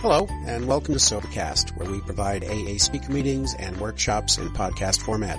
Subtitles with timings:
[0.00, 5.02] Hello, and welcome to Sobercast, where we provide AA speaker meetings and workshops in podcast
[5.02, 5.38] format.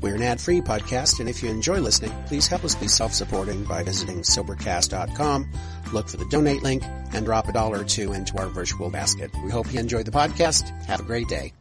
[0.00, 3.82] We're an ad-free podcast, and if you enjoy listening, please help us be self-supporting by
[3.82, 5.50] visiting Sobercast.com,
[5.92, 9.32] look for the donate link, and drop a dollar or two into our virtual basket.
[9.42, 10.68] We hope you enjoy the podcast.
[10.84, 11.52] Have a great day.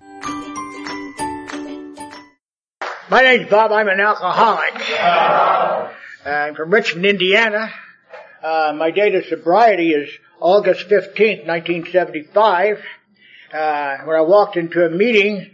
[3.09, 3.71] My name's Bob.
[3.71, 4.75] I'm an alcoholic.
[6.27, 7.73] I'm from Richmond, Indiana.
[8.43, 12.81] Uh, my date of sobriety is August 15th, 1975,
[13.53, 15.53] uh, when I walked into a meeting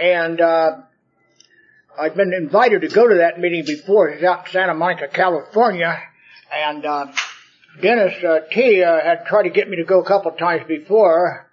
[0.00, 0.82] and, uh,
[1.98, 4.10] I'd been invited to go to that meeting before.
[4.10, 5.98] It was out in Santa Monica, California,
[6.52, 7.06] and, uh,
[7.80, 11.46] Dennis, uh, T, uh, had tried to get me to go a couple times before,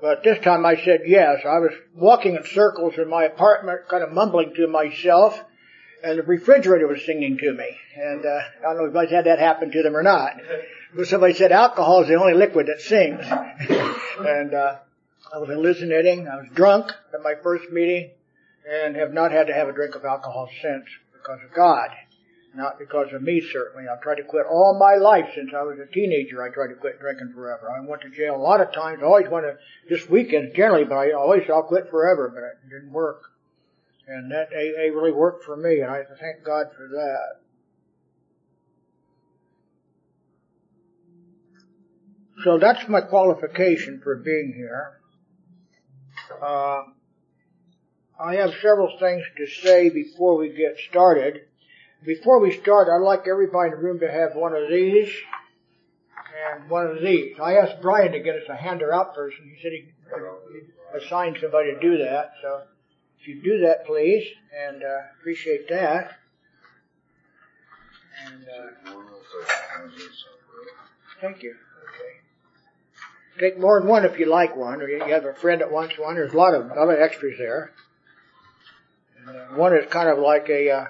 [0.00, 1.40] but this time I said yes.
[1.44, 5.38] I was walking in circles in my apartment, kind of mumbling to myself,
[6.02, 7.76] and the refrigerator was singing to me.
[7.94, 10.40] And, uh, I don't know if guys had that happen to them or not.
[10.94, 13.24] But somebody said alcohol is the only liquid that sings.
[14.18, 14.76] and uh,
[15.32, 16.28] I was hallucinating.
[16.28, 18.10] I was drunk at my first meeting
[18.68, 21.88] and have not had to have a drink of alcohol since because of God.
[22.54, 23.88] Not because of me, certainly.
[23.88, 26.42] I've tried to quit all my life since I was a teenager.
[26.42, 27.70] I tried to quit drinking forever.
[27.70, 28.98] I went to jail a lot of times.
[29.02, 29.56] I always went to,
[29.88, 33.22] just weekends generally, but I always I'll quit forever, but it didn't work.
[34.06, 37.41] And that AA really worked for me, and I thank God for that.
[42.44, 45.00] So that's my qualification for being here.
[46.42, 46.82] Uh,
[48.18, 51.42] I have several things to say before we get started.
[52.04, 55.12] Before we start, I'd like everybody in the room to have one of these
[56.50, 57.38] and one of these.
[57.40, 59.52] I asked Brian to get us a hander out person.
[59.54, 59.88] He said he
[60.98, 62.32] assigned somebody to do that.
[62.42, 62.62] So
[63.20, 64.26] if you do that, please,
[64.66, 66.18] and uh, appreciate that.
[68.26, 68.92] And uh,
[71.20, 71.54] thank you.
[73.38, 75.98] Take more than one if you like one, or you have a friend that wants
[75.98, 76.16] one.
[76.16, 77.72] There's a lot of other extras there.
[79.26, 80.84] Uh, one is kind of like a uh,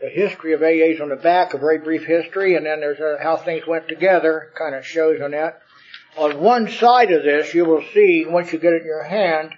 [0.00, 3.22] the history of AAs on the back, a very brief history, and then there's uh,
[3.22, 5.62] how things went together, kind of shows on that.
[6.16, 9.52] On one side of this, you will see once you get it in your hand,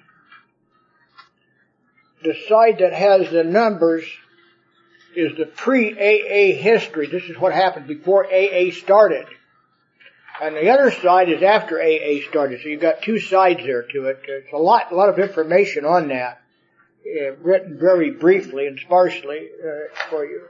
[2.22, 4.04] the side that has the numbers
[5.14, 7.06] is the pre-AA history.
[7.06, 9.26] This is what happened before AA started.
[10.40, 14.06] And the other side is after AA started, so you've got two sides there to
[14.06, 14.22] it.
[14.26, 16.42] There's a lot, a lot of information on that,
[17.06, 20.42] uh, written very briefly and sparsely uh, for you.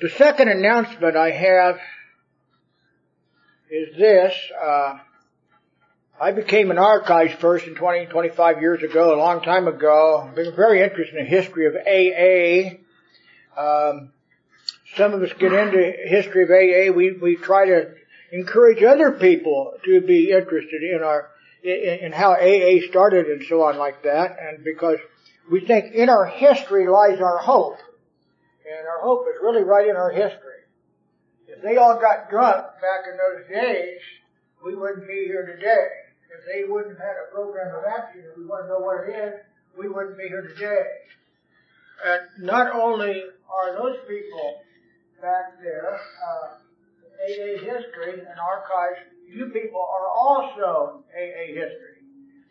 [0.00, 1.78] The second announcement I have
[3.70, 4.34] is this.
[4.60, 4.98] Uh,
[6.20, 10.26] I became an archives person 20, 25 years ago, a long time ago.
[10.28, 12.83] I've been very interested in the history of AA
[13.56, 14.12] um,
[14.96, 16.96] some of us get into history of AA.
[16.96, 17.94] We we try to
[18.32, 21.30] encourage other people to be interested in our
[21.62, 24.36] in, in how AA started and so on like that.
[24.40, 24.98] And because
[25.50, 27.78] we think in our history lies our hope,
[28.66, 30.52] and our hope is really right in our history.
[31.48, 34.00] If they all got drunk back in those days,
[34.64, 35.88] we wouldn't be here today.
[36.36, 39.08] If they wouldn't have had a program of action, if we want to know what
[39.08, 39.34] it is,
[39.78, 40.86] we wouldn't be here today.
[42.04, 44.62] And not only are those people
[45.20, 46.58] back there, uh,
[47.24, 51.94] AA history and archives, you people are also AA history.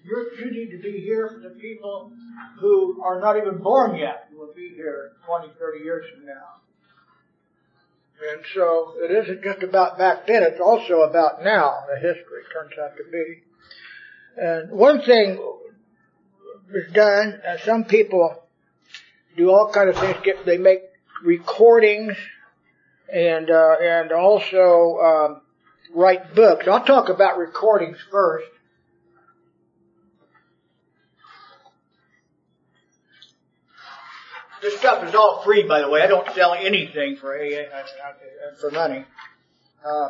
[0.04, 2.12] You're, you need to be here for the people
[2.60, 6.60] who are not even born yet, who will be here 20, 30 years from now.
[8.32, 12.72] And so it isn't just about back then, it's also about now, the history turns
[12.82, 13.44] out to be.
[14.38, 15.38] And one thing
[16.72, 18.43] was done, uh, some people
[19.36, 20.16] do all kind of things.
[20.24, 20.82] Get they make
[21.24, 22.16] recordings
[23.12, 25.42] and uh, and also um,
[25.94, 26.68] write books.
[26.68, 28.48] I'll talk about recordings first.
[34.62, 36.02] This stuff is all free, by the way.
[36.02, 39.04] I don't sell anything for AA, uh, for money.
[39.86, 40.10] Uh,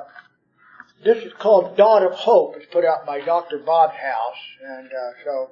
[1.03, 2.55] this is called Dawn of Hope.
[2.57, 3.57] It's put out by Dr.
[3.57, 5.49] Bob House, and uh, so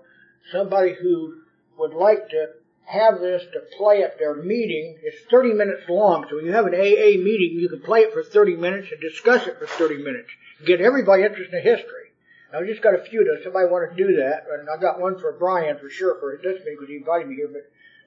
[0.51, 1.41] somebody who
[1.79, 2.49] would like to
[2.85, 4.97] have this to play at their meeting.
[5.03, 8.13] It's 30 minutes long, so when you have an AA meeting, you can play it
[8.13, 10.29] for 30 minutes and discuss it for 30 minutes.
[10.65, 12.11] Get everybody interested in history.
[12.51, 13.23] Now, I just got a few.
[13.23, 14.43] Does somebody want to do that?
[14.51, 17.35] And I got one for Brian for sure for this meeting because he invited me
[17.35, 17.63] here, but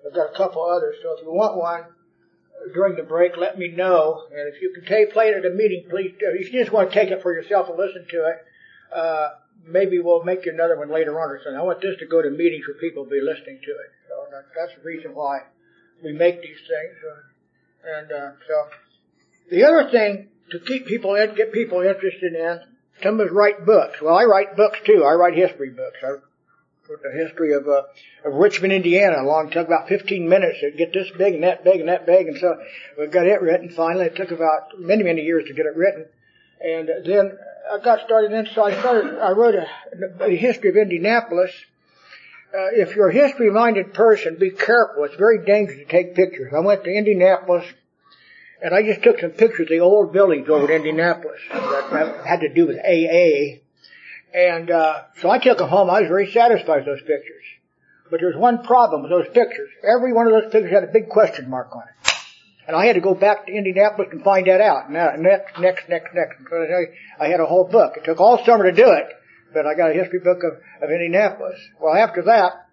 [0.06, 0.96] I've got a couple others.
[1.02, 1.84] So if you want one
[2.74, 4.24] during the break, let me know.
[4.30, 6.26] And if you can take, play it at a meeting, please do.
[6.34, 8.44] If you just want to take it for yourself and listen to it,
[8.94, 9.28] uh,
[9.66, 11.58] maybe we'll make you another one later on or something.
[11.58, 14.03] I want this to go to meetings where people will be listening to it.
[14.34, 15.42] So that's the reason why
[16.02, 16.96] we make these things.
[17.06, 18.68] Uh, and uh, so
[19.50, 22.60] the other thing to keep people in, get people interested in,
[23.02, 24.00] some of us write books.
[24.02, 25.04] Well, I write books too.
[25.04, 25.98] I write history books.
[26.02, 27.82] I wrote the history of, uh,
[28.24, 29.22] of Richmond, Indiana.
[29.22, 32.26] Long took about 15 minutes to get this big and that big and that big,
[32.26, 32.56] and so
[32.98, 33.70] we got it written.
[33.70, 36.06] Finally, it took about many, many years to get it written.
[36.60, 37.38] And then
[37.72, 41.52] I got started in, so I started, I wrote a, a history of Indianapolis.
[42.54, 45.02] Uh, if you're a history-minded person, be careful.
[45.02, 46.52] It's very dangerous to take pictures.
[46.54, 47.66] I went to Indianapolis,
[48.62, 52.42] and I just took some pictures of the old buildings over in Indianapolis that had
[52.42, 53.58] to do with AA.
[54.32, 55.90] And uh, so I took them home.
[55.90, 57.42] I was very satisfied with those pictures.
[58.08, 59.70] But there's one problem with those pictures.
[59.82, 62.14] Every one of those pictures had a big question mark on it.
[62.68, 64.92] And I had to go back to Indianapolis and find that out.
[64.92, 66.36] Now, next, next, next, next.
[67.18, 67.96] I had a whole book.
[67.96, 69.06] It took all summer to do it,
[69.54, 71.58] but I got a history book of, of Indianapolis.
[71.80, 72.68] Well, after that,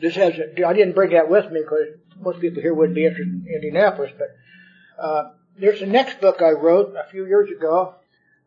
[0.00, 3.26] this has, I didn't bring that with me because most people here wouldn't be interested
[3.26, 4.28] in Indianapolis, but,
[5.02, 7.94] uh, there's the next book I wrote a few years ago,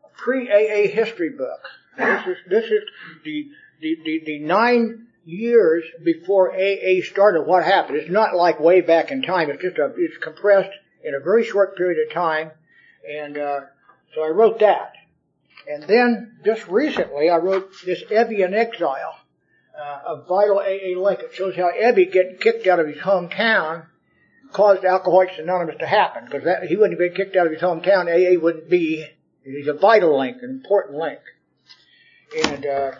[0.04, 1.60] a pre-AA history book.
[1.96, 2.82] This is, this is
[3.24, 3.48] the,
[3.80, 7.98] the, the, the nine years before AA started what happened.
[7.98, 9.50] It's not like way back in time.
[9.50, 10.72] It's just a, it's compressed
[11.04, 12.50] in a very short period of time.
[13.08, 13.60] And, uh,
[14.14, 14.92] so I wrote that.
[15.68, 19.18] And then just recently I wrote this Ebby in Exile,
[19.78, 21.20] uh, a vital AA link.
[21.20, 23.86] It shows how Ebby getting kicked out of his hometown
[24.52, 26.28] caused Alcoholics Anonymous to happen.
[26.30, 29.06] Because he wouldn't have been kicked out of his hometown, AA wouldn't be.
[29.44, 31.20] He's a vital link, an important link.
[32.46, 32.92] And, uh,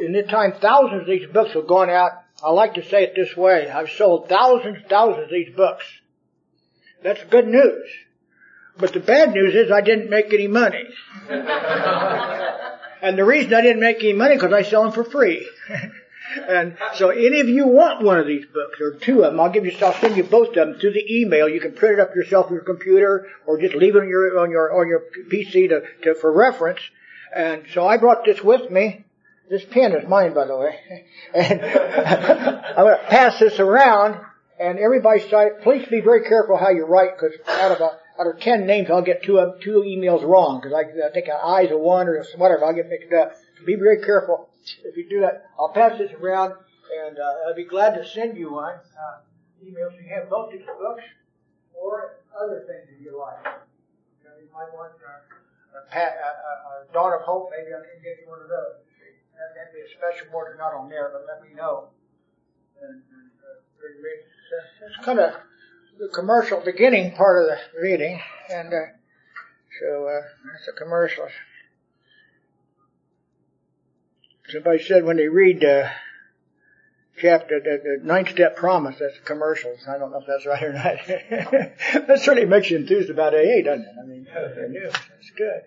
[0.00, 2.12] in the time thousands of these books have gone out.
[2.42, 3.68] I like to say it this way.
[3.68, 5.84] I've sold thousands, thousands of these books.
[7.02, 7.88] That's good news.
[8.78, 10.84] But the bad news is I didn't make any money.
[11.28, 15.48] and the reason I didn't make any money because I sell them for free.
[16.48, 19.50] and so any of you want one of these books or two of them, I'll
[19.50, 21.48] give you, I'll send you both of them through the email.
[21.48, 24.38] You can print it up yourself on your computer or just leave it on your,
[24.38, 26.80] on your, on your PC to, to, for reference.
[27.34, 29.04] And so I brought this with me
[29.48, 30.78] this pen is mine, by the way.
[31.34, 34.20] And I'm going to pass this around,
[34.58, 35.20] and everybody
[35.62, 38.90] please be very careful how you write, because out of a, out of ten names,
[38.90, 42.24] I'll get two of, two emails wrong, because I, I think eyes of one or
[42.36, 43.34] whatever, I'll get mixed up.
[43.58, 44.48] So be very careful
[44.84, 45.46] if you do that.
[45.58, 46.54] I'll pass this around,
[47.06, 48.74] and uh, I'll be glad to send you one.
[48.74, 49.20] Uh,
[49.64, 51.04] emails you have both these books
[51.74, 53.38] or other things that you like.
[53.44, 56.52] You, know, you might want uh, a, a, a,
[56.90, 58.82] a Dawn of Hope, maybe I can get you one of those
[59.38, 61.94] that may be a special order not on there, but let me know.
[62.82, 65.34] And, and uh, it's kind of
[65.98, 68.86] the commercial beginning part of the reading, and uh,
[69.80, 70.20] so uh,
[70.52, 71.30] that's the commercials.
[74.48, 75.88] Somebody said when they read uh,
[77.20, 79.80] chapter the, the ninth step promise, that's the commercials.
[79.88, 80.96] I don't know if that's right or not.
[82.06, 83.94] that certainly makes you enthused about AA, doesn't it?
[84.02, 85.62] I mean, that's good.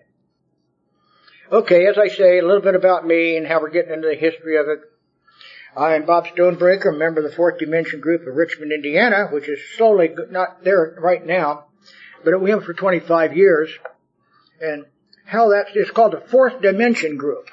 [1.52, 4.14] Okay, as I say, a little bit about me and how we're getting into the
[4.14, 4.80] history of it.
[5.74, 9.58] I am Bob Stonebreaker, member of the Fourth Dimension Group of Richmond, Indiana, which is
[9.78, 11.64] slowly not there right now,
[12.22, 13.70] but we have for 25 years.
[14.60, 14.84] And
[15.24, 17.48] how that's, it's called the Fourth Dimension Group.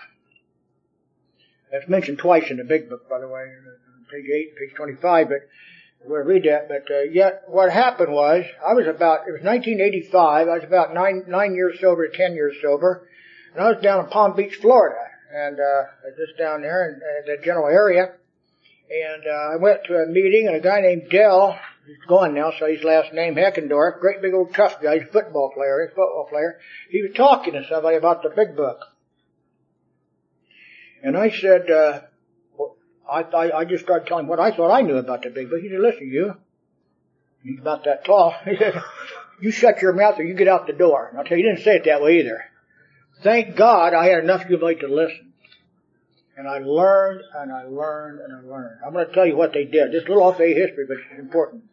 [1.71, 3.45] That's mentioned twice in the big book, by the way,
[4.12, 5.38] page 8, page 25, but
[6.04, 6.68] we'll read that.
[6.68, 10.94] But uh, yet, what happened was, I was about, it was 1985, I was about
[10.94, 13.07] nine, nine years sober, 10 years sober,
[13.54, 14.99] and I was down in Palm Beach, Florida,
[15.33, 15.83] and uh,
[16.18, 18.14] just down there in, in the general area.
[18.90, 22.52] And uh, I went to a meeting, and a guy named Dell, he's gone now,
[22.57, 25.92] so his last name Heckendorf, great big old tough guy, he's a football player, he's
[25.92, 26.59] a football player.
[26.90, 28.80] He was talking to somebody about the big book.
[31.04, 32.02] And I said, uh,
[32.57, 32.78] well,
[33.09, 35.50] I, I, I just started telling him what I thought I knew about the big
[35.50, 35.62] book.
[35.62, 36.36] He said, listen, you,
[37.44, 38.33] he's about that tall.
[38.45, 38.74] He said,
[39.40, 41.07] you shut your mouth or you get out the door.
[41.09, 42.44] And I'll tell you, he didn't say it that way either.
[43.23, 45.33] Thank God I had enough humility to listen.
[46.38, 48.80] And I learned and I learned and I learned.
[48.85, 49.92] I'm going to tell you what they did.
[49.92, 51.64] Just a little off a history, but it's important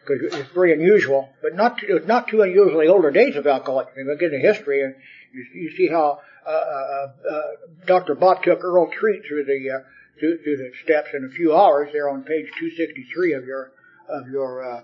[0.00, 1.28] because it's very unusual.
[1.42, 3.92] But not was not too unusual in the older days of alcoholics.
[3.94, 4.94] If you get into history, and
[5.34, 7.42] you, you see how uh, uh, uh,
[7.86, 8.14] Dr.
[8.14, 9.78] Bob took Earl Treat through the uh,
[10.18, 11.90] through, through, the steps in a few hours.
[11.92, 13.72] There on page 263 of your
[14.08, 14.80] of your uh,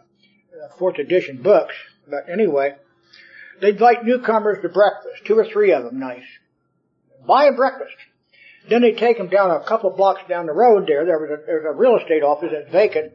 [0.79, 1.75] fourth edition books.
[2.09, 2.76] But anyway,
[3.61, 6.25] they invite newcomers to breakfast, two or three of them, nice.
[7.27, 7.97] Buy a breakfast.
[8.69, 11.05] Then they take them down a couple of blocks down the road there.
[11.05, 13.13] There was a, there's a real estate office that's vacant.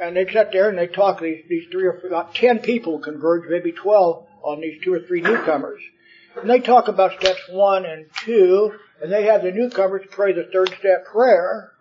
[0.00, 2.98] And they sit there and they talk, these, these three or four, about ten people
[2.98, 5.80] converge, maybe twelve on these two or three newcomers.
[6.36, 8.72] And they talk about steps one and two,
[9.02, 11.72] and they have the newcomers pray the third step prayer.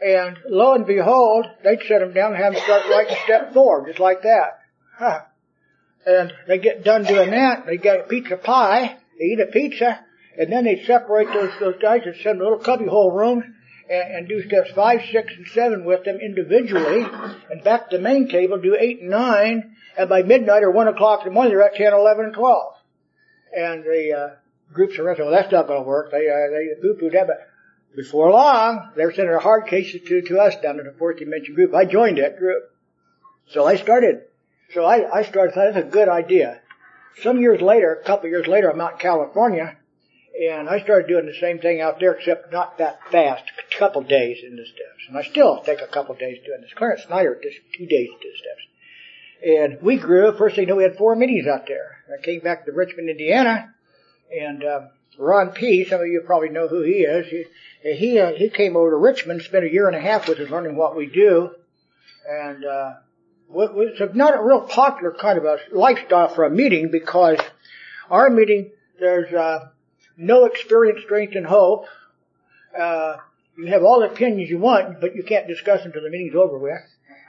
[0.00, 3.86] And lo and behold, they'd set them down and have them start writing step four,
[3.86, 4.60] just like that.
[4.98, 5.20] Huh.
[6.06, 10.04] And they get done doing that, they get a pizza pie, they eat a pizza,
[10.38, 13.44] and then they separate those, those guys and send little cubbyhole rooms
[13.90, 17.04] and, and do steps five, six, and seven with them individually,
[17.50, 20.86] and back to the main table do eight and nine, and by midnight or one
[20.86, 22.72] o'clock in the morning they're at 10, 11, and 12.
[23.56, 24.36] And the uh,
[24.72, 26.12] groups are well, that's not to work.
[26.12, 27.48] They uh, they poo-pooed that, but
[27.96, 31.54] before long they're sending a hard cases to to us down in the fourth dimension
[31.54, 31.74] group.
[31.74, 32.62] I joined that group,
[33.48, 34.22] so I started.
[34.74, 35.54] So I I started.
[35.54, 36.60] Thought that's a good idea.
[37.22, 39.76] Some years later, a couple of years later, I'm out in California,
[40.38, 43.44] and I started doing the same thing out there, except not that fast.
[43.58, 46.72] A couple days in the steps, and I still take a couple days doing this.
[46.74, 48.62] Clarence Snyder just two days to the steps.
[49.44, 50.36] And we grew.
[50.36, 51.98] First thing you know, we had four meetings out there.
[52.12, 53.74] I came back to Richmond, Indiana,
[54.30, 55.84] and um, Ron P.
[55.84, 57.26] Some of you probably know who he is.
[57.28, 57.44] He
[57.94, 60.50] he, uh, he came over to Richmond, spent a year and a half with us
[60.50, 61.50] learning what we do,
[62.28, 62.94] and uh,
[63.54, 67.38] it's not a real popular kind of a lifestyle for a meeting because
[68.10, 69.68] our meeting there's uh,
[70.16, 71.86] no experience, strength, and hope.
[72.78, 73.16] Uh,
[73.58, 76.34] you have all the opinions you want, but you can't discuss them until the meeting's
[76.34, 76.82] over with,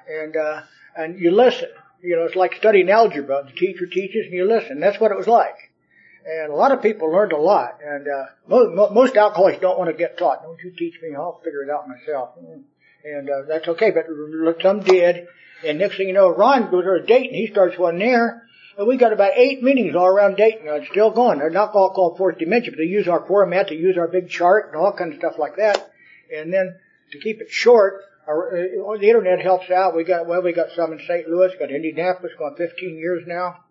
[0.09, 0.61] and uh,
[0.95, 1.69] and you listen.
[2.01, 3.43] You know, it's like studying algebra.
[3.45, 4.79] The teacher teaches and you listen.
[4.79, 5.55] That's what it was like.
[6.25, 7.79] And a lot of people learned a lot.
[7.83, 10.43] And uh, most, most alcoholics don't want to get taught.
[10.43, 11.15] Don't you teach me?
[11.15, 12.31] I'll figure it out myself.
[13.03, 13.91] And uh, that's okay.
[13.91, 14.05] But
[14.61, 15.27] some did.
[15.65, 17.33] And next thing you know, Ron goes to a Dayton.
[17.33, 18.43] He starts one there.
[18.77, 20.67] And we got about eight meetings all around Dayton.
[20.67, 21.39] It's still going.
[21.39, 23.69] They're not all called fourth dimension, but they use our format.
[23.69, 25.91] They use our big chart and all kinds of stuff like that.
[26.35, 26.75] And then
[27.11, 29.95] to keep it short, our, uh, the internet helps out.
[29.95, 31.27] We got well, we got some in St.
[31.27, 33.63] Louis, got Indianapolis, going 15 years now,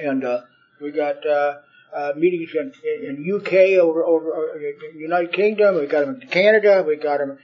[0.00, 0.40] and uh,
[0.80, 1.58] we got uh,
[1.94, 2.72] uh, meetings in,
[3.06, 5.76] in UK over over uh, United Kingdom.
[5.76, 6.84] We got them in Canada.
[6.86, 7.38] We got them.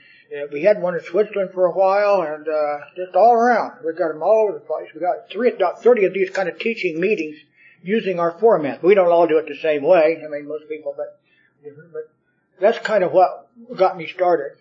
[0.51, 3.79] We had one in Switzerland for a while, and uh, just all around.
[3.85, 4.89] We've got them all over the place.
[4.93, 7.37] We've got three, about 30 of these kind of teaching meetings
[7.81, 8.83] using our format.
[8.83, 10.21] We don't all do it the same way.
[10.23, 11.21] I mean, most people, but
[11.93, 12.11] but
[12.59, 14.57] that's kind of what got me started.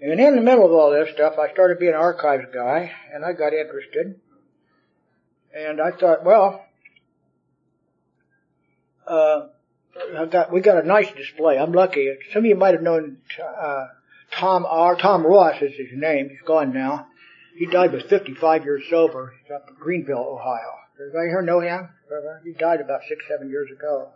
[0.00, 3.24] And in the middle of all this stuff, I started being an archives guy, and
[3.24, 4.20] I got interested.
[5.56, 6.64] And I thought, well,
[9.06, 9.46] uh,
[10.16, 11.58] I got, we got a nice display.
[11.58, 12.12] I'm lucky.
[12.32, 13.86] Some of you might have known, uh,
[14.32, 14.96] Tom R.
[14.96, 16.28] Tom Ross is his name.
[16.30, 17.06] He's gone now.
[17.56, 19.34] He died with 55 years sober.
[19.42, 20.72] He's up in Greenville, Ohio.
[20.98, 21.88] Does anybody here know him?
[22.44, 24.10] He died about six, seven years ago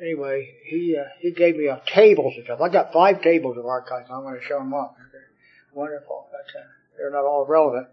[0.00, 2.60] anyway, he uh, he gave me a tables and stuff.
[2.60, 4.08] I got five tables of archives.
[4.10, 4.94] I'm going to show them off.
[5.12, 5.28] They're
[5.74, 6.64] wonderful, but uh,
[6.96, 7.88] they're not all relevant.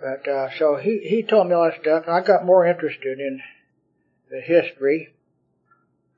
[0.00, 3.18] But uh, so he he told me all that stuff, and I got more interested
[3.18, 3.40] in
[4.32, 5.12] the history.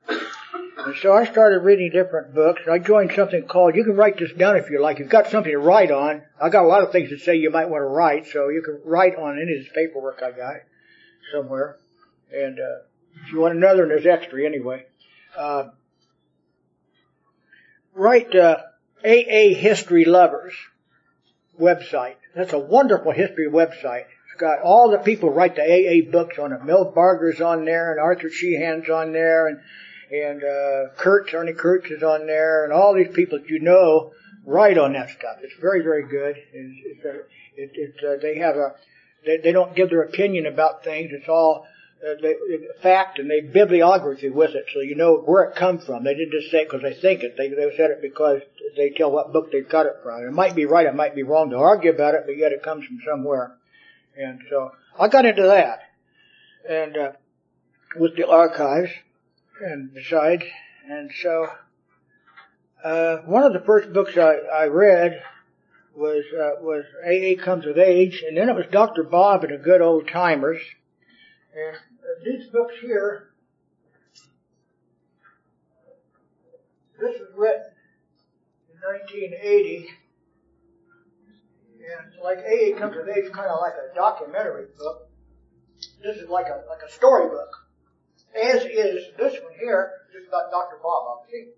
[0.07, 2.61] And so I started reading different books.
[2.71, 4.99] I joined something called, you can write this down if you like.
[4.99, 6.21] You've got something to write on.
[6.41, 8.61] I've got a lot of things to say you might want to write, so you
[8.63, 10.55] can write on any of this paperwork I got
[11.33, 11.77] somewhere.
[12.33, 12.85] And, uh,
[13.25, 14.85] if you want another, there's extra anyway.
[15.37, 15.69] Uh,
[17.93, 18.57] write uh,
[19.03, 20.53] AA History Lovers
[21.59, 22.15] website.
[22.33, 24.05] That's a wonderful history website.
[24.37, 26.63] Got all the people write the AA books on it.
[26.63, 29.59] Mel Barger's on there, and Arthur Sheehan's on there, and
[30.11, 34.11] and uh, Kurtz, Ernie Kurtz is on there, and all these people that you know
[34.45, 35.37] write on that stuff.
[35.41, 36.35] It's very, very good.
[36.53, 37.15] It's, it's a,
[37.57, 38.75] it, it, uh, they have a,
[39.25, 41.09] they, they don't give their opinion about things.
[41.11, 41.65] It's all
[42.05, 42.35] uh, they,
[42.81, 46.03] fact and they bibliography with it, so you know where it comes from.
[46.03, 47.35] They didn't just say it because they think it.
[47.37, 48.41] They, they said it because
[48.77, 50.23] they tell what book they cut it from.
[50.23, 51.49] It might be right, it might be wrong.
[51.49, 53.55] They'll argue about it, but yet it comes from somewhere.
[54.17, 55.79] And so I got into that,
[56.69, 57.11] and uh,
[57.97, 58.91] with the archives,
[59.61, 60.43] and besides,
[60.89, 61.47] and so
[62.83, 65.21] uh, one of the first books I, I read
[65.95, 69.03] was uh, was AA Comes of Age, and then it was Dr.
[69.03, 70.61] Bob and the Good Old Timers.
[71.55, 71.77] And
[72.25, 73.31] these books here,
[76.99, 77.71] this was written
[78.69, 79.89] in 1980,
[81.85, 85.09] and like AA Comes of Age, kind of like a documentary book.
[86.01, 87.51] This is like a like a storybook,
[88.35, 89.91] as is this one here.
[90.13, 90.79] This is about Dr.
[90.81, 91.25] Bob.
[91.29, 91.51] See,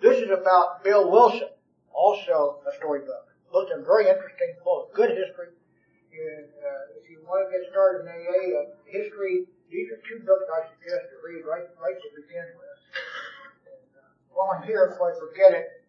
[0.00, 1.48] this is about Bill Wilson,
[1.92, 3.28] also a storybook.
[3.52, 5.52] Both of them very interesting, of good history.
[6.12, 10.20] And uh, if you want to get started in AA, uh, history these are two
[10.20, 12.78] books I suggest to read right, right to begin with.
[13.72, 15.81] And, uh, while I'm here, before I forget it,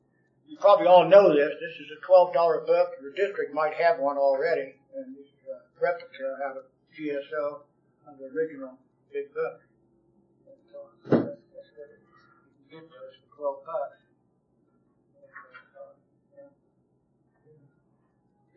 [0.48, 1.52] you probably all know this.
[1.60, 2.34] This is a $12
[2.66, 2.90] book.
[3.02, 6.64] Your district might have one already, and this is a replica out of
[6.98, 7.62] GSO
[8.08, 8.78] of the original
[9.12, 9.62] big book.
[11.12, 11.34] Uh,
[13.38, 13.98] 12 bucks.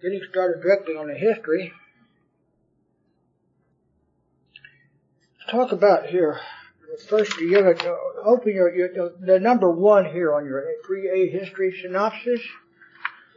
[0.03, 1.73] Getting started directly on the history.
[5.41, 6.39] Let's talk about here
[7.05, 7.59] First, you
[8.25, 12.41] open your, your, the number one here on your pre-A history synopsis.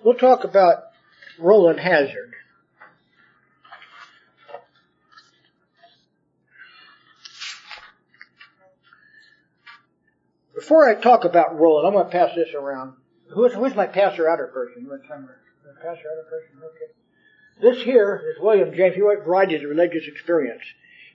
[0.03, 0.83] We'll talk about
[1.37, 2.33] Rowland Hazard.
[10.55, 12.93] Before I talk about Rowland, I'm going to pass this around.
[13.29, 14.83] Who's, who's my passer outer person?
[14.83, 15.39] You want somewhere?
[15.65, 16.59] Uh, passer outer person?
[16.63, 16.91] Okay.
[17.61, 18.95] This here is William James.
[18.95, 20.61] He wrote Varieties of Religious Experience.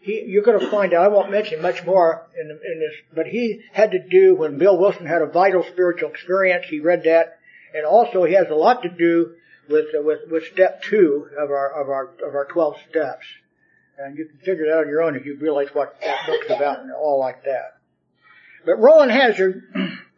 [0.05, 3.27] He, you're going to find out, I won't mention much more in, in this, but
[3.27, 6.67] he had to do when Bill Wilson had a vital spiritual experience.
[6.69, 7.39] He read that.
[7.75, 9.33] And also he has a lot to do
[9.67, 13.25] with, uh, with, with step two of our, of our, of our 12 steps.
[13.97, 16.51] And you can figure that out on your own if you realize what that book's
[16.51, 17.79] about and all like that.
[18.67, 19.63] But Rowland Hazard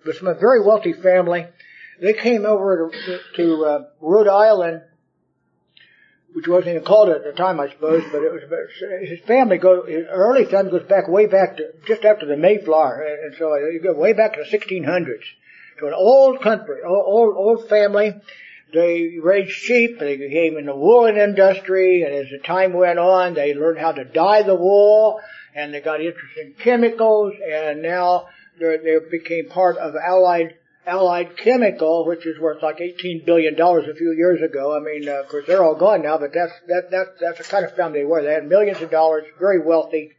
[0.04, 1.46] was from a very wealthy family.
[2.00, 4.82] They came over to, to uh, Rhode Island,
[6.36, 8.04] which wasn't even called it at the time, I suppose.
[8.12, 8.42] But it was
[9.08, 9.88] his family goes.
[9.88, 13.80] His early family goes back way back to just after the Mayflower, and so you
[13.82, 15.24] go way back to the 1600s
[15.78, 18.20] to an old country, old old family.
[18.74, 19.98] They raised sheep.
[19.98, 23.92] They became in the woolen industry, and as the time went on, they learned how
[23.92, 25.22] to dye the wool,
[25.54, 28.28] and they got interested in chemicals, and now
[28.60, 30.54] they became part of Allied
[30.86, 34.76] Allied Chemical, which is worth like eighteen billion dollars a few years ago.
[34.76, 37.44] I mean, uh, of course, they're all gone now, but that's that that that's the
[37.44, 38.22] kind of family they were.
[38.22, 40.12] They had millions of dollars, very wealthy,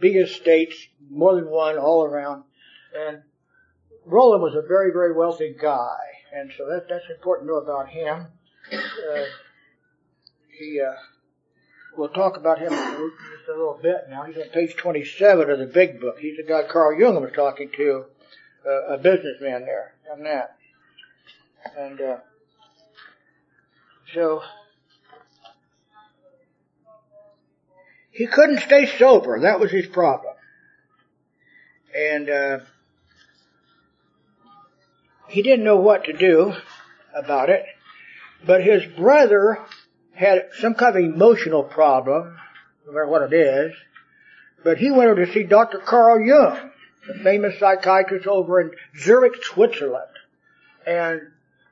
[0.00, 0.76] big estates,
[1.10, 2.44] more than one all around,
[2.96, 3.22] and
[4.06, 5.98] Rowland was a very very wealthy guy,
[6.32, 8.28] and so that that's important to know about him.
[8.72, 9.24] Uh,
[10.58, 10.94] he uh,
[11.98, 14.24] we'll talk about him just a little bit now.
[14.24, 16.18] He's on page 27 of the big book.
[16.18, 18.06] He's the guy Carl Jung was talking to,
[18.66, 20.56] uh, a businessman there on that.
[21.76, 22.16] And uh,
[24.14, 24.42] so
[28.10, 29.40] he couldn't stay sober.
[29.40, 30.34] That was his problem.
[31.96, 32.58] And uh,
[35.28, 36.54] he didn't know what to do
[37.14, 37.64] about it.
[38.46, 39.58] But his brother
[40.14, 42.36] had some kind of emotional problem,
[42.86, 43.72] no matter what it is.
[44.64, 45.78] But he went over to see Dr.
[45.78, 46.70] Carl Jung,
[47.08, 50.12] the famous psychiatrist over in Zurich, Switzerland.
[50.86, 51.20] And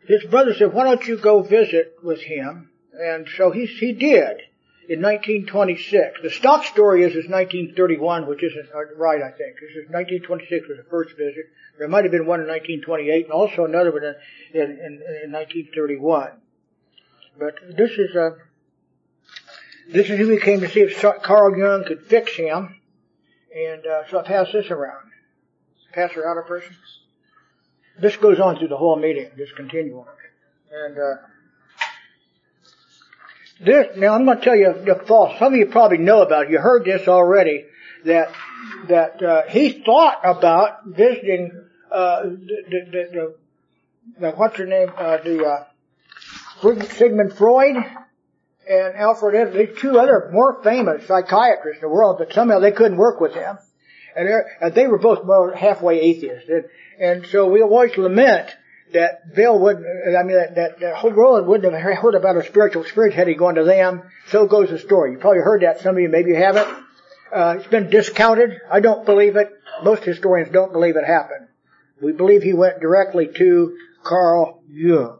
[0.06, 2.70] his brother said, why don't you go visit with him?
[2.92, 4.40] And so he, he did
[4.88, 6.20] in 1926.
[6.22, 9.56] The stock story is is 1931, which isn't right, I think.
[9.60, 11.46] This is 1926 was the first visit.
[11.78, 14.14] There might have been one in 1928 and also another one in,
[14.54, 14.92] in, in,
[15.24, 16.30] in 1931.
[17.38, 18.36] But this is a,
[19.88, 22.80] this is who he came to see if Carl Jung could fix him.
[23.54, 25.05] And uh, so I pass this around.
[25.96, 26.76] Pass her out of person.
[27.98, 30.06] This goes on through the whole meeting, just continue on.
[30.70, 31.16] And uh,
[33.64, 35.38] this now I'm going to tell you the false.
[35.38, 36.44] Some of you probably know about.
[36.44, 36.50] It.
[36.50, 37.64] You heard this already.
[38.04, 38.30] That
[38.88, 41.50] that uh, he thought about visiting
[41.90, 43.34] uh, the, the, the,
[44.20, 45.64] the, what's her name uh, the
[46.62, 47.76] uh, Sigmund Freud
[48.68, 52.98] and Alfred Edison, two other more famous psychiatrists in the world, but somehow they couldn't
[52.98, 53.56] work with him.
[54.16, 56.48] And, they were both more halfway atheists.
[56.48, 56.64] And,
[56.98, 58.48] and so we always lament
[58.92, 59.84] that Bill wouldn't,
[60.16, 63.34] I mean, that, that, that world wouldn't have heard about a spiritual experience had he
[63.34, 64.02] gone to them.
[64.28, 65.12] So goes the story.
[65.12, 65.80] You probably heard that.
[65.80, 66.68] Some of you maybe you haven't.
[67.32, 68.60] Uh, it's been discounted.
[68.70, 69.50] I don't believe it.
[69.82, 71.48] Most historians don't believe it happened.
[72.00, 75.18] We believe he went directly to Carl Jung.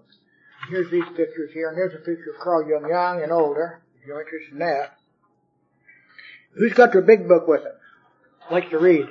[0.70, 4.06] Here's these pictures here, and here's a picture of Carl Jung, young and older, if
[4.06, 4.96] you're interested in that.
[6.54, 7.72] Who's got their big book with them?
[8.50, 9.06] Likes to read?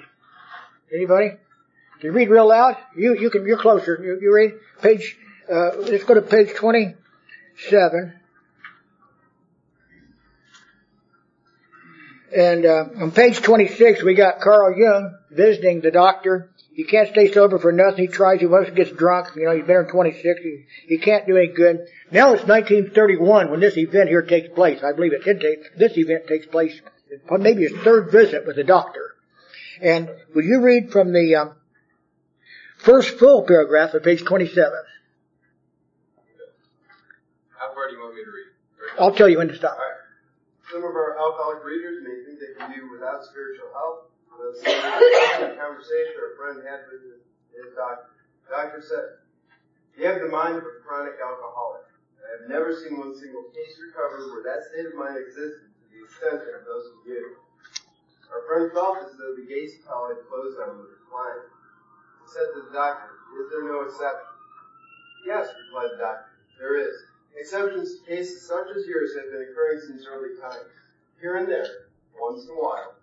[0.93, 1.30] Anybody?
[2.00, 2.78] Can you read real loud?
[2.95, 4.00] You, you can, you're closer.
[4.02, 4.54] You, you read?
[4.82, 5.17] Page,
[5.52, 8.13] uh, let's go to page 27.
[12.36, 17.32] And, uh, on page 26, we got Carl Jung visiting the doctor he can't stay
[17.32, 18.06] sober for nothing.
[18.06, 18.41] He tries.
[18.41, 19.30] He once gets drunk.
[19.38, 20.41] You know, he's been in 26.
[20.41, 21.88] He, he can't do any good.
[22.12, 24.84] Now it's 1931 when this event here takes place.
[24.84, 26.82] I believe it did take, this event takes place,
[27.32, 29.14] maybe his third visit with the doctor.
[29.82, 31.56] And will you read from the um,
[32.78, 34.74] first full paragraph of page 27?
[37.58, 39.00] How far do you want me to read?
[39.00, 39.78] I'll tell you when to stop.
[40.72, 45.56] Some of our alcoholic readers may think they can do without spiritual help but the
[45.64, 47.24] conversation our friend had with his,
[47.56, 48.12] his doctor.
[48.48, 49.24] The doctor said,
[49.96, 51.88] You have the mind of a chronic alcoholic.
[52.20, 55.86] I have never seen one single case recovered where that state of mind existed to
[55.88, 57.22] the extent of those who do.
[58.36, 61.48] Our friend felt as though the gates of had closed on him with client.
[62.19, 64.28] He said to the doctor, Is there no exception?
[65.24, 66.95] Yes, replied the doctor, there is.
[67.39, 70.67] Exceptions to cases such as yours have been occurring since early times.
[71.21, 71.88] Here and there,
[72.19, 72.95] once in a while,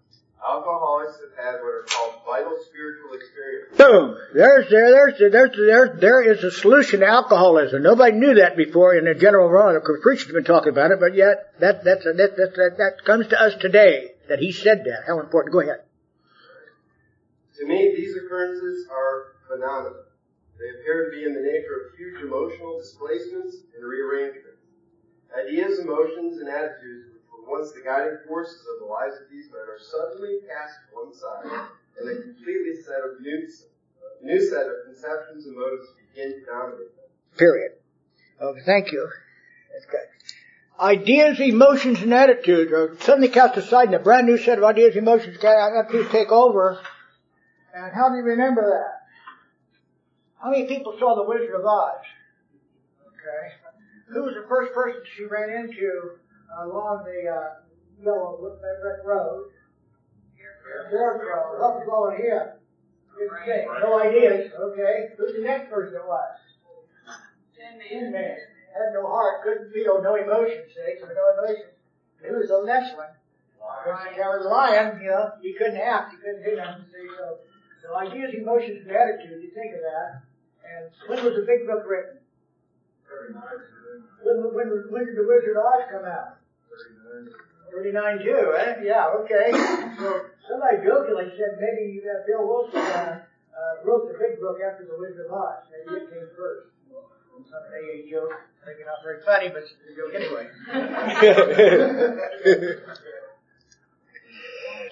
[0.43, 3.79] Alcoholics have had what are called vital spiritual experiences.
[3.79, 4.19] Boom!
[4.35, 7.81] There's there there's there's there there is a solution to alcoholism.
[7.83, 9.77] Nobody knew that before in the general run.
[9.77, 12.75] Of course, preachers have been talking about it, but yet that that's that that that,
[12.77, 15.05] that comes to us today that he said that.
[15.07, 15.53] How important?
[15.53, 15.85] Go ahead.
[17.59, 20.09] To me, these occurrences are phenomena.
[20.59, 24.63] They appear to be in the nature of huge emotional displacements and rearrangements.
[25.35, 29.51] Ideas, emotions, and attitudes which were once the guiding forces of the lives of these
[29.51, 33.49] men are suddenly cast to one side, and a completely set of new,
[34.23, 37.09] new set of conceptions and motives begin to dominate them.
[37.37, 37.73] Period.
[38.41, 39.09] Okay, thank you.
[39.73, 40.07] That's good.
[40.81, 44.97] Ideas, emotions, and attitudes are suddenly cast aside, and a brand new set of ideas,
[44.97, 46.81] emotions, and attitudes take over.
[47.75, 49.03] And how do you remember that?
[50.43, 52.03] How many people saw The Wizard of Oz?
[53.07, 53.55] Okay.
[54.09, 56.19] Who was the first person she ran into
[56.61, 57.63] along the uh,
[58.03, 59.51] yellow brick road.
[60.89, 61.59] Scarecrow.
[61.59, 62.59] What was going here?
[63.19, 63.67] Didn't.
[63.83, 64.53] No ideas.
[64.59, 65.09] Okay.
[65.17, 66.39] Who's the next person it was?
[67.57, 68.37] Tin Man.
[68.73, 71.71] Had no heart, couldn't feel, no emotion, see, so no emotion.
[72.25, 73.13] Who was the next one?
[73.61, 74.17] Lion.
[74.17, 77.39] was lion, you know, he couldn't act, he couldn't do nothing, see, so,
[77.83, 80.25] so ideas, emotions, and attitudes, you think of that.
[80.65, 82.19] And when was the big book written?
[84.23, 86.41] When, when, when did the Wizard of Oz come out?
[87.73, 88.75] 39 too, eh?
[88.85, 89.51] Yeah, okay.
[89.99, 94.85] So somebody jokingly said maybe uh, Bill Wilson uh, uh, wrote the big book after
[94.85, 95.65] The Wizard of Oz.
[95.73, 96.72] Maybe it came first.
[97.33, 98.33] Some AA joke,
[98.67, 100.49] maybe not very funny, but a joke anyway.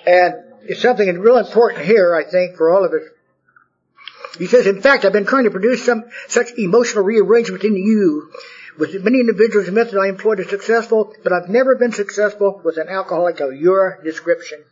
[0.06, 3.02] and it's something real important here, I think, for all of us.
[4.38, 8.30] He says, in fact, I've been trying to produce some such emotional rearrangement in you
[8.80, 12.78] with many individuals, the methods I employed are successful, but I've never been successful with
[12.78, 14.64] an alcoholic of your description.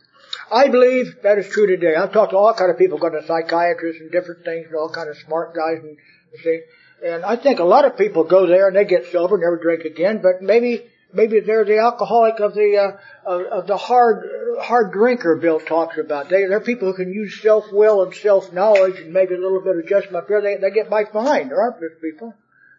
[0.51, 1.95] I believe that is true today.
[1.95, 4.89] I've talked to all kind of people, gone to psychiatrists and different things, and all
[4.89, 5.95] kind of smart guys, and
[6.33, 6.61] you see.
[7.05, 9.57] And I think a lot of people go there and they get sober, and never
[9.57, 10.21] drink again.
[10.21, 10.83] But maybe
[11.13, 14.27] maybe they're the alcoholic of the uh, of, of the hard
[14.59, 16.29] hard drinker Bill talks about.
[16.29, 19.61] They they're people who can use self will and self knowledge and maybe a little
[19.61, 20.41] bit of adjustment there.
[20.41, 21.49] They they get by fine.
[21.49, 22.33] There aren't those people.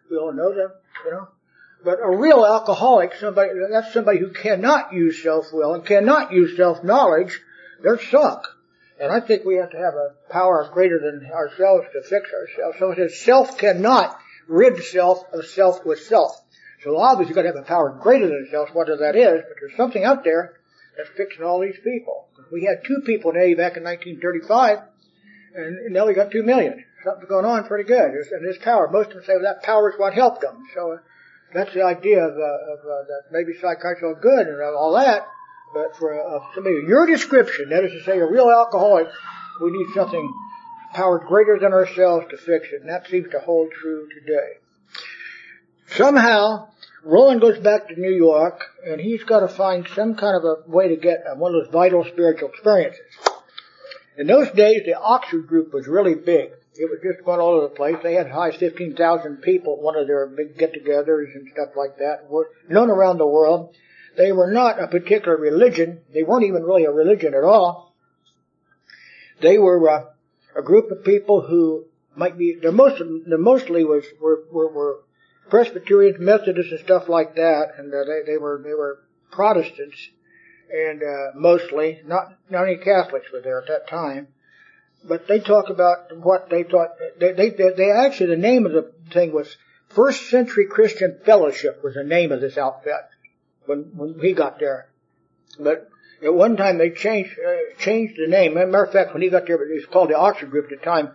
[0.09, 0.71] We all know them
[1.05, 1.27] you know.
[1.83, 7.41] But a real alcoholic, somebody, that's somebody who cannot use self-will and cannot use self-knowledge.
[7.81, 8.43] They're sunk.
[9.01, 12.77] And I think we have to have a power greater than ourselves to fix ourselves.
[12.79, 16.39] So it says self cannot rid self of self with self.
[16.83, 19.57] So obviously you've got to have a power greater than self, whatever that is, but
[19.59, 20.59] there's something out there
[20.97, 22.27] that's fixing all these people.
[22.51, 24.79] We had two people in A back in 1935,
[25.55, 28.11] and now we got two million something's going on pretty good.
[28.11, 30.63] And this power, most of them say well, that power is what helped them.
[30.73, 30.97] So uh,
[31.53, 35.27] that's the idea of, uh, of uh, that maybe psychiatry are good and all that.
[35.73, 39.07] But for uh, somebody your description, that is to say, a real alcoholic,
[39.61, 40.33] we need something
[40.93, 42.81] power greater than ourselves to fix it.
[42.81, 44.57] And that seems to hold true today.
[45.95, 46.69] Somehow,
[47.03, 50.69] Rowland goes back to New York, and he's got to find some kind of a
[50.69, 53.01] way to get one of those vital spiritual experiences.
[54.17, 56.51] In those days, the Oxford group was really big.
[56.75, 57.97] It was just going all over the place.
[58.01, 61.97] They had high as 15,000 people at one of their big get-togethers and stuff like
[61.97, 62.29] that.
[62.69, 63.75] Known around the world.
[64.17, 66.01] They were not a particular religion.
[66.13, 67.95] They weren't even really a religion at all.
[69.41, 70.05] They were uh,
[70.55, 74.99] a group of people who might be, their most, their mostly was, were, were, were
[75.49, 77.73] Presbyterians, Methodists and stuff like that.
[77.77, 78.99] And uh, they, they were, they were
[79.31, 80.09] Protestants
[80.69, 84.27] and, uh, mostly, not, not any Catholics were there at that time
[85.03, 86.89] but they talk about what they thought.
[87.19, 89.57] They, they, they actually the name of the thing was
[89.89, 92.93] First Century Christian Fellowship was the name of this outfit
[93.65, 94.89] when when he got there.
[95.59, 95.89] But
[96.23, 98.57] at one time they changed uh, changed the name.
[98.57, 100.71] As a matter of fact, when he got there, it was called the Oxford Group
[100.71, 101.11] at the time.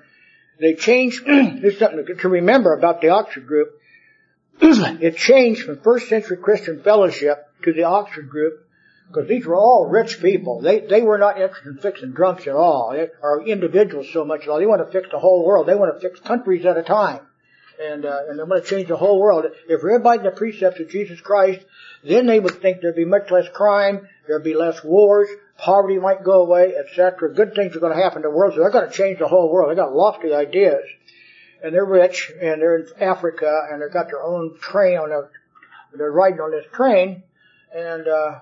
[0.61, 1.25] They changed.
[1.27, 3.81] there's something to remember about the Oxford Group.
[4.61, 8.67] it changed from First Century Christian Fellowship to the Oxford Group
[9.09, 10.61] because these were all rich people.
[10.61, 14.49] They they were not interested in fixing drunks at all, or individuals so much at
[14.49, 14.59] all.
[14.59, 15.67] They want to fix the whole world.
[15.67, 17.21] They want to fix countries at a time,
[17.83, 19.45] and uh, and they want to change the whole world.
[19.69, 21.65] If everybody the precepts of Jesus Christ,
[22.03, 26.25] then they would think there'd be much less crime, there'd be less wars, poverty might
[26.25, 27.35] go away, etc.
[27.35, 29.29] Good things are going to happen to the world, so they're going to change the
[29.29, 29.71] whole world.
[29.71, 30.83] They got lofty ideas,
[31.63, 35.97] and they're rich, and they're in Africa, and they've got their own train on a,
[35.97, 37.23] they're riding on this train,
[37.75, 38.09] and.
[38.09, 38.41] uh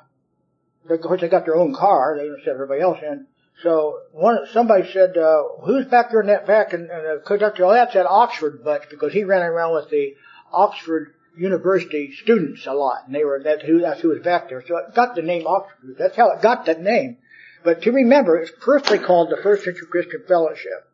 [0.91, 2.15] of course, they got their own car.
[2.17, 3.27] They didn't set everybody else in.
[3.63, 6.73] So one, somebody said, uh, who's back there in that back?
[6.73, 10.15] And, and the conductor, oh, that's at Oxford bunch because he ran around with the
[10.53, 13.07] Oxford University students a lot.
[13.07, 14.63] And they were, that's who, that's who was back there.
[14.67, 15.97] So it got the name Oxford.
[15.99, 17.19] That's how it got that name.
[17.63, 20.91] But to remember, it's firstly called the First Century Christian Fellowship.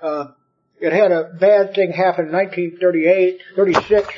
[0.00, 0.28] Uh,
[0.80, 4.14] it had a bad thing happen in 1938, 36.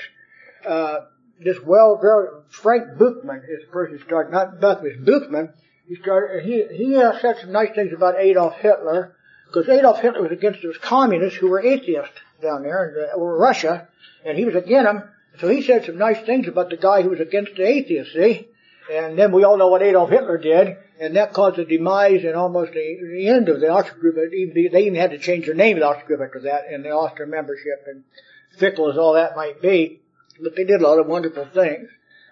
[0.66, 0.98] Uh,
[1.40, 5.52] this well, very, Frank Buchman is the person who started, not Buchman, Buchman.
[5.88, 10.32] He started, he, he said some nice things about Adolf Hitler, because Adolf Hitler was
[10.32, 13.88] against those communists who were atheists down there, in uh, Russia,
[14.24, 15.08] and he was against them.
[15.40, 18.48] So he said some nice things about the guy who was against the atheists, see?
[18.92, 22.34] And then we all know what Adolf Hitler did and that caused the demise and
[22.34, 24.16] almost the, the end of the Oxford group.
[24.16, 26.92] They even had to change their name of the Oxford group after that, and they
[26.92, 27.84] lost their membership.
[27.86, 28.04] And
[28.58, 30.00] fickle as all that might be,
[30.40, 31.88] but they did a lot of wonderful things.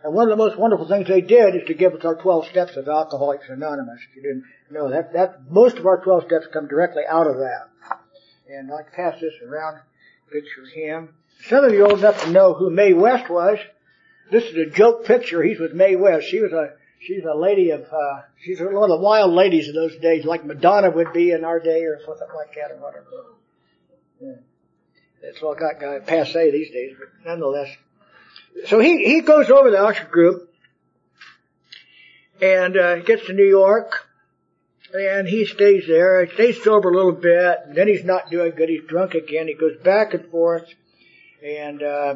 [0.06, 2.46] And one of the most wonderful things they did is to give us our 12
[2.46, 3.98] steps of Alcoholics Anonymous.
[4.08, 7.38] If you didn't know that, that most of our 12 steps come directly out of
[7.38, 7.70] that.
[8.48, 9.80] And I'd pass this around,
[10.30, 11.08] picture him.
[11.48, 13.58] Some of you old enough to know who Mae West was.
[14.30, 15.42] This is a joke picture.
[15.42, 16.28] He's with Mae West.
[16.28, 19.74] She was a she's a lady of, uh, she's one of the wild ladies of
[19.74, 23.06] those days, like Madonna would be in our day or something like that or whatever.
[24.20, 25.28] Yeah.
[25.28, 27.76] It's all got, got passe these days, but nonetheless.
[28.64, 30.50] So he, he goes over the Oxford group
[32.40, 34.08] and, uh, gets to New York
[34.94, 36.24] and he stays there.
[36.24, 38.68] He stays sober a little bit and then he's not doing good.
[38.68, 39.46] He's drunk again.
[39.46, 40.66] He goes back and forth
[41.44, 42.14] and, uh,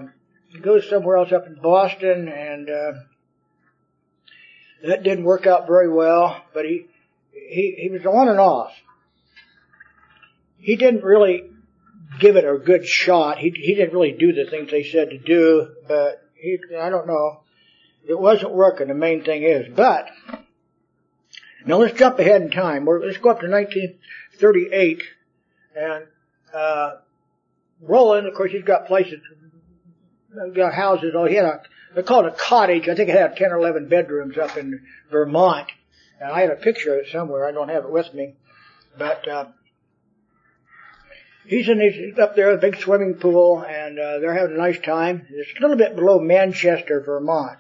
[0.49, 2.93] he goes somewhere else up in Boston and, uh,
[4.83, 6.87] that didn't work out very well, but he,
[7.33, 8.73] he, he was on and off.
[10.59, 11.51] He didn't really
[12.19, 13.39] give it a good shot.
[13.39, 17.07] He, he didn't really do the things they said to do, but he, I don't
[17.07, 17.41] know.
[18.09, 19.67] It wasn't working, the main thing is.
[19.75, 20.09] But,
[21.67, 22.87] now let's jump ahead in time.
[22.87, 25.03] let's go up to 1938
[25.77, 26.05] and,
[26.55, 26.91] uh,
[27.83, 29.21] Rowland, of course, he's got places,
[30.55, 31.15] got houses.
[31.17, 31.63] Oh, he had a
[31.95, 32.89] they called it a cottage.
[32.89, 35.71] I think it had 10 or 11 bedrooms up in Vermont.
[36.21, 37.47] And I have a picture of it somewhere.
[37.47, 38.35] I don't have it with me.
[38.97, 39.47] But, uh,
[41.47, 44.79] he's in his, up there, a big swimming pool, and, uh, they're having a nice
[44.81, 45.27] time.
[45.31, 47.59] It's a little bit below Manchester, Vermont.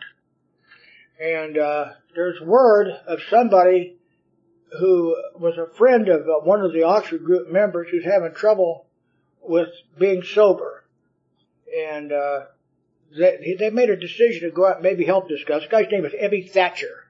[1.21, 3.97] And, uh, there's word of somebody
[4.79, 8.87] who was a friend of uh, one of the Oxford group members who's having trouble
[9.43, 10.85] with being sober.
[11.77, 12.47] And, uh,
[13.17, 15.59] they, they made a decision to go out and maybe help this guy.
[15.59, 17.07] This guy's name is Ebby Thatcher.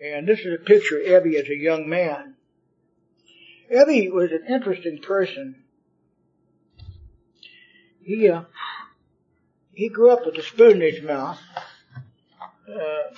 [0.00, 2.34] And this is a picture of Ebby as a young man.
[3.72, 5.56] Ebby was an interesting person.
[8.02, 8.42] He, uh,
[9.74, 11.38] he grew up with a spoon in his mouth.
[12.68, 13.14] Uh,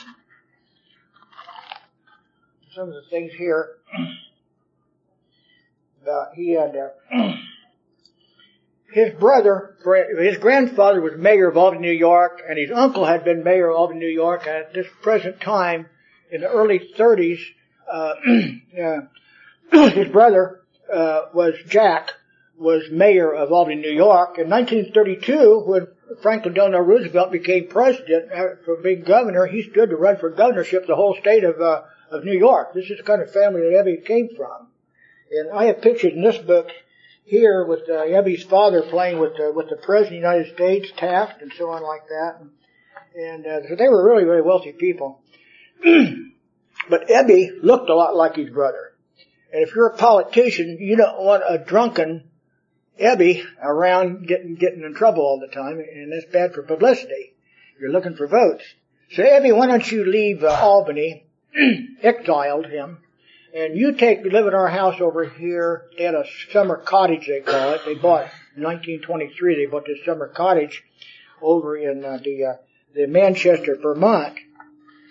[2.74, 3.76] some of the things here
[6.02, 7.34] about he had uh,
[8.92, 9.76] his brother,
[10.18, 13.76] his grandfather was mayor of Albany, New York, and his uncle had been mayor of
[13.76, 14.42] Albany, New York.
[14.46, 15.86] And at this present time,
[16.30, 17.38] in the early 30s,
[17.90, 18.14] uh,
[19.72, 20.60] his brother
[20.92, 22.10] uh, was Jack,
[22.58, 24.38] was mayor of Albany, New York.
[24.38, 25.86] In 1932, when
[26.22, 30.86] Franklin Delano Roosevelt became president uh, for being governor, he stood to run for governorship
[30.86, 32.74] the whole state of uh, of New York.
[32.74, 34.66] This is the kind of family that Ebby came from.
[35.30, 36.68] And I have pictures in this book
[37.24, 41.40] here with uh, Ebby's father playing with with the president of the United States, Taft,
[41.40, 42.40] and so on like that.
[42.40, 42.50] And,
[43.14, 45.22] and uh, so they were really, really wealthy people.
[45.84, 48.89] but Ebby looked a lot like his brother.
[49.52, 52.24] And if you're a politician, you don't want a drunken
[53.00, 57.34] Ebby around getting getting in trouble all the time, and that's bad for publicity.
[57.80, 58.64] You're looking for votes.
[59.12, 61.24] So Ebby, why don't you leave uh, Albany?
[62.02, 62.98] exiled him
[63.54, 67.74] and you take, live in our house over here at a summer cottage, they call
[67.74, 67.82] it.
[67.84, 70.84] They bought, in 1923, they bought this summer cottage
[71.42, 72.52] over in uh, the, uh,
[72.94, 74.38] the Manchester, Vermont.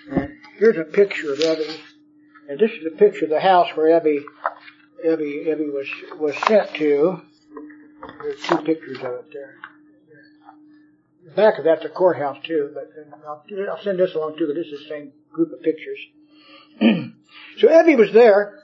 [0.09, 1.79] And here's a picture of Ebby.
[2.49, 4.23] And this is a picture of the house where Ebby,
[5.05, 5.87] Ebby, Ebby was,
[6.19, 7.21] was sent to.
[8.23, 9.55] There's two pictures of it there.
[11.25, 12.89] The back of that's a courthouse too, but
[13.23, 15.99] I'll, I'll send this along too, but this is the same group of pictures.
[17.59, 18.63] so Ebby was there.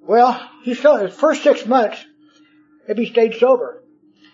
[0.00, 2.04] Well, he still, his first six months,
[2.90, 3.84] Ebby stayed sober.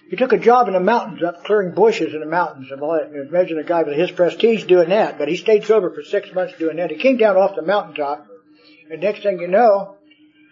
[0.08, 2.98] He took a job in the mountains, up clearing bushes in the mountains and all
[2.98, 3.14] that.
[3.14, 6.54] Imagine a guy with his prestige doing that, but he stayed sober for six months
[6.58, 6.90] doing that.
[6.90, 8.26] He came down off the mountaintop,
[8.90, 9.96] and next thing you know,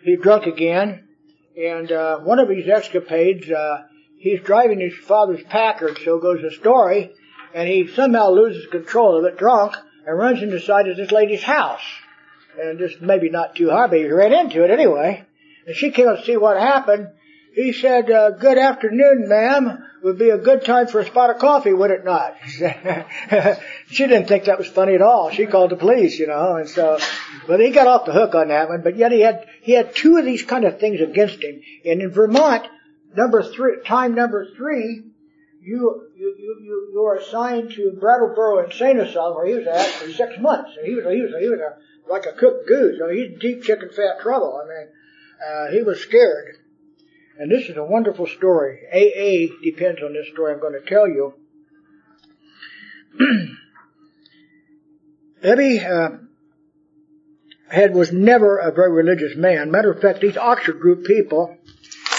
[0.05, 1.09] he's drunk again.
[1.57, 3.85] And uh, one of his escapades, uh,
[4.19, 7.13] he's driving his father's Packard, so goes the story,
[7.55, 9.75] and he somehow loses control of it, drunk,
[10.07, 11.83] and runs into the side of this lady's house
[12.59, 15.25] and just maybe not too hard, but he ran into it anyway.
[15.67, 17.09] And she came to see what happened.
[17.57, 19.83] He said, uh, good afternoon, ma'am.
[20.03, 22.37] Would be a good time for a spot of coffee, would it not?
[22.47, 25.31] she didn't think that was funny at all.
[25.31, 26.99] She called the police, you know, and so,
[27.47, 29.97] but he got off the hook on that one, but yet he had, he had
[29.97, 31.63] two of these kind of things against him.
[31.87, 32.69] And in Vermont,
[33.17, 35.05] number three, time number three,
[35.63, 39.87] you, you, you, you, you are assigned to Brattleboro Insane Asylum where he was at
[39.87, 40.73] for six months.
[40.77, 43.01] And he was, he was, he was a, like a cooked goose.
[43.03, 44.61] I mean, he's deep chicken fat trouble.
[44.63, 44.89] I mean,
[45.43, 46.59] uh, he was scared.
[47.39, 48.81] And this is a wonderful story.
[48.93, 51.35] AA depends on this story I'm going to tell you.
[55.43, 56.17] Ebby uh,
[57.69, 59.71] Head was never a very religious man.
[59.71, 61.57] Matter of fact, these Oxford group people,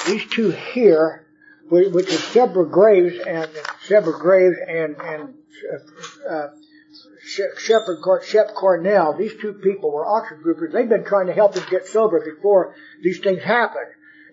[0.05, 1.25] these two here,
[1.69, 3.49] which is Shepard Graves and
[3.83, 5.33] Shepard Graves and and
[6.29, 6.47] uh, uh
[7.57, 10.71] Shepard Shep Cornell, these two people were Oxford groupers.
[10.73, 13.87] They've been trying to help him get sober before these things happened.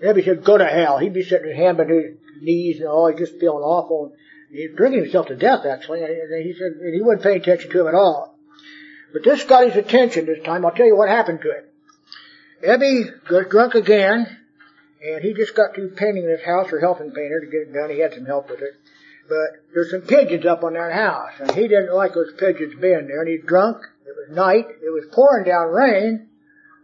[0.05, 0.99] Ebby said, go to hell.
[0.99, 4.13] He'd be sitting there hammering his knees and all, just feeling awful.
[4.51, 6.03] He's drinking himself to death, actually.
[6.03, 8.39] And he said, and he wasn't paying attention to him at all.
[9.13, 10.65] But this got his attention this time.
[10.67, 11.65] I'll tell you what happened to him.
[12.67, 14.27] Ebby got drunk again,
[15.03, 17.73] and he just got through painting his house or helping paint it to get it
[17.73, 17.91] done.
[17.91, 18.75] He had some help with it.
[19.29, 23.07] But there's some pigeons up on that house, and he didn't like those pigeons being
[23.07, 23.79] there, and he's drunk.
[24.07, 24.67] It was night.
[24.69, 26.29] It was pouring down rain.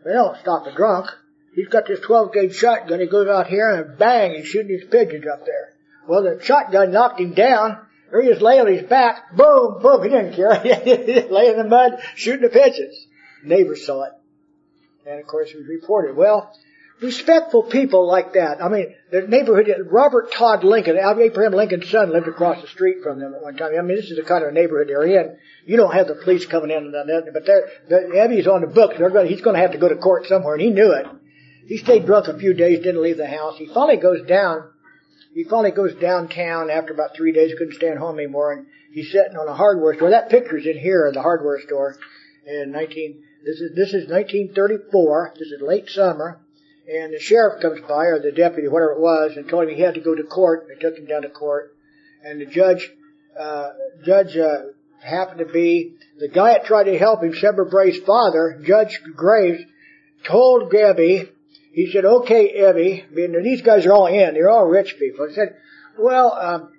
[0.04, 1.10] They don't stop a drunk.
[1.54, 3.00] He's got this 12 gauge shotgun.
[3.00, 5.74] He goes out here and bang, he's shooting these pigeons up there.
[6.06, 7.78] Well, the shotgun knocked him down.
[8.10, 9.36] There he is laying on his back.
[9.36, 10.02] Boom, boom.
[10.02, 10.50] He didn't care.
[11.30, 13.06] Lay in the mud shooting the pigeons.
[13.44, 14.12] Neighbors saw it.
[15.06, 16.16] And of course it was reported.
[16.16, 16.52] Well,
[17.00, 18.62] respectful people like that.
[18.62, 23.20] I mean, the neighborhood, Robert Todd Lincoln, Abraham Lincoln's son lived across the street from
[23.20, 23.72] them at one time.
[23.78, 25.38] I mean, this is the kind of neighborhood they're in.
[25.64, 28.66] You don't have the police coming in and that, but they're, the Ebby's on the
[28.66, 28.96] books.
[28.98, 31.06] They're going, he's going to have to go to court somewhere, and he knew it.
[31.66, 33.56] He stayed drunk a few days, didn't leave the house.
[33.58, 34.70] He finally goes down.
[35.34, 37.54] He finally goes downtown after about three days.
[37.56, 40.10] Couldn't stand home anymore, and he's sitting on a hardware store.
[40.10, 41.96] That picture's in here, of the hardware store,
[42.46, 43.22] in 19.
[43.44, 45.34] This is this is 1934.
[45.38, 46.40] This is late summer,
[46.92, 49.82] and the sheriff comes by or the deputy, whatever it was, and told him he
[49.82, 50.66] had to go to court.
[50.68, 51.74] They took him down to court,
[52.24, 52.90] and the judge,
[53.38, 53.70] uh,
[54.04, 54.62] judge uh,
[55.02, 59.62] happened to be the guy that tried to help him, Shepard Bray's father, Judge Graves,
[60.24, 61.30] told Gabby
[61.72, 65.28] he said, okay, Ebby, these guys are all in, they're all rich people.
[65.28, 65.56] He said,
[65.98, 66.72] well, um,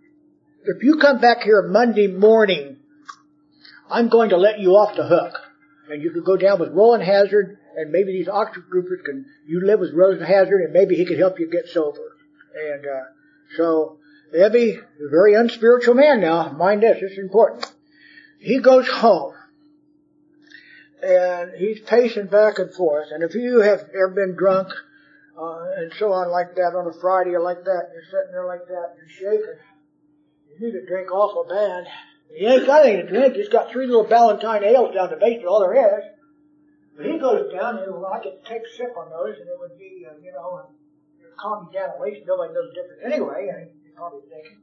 [0.65, 2.77] if you come back here Monday morning,
[3.89, 5.33] I'm going to let you off the hook.
[5.89, 9.65] And you could go down with Rowland Hazard, and maybe these Oxford groupers can, you
[9.65, 12.15] live with Rowland Hazard, and maybe he could help you get sober.
[12.55, 13.03] And, uh,
[13.57, 13.97] so,
[14.35, 17.69] Ebby, a very unspiritual man now, mind this, this is important.
[18.39, 19.33] He goes home
[21.03, 23.09] and he's pacing back and forth.
[23.11, 24.69] And if you have ever been drunk
[25.37, 28.45] uh, and so on like that on a Friday or like that, you're sitting there
[28.45, 29.59] like that, you're shaking.
[30.49, 31.85] You need to drink awful bad.
[32.33, 33.35] He ain't got anything to drink.
[33.35, 36.05] He's got three little Ballantine ales down the basement, all there is.
[36.95, 39.57] But he goes down and well, I could take a sip on those, and it
[39.59, 40.69] would be, uh, you know,
[41.39, 42.27] calm me down at least.
[42.27, 43.49] Nobody knows the difference anyway.
[43.49, 44.59] And he's probably thinking.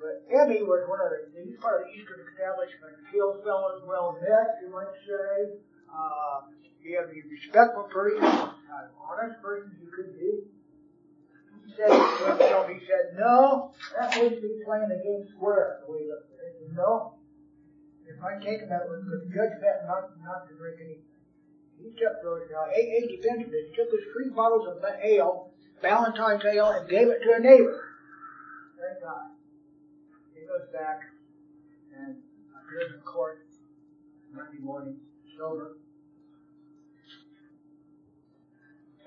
[0.00, 2.96] But Ebby was one of the, he's part of the Eastern establishment.
[3.12, 5.60] Hill fellows well met, you might say.
[5.92, 6.48] Uh,
[6.80, 10.48] he had a respectful person, an honest person he could be.
[11.68, 15.92] He said to himself, he said, no, that wouldn't be playing the game square the
[15.92, 16.72] way he looked at it.
[16.72, 17.20] No.
[18.08, 21.12] If I take him, that would judge that not, not to drink anything.
[21.76, 23.52] He took those, now, AA defended.
[23.52, 25.52] He took his three bottles of ale,
[25.84, 27.84] Ballantine ale, and gave it to a neighbor.
[28.80, 29.36] Thank God
[30.50, 31.02] goes back
[31.96, 33.46] and uh, appears in court
[34.34, 34.96] Monday morning,
[35.38, 35.76] sober.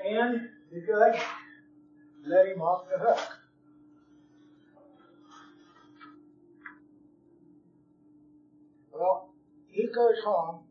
[0.06, 1.22] And the judge
[2.26, 3.20] let him off the hook.
[8.94, 9.34] Well,
[9.68, 10.62] he goes home.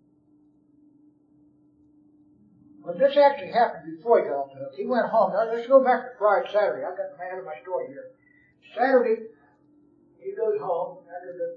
[2.83, 4.73] Well, this actually happened before he got off the hook.
[4.75, 5.33] He went home.
[5.33, 6.85] Now, let's go back to Friday, Saturday.
[6.85, 8.05] I've got my end of my story here.
[8.75, 9.27] Saturday,
[10.23, 11.53] he goes home after the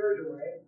[0.00, 0.64] clears away.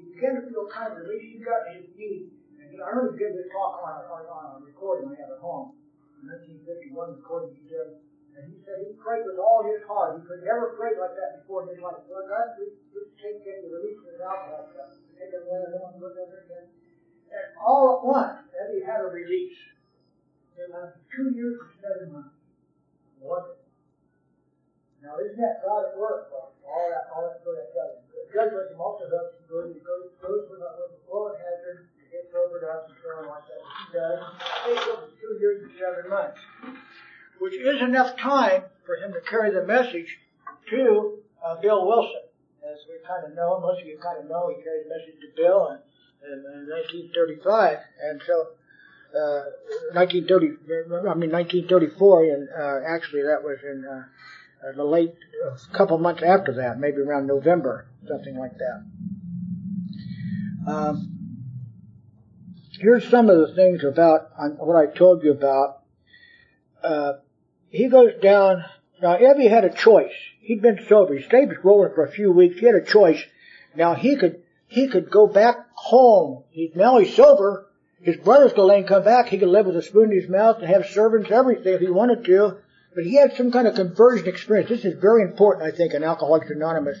[0.00, 1.20] He began to feel kind of relief.
[1.20, 5.12] He got his knee, and I remember giving this talk on, on, on a recording
[5.12, 5.76] I have at home,
[6.24, 8.00] 1951 recording he did,
[8.32, 10.16] and he said he prayed with all his heart.
[10.16, 12.00] He could never pray like that before in his life.
[12.08, 14.72] Lord God, just, just take the relief from his alcohol,
[15.20, 16.66] take it away, I don't want to look ever again.
[17.28, 19.56] And all at once, Ebby had a release.
[20.56, 22.36] It lasted two years and seven months.
[23.20, 23.61] Wonderful.
[25.02, 26.30] Now, isn't that God at work?
[26.30, 27.98] All that, all that good at does.
[28.14, 29.34] The judge lets him the hook.
[29.42, 33.10] He goes, he goes, goes with, the bullet hazard to get sobered up and so
[33.18, 33.60] on like that.
[33.66, 34.20] He does.
[34.22, 36.38] It takes two years and seven months.
[37.42, 40.22] Which is enough time for him to carry the message
[40.70, 42.22] to uh, Bill Wilson.
[42.62, 45.18] As we kind of know, most of you kind of know, he carried the message
[45.18, 45.82] to Bill in,
[46.30, 48.54] in, in 1935, and so
[49.18, 49.50] uh,
[49.92, 50.62] 1930,
[51.04, 54.06] I mean 1934, and uh, actually that was in uh,
[54.62, 58.84] uh, the late, a couple months after that, maybe around November, something like that.
[60.72, 61.12] Um,
[62.72, 65.82] here's some of the things about what I told you about.
[66.82, 67.14] Uh,
[67.70, 68.64] he goes down.
[69.00, 70.12] Now, Ebby had a choice.
[70.40, 71.16] He'd been sober.
[71.16, 72.58] He stayed rolling for a few weeks.
[72.58, 73.22] He had a choice.
[73.74, 76.44] Now he could he could go back home.
[76.50, 77.68] He, now he's sober.
[78.00, 79.28] His brother's let him come back.
[79.28, 81.88] He could live with a spoon in his mouth and have servants, everything if he
[81.88, 82.56] wanted to.
[82.94, 84.68] But he had some kind of conversion experience.
[84.68, 86.98] This is very important, I think, in Alcoholics Anonymous,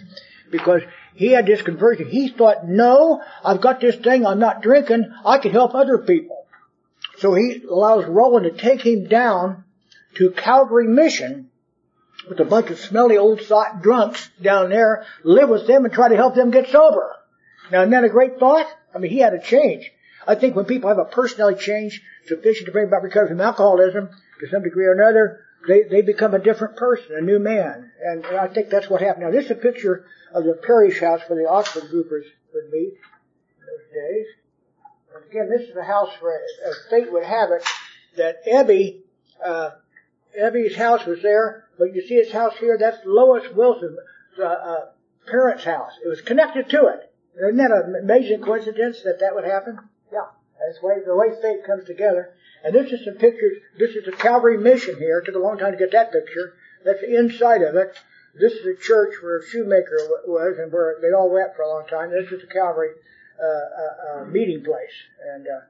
[0.50, 0.82] because
[1.14, 2.08] he had this conversion.
[2.08, 6.46] He thought, no, I've got this thing, I'm not drinking, I can help other people.
[7.18, 9.64] So he allows Rowland to take him down
[10.14, 11.50] to Calvary Mission
[12.28, 16.08] with a bunch of smelly old sot drunks down there, live with them and try
[16.08, 17.16] to help them get sober.
[17.70, 18.66] Now, isn't that a great thought?
[18.94, 19.90] I mean, he had a change.
[20.26, 24.08] I think when people have a personality change sufficient to bring about recovery from alcoholism
[24.40, 27.92] to some degree or another, they, they become a different person, a new man.
[28.04, 29.24] And, and I think that's what happened.
[29.24, 32.94] Now, this is a picture of the parish house where the Oxford groupers would meet
[32.94, 34.26] in those days.
[35.14, 37.64] And again, this is a house where, as fate would have it,
[38.16, 39.00] that Ebby,
[39.44, 39.70] uh,
[40.38, 43.98] Ebby's house was there, but you see his house here, that's Lois Wilson's
[44.38, 44.84] uh, uh,
[45.26, 45.92] parents' house.
[46.04, 47.12] It was connected to it.
[47.36, 49.78] Isn't that an amazing coincidence that that would happen?
[50.12, 50.26] Yeah.
[50.58, 52.34] That's the way, the way fate comes together.
[52.64, 53.58] And this is some pictures.
[53.78, 55.18] This is the Calvary Mission here.
[55.18, 56.54] It took a long time to get that picture.
[56.84, 57.98] That's the inside of it.
[58.34, 61.86] This is a church where Shoemaker was and where they all went for a long
[61.86, 62.10] time.
[62.10, 62.90] This is the Calvary
[63.38, 64.94] uh, uh, uh, meeting place.
[65.34, 65.60] And uh,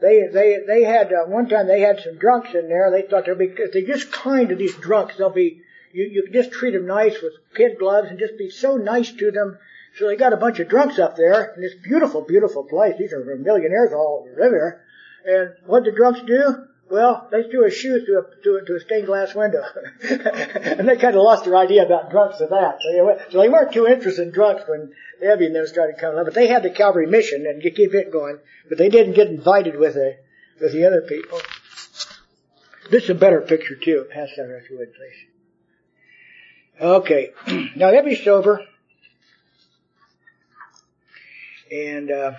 [0.00, 2.90] they they they had uh, one time they had some drunks in there.
[2.90, 6.22] They thought they'd be if they just kind to these drunks, they'll be you you
[6.24, 9.58] can just treat them nice with kid gloves and just be so nice to them.
[9.98, 12.94] So they got a bunch of drunks up there in this beautiful, beautiful place.
[12.98, 14.84] These are millionaires all live here.
[15.24, 16.68] And what the drunks do?
[16.90, 19.62] Well, they threw a shoe through a, through through a stained glass window.
[20.02, 22.78] and they kind of lost their idea about drunks of that.
[22.82, 24.92] So they, went, so they weren't too interested in drunks when
[25.22, 26.24] Ebby and them started coming up.
[26.24, 28.38] But they had the Calvary mission and keep it going.
[28.68, 30.16] But they didn't get invited with the,
[30.60, 31.40] with the other people.
[32.90, 34.06] This is a better picture too.
[34.10, 35.26] Pass that if you would, please.
[36.80, 37.30] Okay.
[37.76, 38.64] now Ebby's sober.
[41.70, 42.32] And, uh,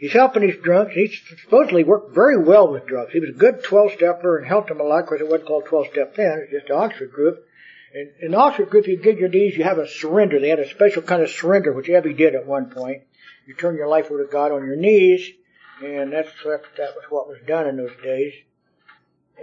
[0.00, 0.94] He's helping these drunks.
[0.94, 3.12] He supposedly worked very well with drunks.
[3.12, 5.02] He was a good 12-stepper and helped them a lot.
[5.02, 6.38] Of course, it wasn't called 12-step then.
[6.38, 7.44] It was just the Oxford group.
[7.92, 10.40] And in the Oxford group, you get your knees, you have a surrender.
[10.40, 13.02] They had a special kind of surrender, which Ebby did at one point.
[13.46, 15.28] You turn your life over to God on your knees,
[15.84, 18.32] and that's that, that was what was done in those days.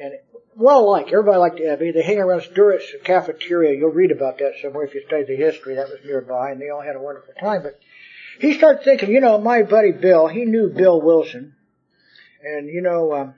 [0.01, 0.13] And
[0.55, 1.09] well liked.
[1.11, 1.93] Everybody liked Ebby.
[1.93, 3.77] They hang around Stewart's cafeteria.
[3.77, 5.75] You'll read about that somewhere if you study the history.
[5.75, 7.61] That was nearby, and they all had a wonderful time.
[7.61, 7.79] But
[8.39, 11.55] he started thinking, you know, my buddy Bill, he knew Bill Wilson.
[12.43, 13.35] And, you know, um,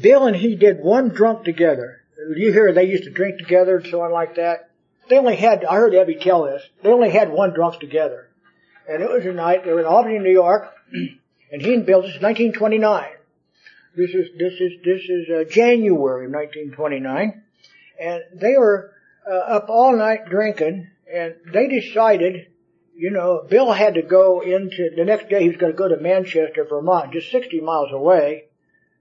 [0.00, 2.02] Bill and he did one drunk together.
[2.36, 4.70] You hear they used to drink together and so on like that.
[5.08, 8.28] They only had, I heard Ebby tell this, they only had one drunk together.
[8.88, 12.02] And it was a night, they were in Albany, New York, and he and Bill,
[12.02, 13.08] this is 1929.
[13.96, 17.42] This is, this is, this is uh, January of 1929.
[18.00, 18.92] And they were
[19.28, 22.48] uh, up all night drinking, and they decided
[22.98, 25.86] you know, Bill had to go into, the next day he was going to go
[25.86, 28.46] to Manchester, Vermont, just 60 miles away.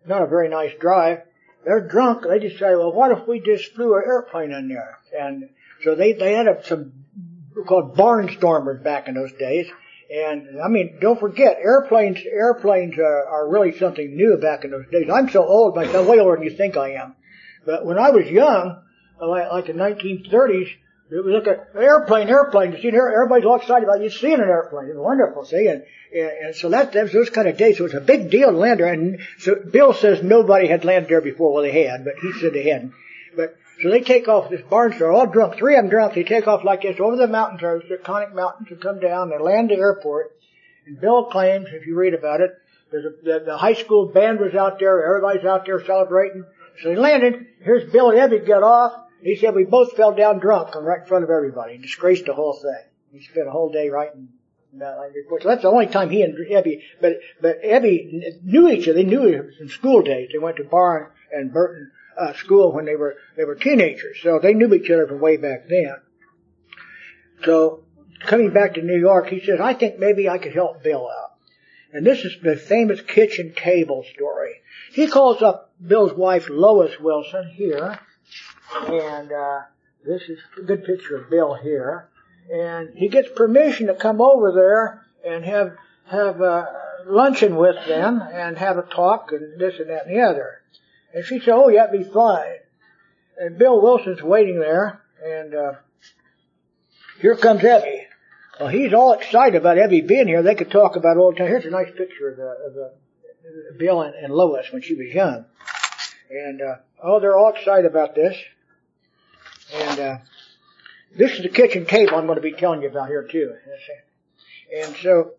[0.06, 1.24] Not a very nice drive.
[1.66, 2.22] They're drunk.
[2.22, 5.00] They decided, well, what if we just flew an airplane in there?
[5.20, 5.50] And
[5.84, 6.94] so they, they had some
[7.68, 9.66] called barnstormers back in those days.
[10.14, 14.86] And I mean, don't forget, airplanes, airplanes are, are really something new back in those
[14.92, 15.10] days.
[15.12, 17.16] I'm so old myself, way older than you think I am.
[17.66, 18.84] But when I was young,
[19.20, 20.70] like, like the 1930s,
[21.10, 22.74] it was like an airplane, airplane.
[22.74, 24.90] You see, everybody's all excited about you seeing an airplane.
[24.90, 25.84] It's wonderful, see, and,
[26.14, 27.78] and so that, that was those kind of days.
[27.78, 28.92] So it was a big deal to land there.
[28.92, 31.54] And so Bill says nobody had landed there before.
[31.54, 32.94] Well, they had, but he said they hadn't.
[33.36, 35.58] But so they take off this barnstormer, all drunk.
[35.58, 36.16] Three of them drunk.
[36.16, 39.30] They take off like this over the mountains, or the Taconic Mountains, and come down.
[39.30, 40.36] They land the airport.
[40.86, 42.52] And Bill claims, if you read about it,
[42.92, 45.06] a, the, the high school band was out there.
[45.06, 46.44] Everybody's out there celebrating.
[46.82, 47.46] So they landed.
[47.62, 49.07] Here's Bill and Ebby get off.
[49.22, 52.34] He said we both fell down drunk right in front of everybody and disgraced the
[52.34, 52.84] whole thing.
[53.12, 54.30] He spent a whole day writing
[54.80, 55.44] that report.
[55.44, 58.94] So that's the only time he and Ebby, but, but Ebby knew each other.
[58.94, 60.30] They knew each other in school days.
[60.32, 64.18] They went to Burr and Burton, uh, school when they were, they were teenagers.
[64.22, 65.96] So they knew each other from way back then.
[67.44, 67.84] So
[68.26, 71.32] coming back to New York, he says, I think maybe I could help Bill out.
[71.94, 74.56] And this is the famous kitchen table story.
[74.92, 78.00] He calls up Bill's wife Lois Wilson here,
[78.76, 79.62] and uh,
[80.06, 82.10] this is a good picture of Bill here.
[82.52, 86.66] And he gets permission to come over there and have have uh,
[87.06, 90.62] luncheon with them and have a talk and this and that and the other.
[91.14, 92.58] And she said, "Oh, yeah, it'd be fine."
[93.38, 95.74] And Bill Wilson's waiting there, and uh,
[97.20, 98.04] here comes Ebby.
[98.60, 100.42] Well, he's all excited about Ebby being here.
[100.42, 101.48] They could talk about all the time.
[101.48, 102.94] Here's a nice picture of, the, of the,
[103.78, 105.46] Bill and, and Lois when she was young.
[106.30, 108.36] And, uh, oh, they're all excited about this.
[109.74, 110.18] And, uh,
[111.16, 113.56] this is the kitchen table I'm going to be telling you about here too.
[114.76, 115.32] And so,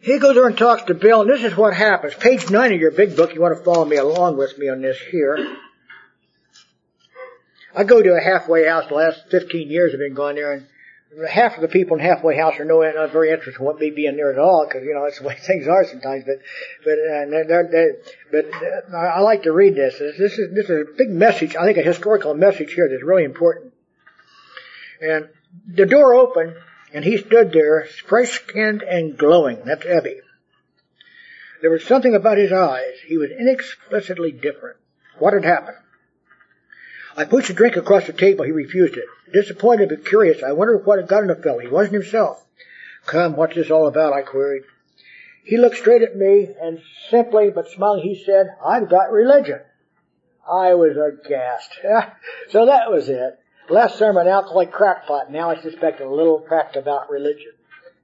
[0.00, 2.14] he goes over and talks to Bill, and this is what happens.
[2.14, 4.82] Page nine of your big book, you want to follow me along with me on
[4.82, 5.56] this here.
[7.74, 10.66] I go to a halfway house the last 15 years I've been going there, and
[11.28, 13.90] half of the people in halfway house are no, not very interested in what may
[13.90, 16.24] be in there at all because you know that's the way things are sometimes.
[16.24, 16.38] But
[16.84, 17.96] but uh, they're, they're,
[18.30, 19.98] but uh, I like to read this.
[19.98, 21.56] This is this is a big message.
[21.56, 23.72] I think a historical message here that's really important.
[25.00, 25.28] And
[25.66, 26.54] the door opened,
[26.92, 29.62] and he stood there, fresh skinned and glowing.
[29.64, 30.20] That's Ebby.
[31.62, 32.94] There was something about his eyes.
[33.06, 34.76] He was inexplicably different.
[35.18, 35.78] What had happened?
[37.16, 38.44] I pushed a drink across the table.
[38.44, 39.04] He refused it.
[39.32, 41.60] Disappointed but curious, I wondered what had gotten the fellow.
[41.60, 42.44] He wasn't himself.
[43.06, 44.12] Come, what's this all about?
[44.12, 44.64] I queried.
[45.44, 49.60] He looked straight at me and simply but smiling he said, I've got religion.
[50.46, 51.70] I was aghast.
[52.50, 53.38] so that was it.
[53.68, 55.30] Last an alcoholic crackpot.
[55.30, 57.52] Now I suspect a little fact about religion.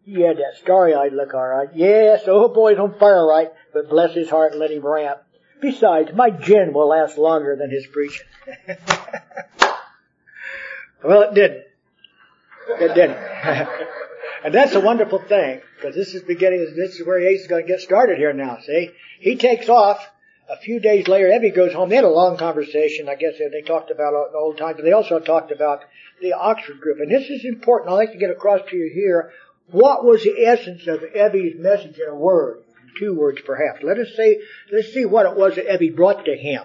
[0.04, 1.68] He had that starry-eyed look, all right.
[1.74, 3.50] Yes, oh old boy's on fire, right?
[3.72, 5.20] But bless his heart and let him ramp.
[5.62, 8.26] Besides, my gin will last longer than his preaching.
[11.04, 11.62] well, it didn't.
[12.68, 13.16] It didn't.
[14.44, 17.64] and that's a wonderful thing, because this is beginning, this is where Ace is going
[17.64, 18.90] to get started here now, see?
[19.20, 20.04] He takes off.
[20.50, 21.88] A few days later, Ebby goes home.
[21.88, 23.08] They had a long conversation.
[23.08, 25.82] I guess they talked about the old times, but they also talked about
[26.20, 26.98] the Oxford group.
[26.98, 27.90] And this is important.
[27.90, 29.30] I'd like to get across to you here.
[29.70, 32.61] What was the essence of Ebby's message in a word?
[32.98, 33.82] Two words perhaps.
[33.82, 34.40] Let us say,
[34.70, 36.64] let's see what it was that Ebby brought to him.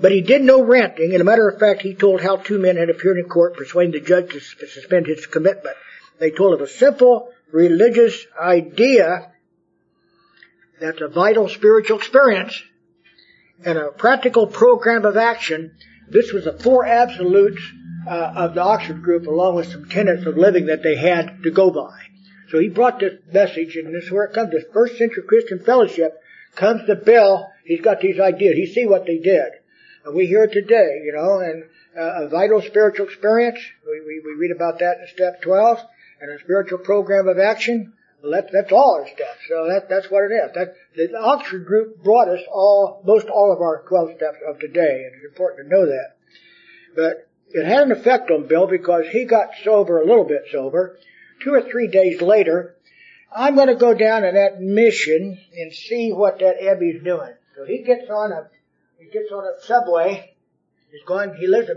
[0.00, 1.12] But he did no ranting.
[1.14, 3.92] As a matter of fact, he told how two men had appeared in court persuading
[3.92, 5.76] the judge to suspend his commitment.
[6.18, 9.32] They told of a simple religious idea
[10.80, 12.62] that's a vital spiritual experience
[13.64, 15.72] and a practical program of action.
[16.08, 17.62] This was the four absolutes
[18.06, 21.50] uh, of the Oxford group along with some tenets of living that they had to
[21.50, 22.09] go by.
[22.50, 24.50] So he brought this message, and this is where it comes.
[24.50, 26.20] This first century Christian fellowship
[26.56, 27.48] comes to Bill.
[27.64, 28.56] He's got these ideas.
[28.56, 29.52] He see what they did.
[30.04, 31.64] And we hear it today, you know, and
[31.96, 33.60] uh, a vital spiritual experience.
[33.86, 35.78] We, we, we read about that in step 12.
[36.20, 37.94] And a spiritual program of action.
[38.22, 39.40] Well, that, that's all our steps.
[39.48, 40.52] So that, that's what it is.
[40.54, 45.04] That, the Oxford group brought us all, most all of our 12 steps of today,
[45.06, 46.16] and it's important to know that.
[46.94, 50.98] But it had an effect on Bill because he got sober, a little bit sober,
[51.42, 52.76] two or three days later,
[53.34, 57.34] I'm going to go down to that mission and see what that Ebby's doing.
[57.56, 58.48] So he gets on a
[58.98, 60.34] he gets on a subway.
[60.90, 61.34] He's going.
[61.34, 61.74] He lives a,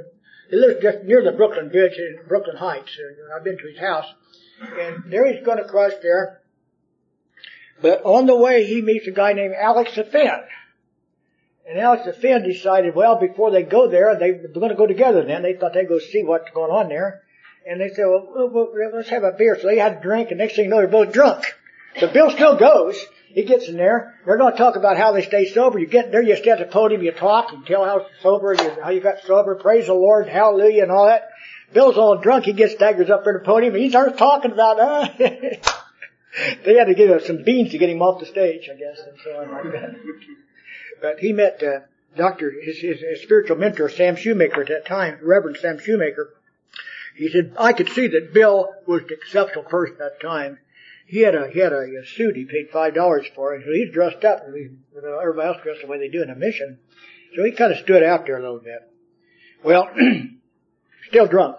[0.49, 2.97] he lives just near the Brooklyn Bridge in Brooklyn Heights.
[3.36, 4.05] I've been to his house,
[4.80, 6.41] and there he's going to cross there.
[7.82, 10.41] But on the way, he meets a guy named Alex Finn.
[11.68, 15.26] And Alex Finn decided, well, before they go there, they were going to go together.
[15.26, 17.23] Then they thought they'd go see what's going on there.
[17.66, 19.57] And they said, well, well, let's have a beer.
[19.59, 21.45] So they had a drink, and next thing you know, they're both drunk.
[21.99, 22.97] So Bill still goes.
[23.30, 24.20] He gets in there.
[24.26, 25.80] They're going to talk about how they stay sober.
[25.80, 28.84] You get there, you stand at the podium, you talk, and tell how sober, you,
[28.84, 31.30] how you got sober, praise the Lord, hallelujah, and all that.
[31.74, 32.45] Bill's all drunk.
[32.45, 36.86] He gets staggers up at the podium, and he starts talking about, uh, they had
[36.86, 39.32] to give him some beans to get him off the stage, I guess, and so
[39.41, 39.95] on like that.
[41.01, 41.80] But he met, uh,
[42.16, 46.30] Dr., his, his, his spiritual mentor, Sam Shoemaker at that time, Reverend Sam Shoemaker,
[47.16, 50.59] he said, I could see that Bill was an exceptional person at that time.
[51.05, 53.72] He had a, he had a, a suit he paid five dollars for, and so
[53.72, 54.80] he's dressed up, and
[55.22, 56.80] everybody else dressed the way they do in a mission.
[57.36, 58.80] So he kind of stood out there a little bit.
[59.64, 59.89] Well,
[61.09, 61.57] still drunk.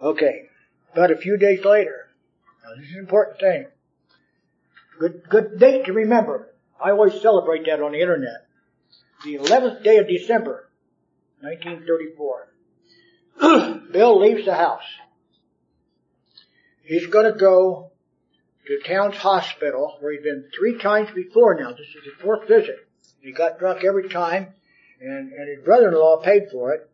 [0.00, 0.48] Okay.
[0.94, 2.08] But a few days later,
[2.64, 3.66] now this is an important thing.
[4.98, 6.54] Good, good date to remember.
[6.82, 8.46] I always celebrate that on the internet.
[9.24, 10.68] The 11th day of December,
[11.40, 12.48] 1934.
[13.92, 14.84] Bill leaves the house.
[16.82, 17.90] He's going to go
[18.66, 21.70] to Towns Hospital, where he's been three times before now.
[21.70, 22.76] This is his fourth visit.
[23.20, 24.54] He got drunk every time,
[25.00, 26.88] and, and his brother-in-law paid for it.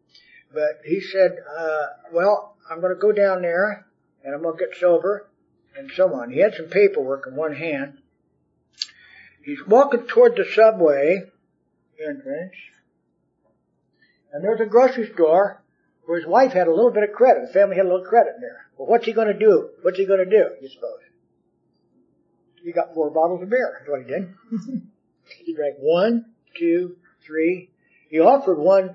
[0.53, 3.87] But he said, uh, well, I'm going to go down there,
[4.25, 5.29] and I'm going to get sober,
[5.77, 6.31] and so on.
[6.31, 7.99] He had some paperwork in one hand.
[9.45, 11.23] He's walking toward the subway
[11.99, 12.55] entrance,
[14.33, 15.62] and there's a grocery store
[16.05, 17.47] where his wife had a little bit of credit.
[17.47, 18.67] The family had a little credit in there.
[18.77, 19.71] Well, what's he going to do?
[19.83, 20.99] What's he going to do, you suppose?
[22.63, 23.79] He got four bottles of beer.
[23.79, 24.35] That's what he did.
[25.45, 26.27] he drank one,
[26.57, 26.97] two,
[27.27, 27.71] three.
[28.09, 28.95] He offered one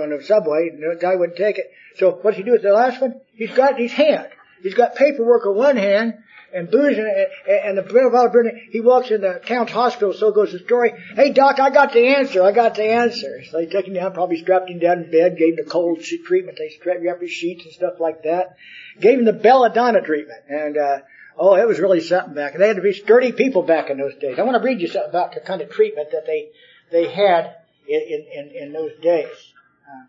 [0.00, 1.70] on the subway, and the guy wouldn't take it.
[1.96, 3.20] So what's he do with the last one?
[3.34, 4.28] He's got his hand.
[4.62, 6.14] He's got paperwork in one hand
[6.56, 7.08] and booze and,
[7.48, 8.60] and the of beer.
[8.70, 10.12] He walks in the town's hospital.
[10.12, 10.92] So goes the story.
[11.14, 12.42] Hey doc, I got the answer.
[12.42, 13.44] I got the answer.
[13.50, 16.00] So they took him down, probably strapped him down in bed, gave him the cold
[16.02, 16.58] treatment.
[16.58, 18.56] They strapped you up his sheets and stuff like that.
[19.00, 20.98] Gave him the belladonna treatment, and uh,
[21.38, 22.56] Oh, it was really something back.
[22.56, 24.38] They had to be sturdy people back in those days.
[24.38, 26.48] I want to read you something about the kind of treatment that they
[26.90, 29.52] they had in in, in those days.
[29.86, 30.06] Uh,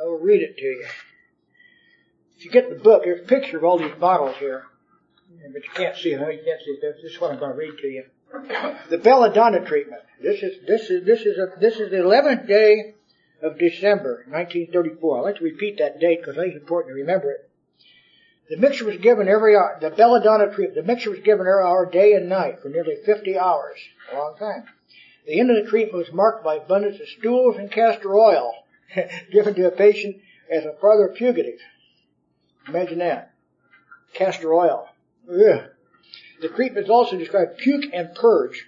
[0.00, 0.86] I will read it to you.
[2.36, 4.64] If you get the book, there's a picture of all these bottles here,
[5.52, 6.12] but you can't see.
[6.12, 6.28] Huh?
[6.28, 6.78] You can't see.
[6.82, 8.04] That this is what I'm going to read to you
[8.90, 10.02] the belladonna treatment.
[10.20, 12.94] This is this is this is a, this is the 11th day
[13.42, 15.18] of December, 1934.
[15.18, 17.50] I like to repeat that date because I think it's important to remember it.
[18.48, 19.78] The mixture was given every hour.
[19.80, 20.74] The belladonna treatment.
[20.74, 23.78] The mixture was given every hour, day and night, for nearly 50 hours.
[24.12, 24.64] A long time.
[25.26, 28.52] The end of the treatment was marked by abundance of stools and castor oil
[29.32, 30.16] given to a patient
[30.50, 31.60] as a further purgative.
[32.68, 33.34] Imagine that.
[34.14, 34.88] Castor oil.
[35.30, 35.70] Ugh.
[36.40, 38.66] The treatment is also described puke and purge.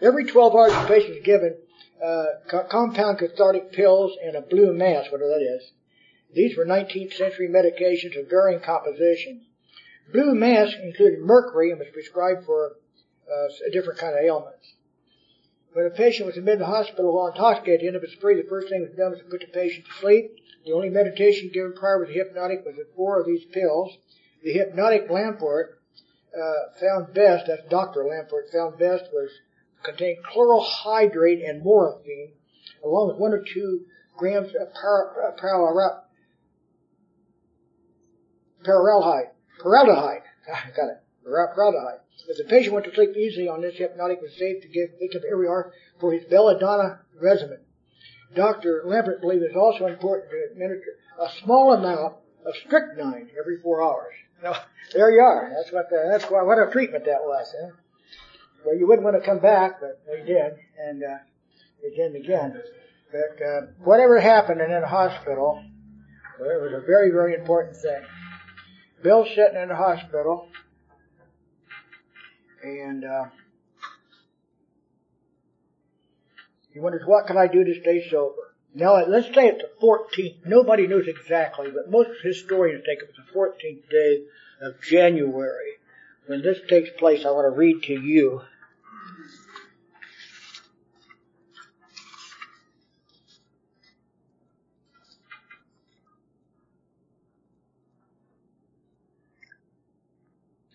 [0.00, 1.56] Every 12 hours, the patient is given
[2.04, 2.24] uh,
[2.68, 5.72] compound cathartic pills and a blue mass, whatever that is.
[6.34, 9.46] These were 19th century medications of varying composition.
[10.12, 12.72] Blue mass included mercury and was prescribed for
[13.30, 14.74] uh, a different kind of ailments.
[15.72, 18.12] When a patient was admitted to the hospital while intoxicated at the end of his
[18.12, 20.36] spree, the first thing was done was to put the patient to sleep.
[20.66, 23.96] The only medication given prior was the hypnotic was four of these pills.
[24.44, 25.78] The hypnotic Lambert
[26.36, 28.04] uh, found best, that's Dr.
[28.04, 29.30] Lambert found best, was
[29.82, 32.32] contained chloral hydrate and morphine,
[32.84, 36.02] along with one or two grams of uh, paraldehyde.
[39.64, 40.22] Paraldehyde.
[40.52, 41.01] Ah, got it.
[41.24, 45.22] If the patient went to sleep easily on this hypnotic, was safe to give victim
[45.30, 47.60] every hour for his belladonna regimen.
[48.34, 48.82] Dr.
[48.84, 52.16] Lambert believed it was also important to administer a small amount
[52.46, 54.14] of strychnine every four hours.
[54.42, 54.56] Now,
[54.94, 55.52] there you are.
[55.54, 57.46] That's what the, that's what, what a treatment that was.
[57.60, 57.70] Huh?
[58.64, 61.18] Well, you wouldn't want to come back, but they did, and uh,
[61.86, 62.62] again and again.
[63.10, 65.62] But uh, whatever happened in the hospital,
[66.40, 68.02] well, it was a very, very important thing.
[69.02, 70.48] Bill's sitting in the hospital,
[72.62, 73.24] and uh,
[76.72, 78.54] he wonders, what can I do to stay sober?
[78.74, 80.46] Now, let's say it's the 14th.
[80.46, 84.22] Nobody knows exactly, but most historians think it was the 14th day
[84.62, 85.72] of January.
[86.26, 88.42] When this takes place, I want to read to you.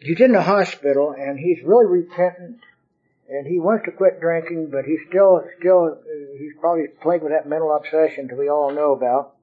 [0.07, 2.61] He's in the hospital and he's really repentant
[3.27, 7.33] and he wants to quit drinking, but he's still, still, uh, he's probably plagued with
[7.33, 9.35] that mental obsession that we all know about.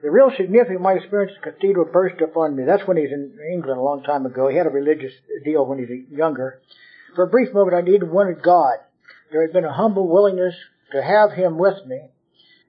[0.00, 2.62] The real significance of my experience at the cathedral burst upon me.
[2.62, 4.46] That's when he's in England a long time ago.
[4.46, 6.60] He had a religious deal when he was younger.
[7.16, 8.78] For a brief moment, I needed wanted God.
[9.32, 10.54] There had been a humble willingness
[10.92, 12.10] to have him with me,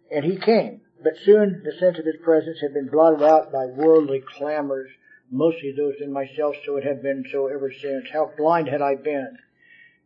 [0.10, 0.82] and he came.
[1.04, 4.90] But soon the sense of his presence had been blotted out by worldly clamors,
[5.32, 8.10] mostly those in myself, so it had been so ever since.
[8.12, 9.38] How blind had I been?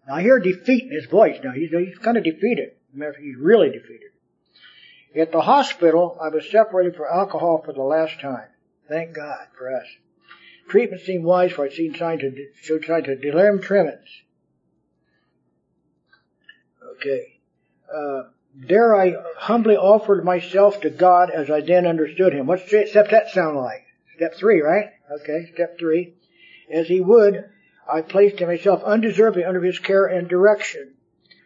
[0.08, 1.52] Now I hear defeat in his voice now.
[1.52, 2.72] He's, he's kind of defeated.
[2.94, 4.12] He's really defeated.
[5.16, 8.48] At the hospital, I was separated from alcohol for the last time.
[8.90, 9.86] Thank God for us.
[10.70, 14.08] Treatment seemed wise for I'd seen signs of, showed signs of delirium tremens.
[16.96, 17.40] Okay.
[17.94, 18.24] Uh,
[18.56, 22.48] there I humbly offered myself to God as I then understood Him.
[22.48, 23.86] What's step that sound like?
[24.16, 24.92] Step three, right?
[25.12, 26.14] Okay, step three.
[26.72, 27.50] As He would,
[27.92, 30.94] I placed myself undeservedly under his care and direction.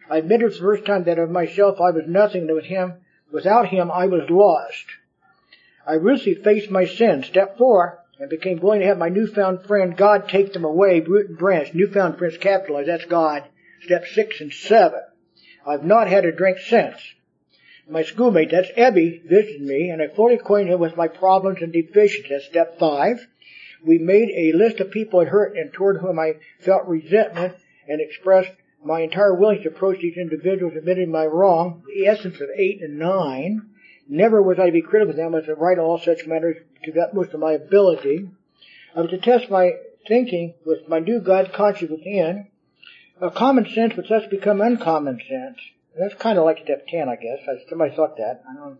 [0.08, 2.94] I admitted for the first time that of myself I was nothing, and with him,
[3.32, 4.86] without him I was lost.
[5.84, 7.26] I ruthlessly faced my sins.
[7.26, 11.28] Step four, and became willing to have my newfound friend God take them away, root
[11.28, 11.74] and branch.
[11.74, 13.44] Newfound friends capitalized, that's God.
[13.82, 15.00] Step six and seven.
[15.66, 16.96] I've not had a drink since.
[17.88, 21.72] My schoolmate, that's Ebby, visited me, and I fully acquainted him with my problems and
[21.72, 22.30] deficiencies.
[22.30, 23.26] That's step five
[23.84, 27.56] we made a list of people I'd hurt and toward whom I felt resentment
[27.88, 28.52] and expressed
[28.84, 32.98] my entire willingness to approach these individuals admitting my wrong, the essence of 8 and
[32.98, 33.62] 9.
[34.08, 36.92] Never was I to be critical of them as to write all such matters to
[36.92, 38.30] the utmost of my ability.
[38.94, 39.72] I was to test my
[40.06, 42.48] thinking with my new God conscious within.
[43.20, 45.58] A common sense would thus become uncommon sense.
[45.98, 47.40] That's kind of like step 10, I guess.
[47.68, 48.42] Somebody thought that.
[48.48, 48.78] I don't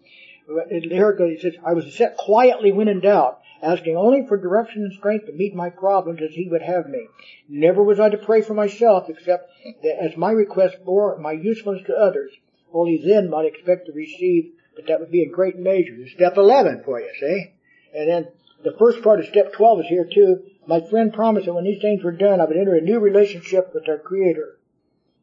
[0.82, 1.32] Here it goes.
[1.32, 4.92] He says, I was to sit quietly when in doubt, asking only for direction and
[4.92, 7.06] strength to meet my problems as he would have me.
[7.48, 9.50] Never was I to pray for myself, except
[9.82, 12.32] that as my request bore my usefulness to others.
[12.72, 15.96] Only then might expect to receive, but that would be a great measure.
[16.09, 17.52] Step 11 for you, see?
[17.94, 18.28] And then
[18.62, 20.44] the first part of step 12 is here too.
[20.66, 23.72] My friend promised that when these things were done, I would enter a new relationship
[23.74, 24.59] with our Creator.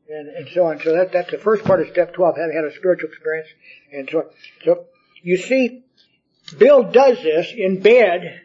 [0.10, 0.80] And, and so on.
[0.82, 3.50] So that, that's the first part of step 12, having had a spiritual experience.
[3.92, 4.30] And so,
[4.64, 4.86] so
[5.24, 5.85] you see,
[6.58, 8.42] Bill does this in bed,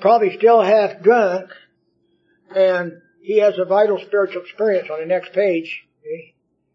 [0.00, 1.50] probably still half drunk,
[2.54, 5.86] and he has a vital spiritual experience on the next page.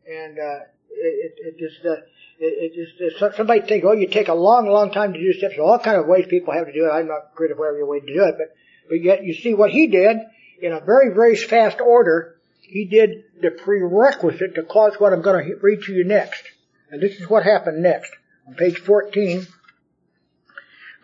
[0.07, 0.59] And uh,
[0.89, 2.01] it, it, just uh,
[2.39, 5.55] it, it just somebody think, oh, you take a long, long time to do steps.
[5.59, 6.89] All kind of ways people have to do it.
[6.89, 8.55] I'm not great at whatever way to do it, but
[8.87, 10.17] but yet you see what he did
[10.61, 12.35] in a very, very fast order.
[12.61, 16.43] He did the prerequisite to cause what I'm going to read to you next.
[16.89, 18.11] And this is what happened next.
[18.47, 19.47] On page 14,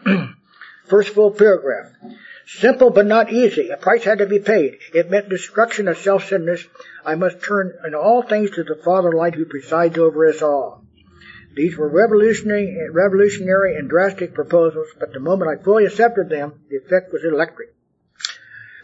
[0.85, 1.91] first full paragraph.
[2.47, 3.69] Simple but not easy.
[3.69, 4.79] A price had to be paid.
[4.93, 6.65] It meant destruction of self-centeredness.
[7.05, 10.83] I must turn in all things to the Father light who presides over us all.
[11.53, 16.77] These were revolutionary, revolutionary and drastic proposals, but the moment I fully accepted them, the
[16.77, 17.73] effect was electric.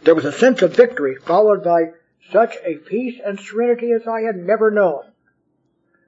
[0.02, 1.92] There was a sense of victory, followed by
[2.30, 5.04] such a peace and serenity as I had never known.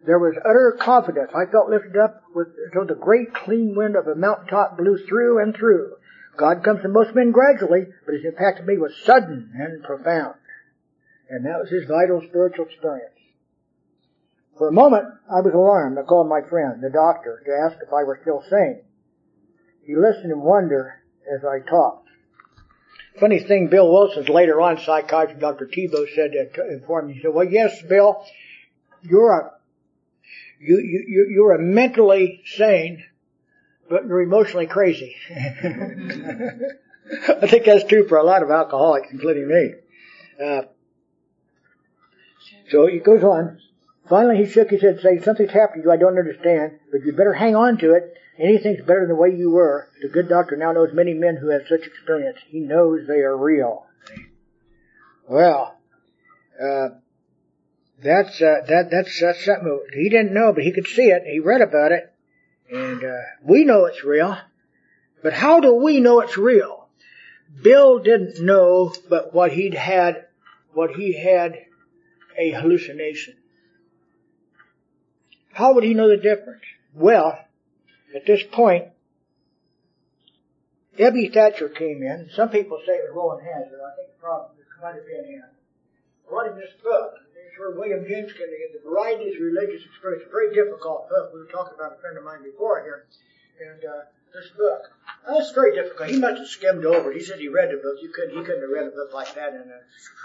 [0.07, 1.31] There was utter confidence.
[1.35, 5.43] I felt lifted up with so the great clean wind of a mountaintop blew through
[5.43, 5.93] and through.
[6.37, 10.37] God comes to most men gradually, but his impact on me was sudden and profound.
[11.29, 13.15] And that was his vital spiritual experience.
[14.57, 15.99] For a moment, I was alarmed.
[15.99, 18.83] I called my friend, the doctor, to ask if I were still sane.
[19.85, 21.03] He listened in wonder
[21.35, 22.09] as I talked.
[23.19, 25.67] Funny thing, Bill Wilson's later on psychiatrist, Dr.
[25.67, 28.25] Tiebout said to inform me, he said, well, yes, Bill,
[29.03, 29.51] you're a,
[30.61, 33.03] you, you, you're mentally sane,
[33.89, 35.17] but you're emotionally crazy.
[35.31, 35.37] I
[37.47, 39.73] think that's true for a lot of alcoholics, including me.
[40.43, 40.63] Uh,
[42.71, 43.59] so he goes on.
[44.09, 45.93] Finally, he shook his head, saying, "Something's happened to you.
[45.93, 48.15] I don't understand, but you better hang on to it.
[48.39, 51.49] Anything's better than the way you were." The good doctor now knows many men who
[51.49, 52.39] have such experience.
[52.49, 53.87] He knows they are real.
[55.29, 55.77] Well,
[56.61, 56.89] uh,
[58.03, 61.23] that's uh, that that's that's something he didn't know, but he could see it.
[61.25, 62.13] He read about it,
[62.71, 64.39] and uh, we know it's real.
[65.23, 66.89] But how do we know it's real?
[67.63, 70.27] Bill didn't know, but what he'd had,
[70.73, 71.59] what he had,
[72.39, 73.35] a hallucination.
[75.53, 76.63] How would he know the difference?
[76.95, 77.39] Well,
[78.15, 78.87] at this point,
[80.99, 82.31] Ebby Thacher came in.
[82.35, 83.81] Some people say it was Rowland Hazard.
[83.81, 85.45] I think probably it might have been him.
[86.31, 87.15] Writing this book.
[87.51, 90.23] It's where William James can get the varieties of religious experience.
[90.23, 91.35] A very difficult book.
[91.35, 93.11] We were talking about a friend of mine before here.
[93.59, 94.87] And uh, this book.
[95.27, 96.11] That's very difficult.
[96.11, 97.19] He must have skimmed over it.
[97.19, 97.99] He said he read the book.
[98.01, 99.81] You couldn't, he couldn't have read a book like that in a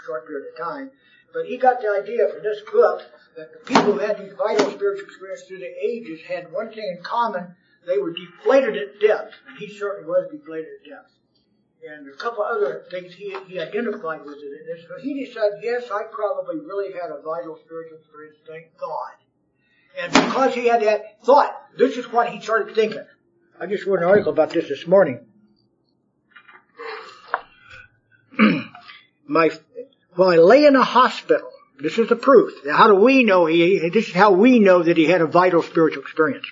[0.06, 0.90] short period of time.
[1.34, 3.02] But he got the idea from this book
[3.36, 6.86] that the people who had these vital spiritual experiences through the ages had one thing
[6.96, 7.56] in common.
[7.86, 9.34] They were deflated at death.
[9.48, 11.10] And he certainly was deflated at death.
[11.88, 14.86] And a couple other things he, he identified with it.
[14.88, 19.12] So he decided, yes, I probably really had a vital spiritual experience, thank God.
[19.98, 23.04] And because he had that thought, this is what he started thinking.
[23.60, 25.26] I just wrote an article about this this morning.
[29.26, 29.50] My
[30.16, 31.50] well, I lay in a hospital.
[31.78, 32.52] This is the proof.
[32.70, 35.62] How do we know he, this is how we know that he had a vital
[35.62, 36.46] spiritual experience.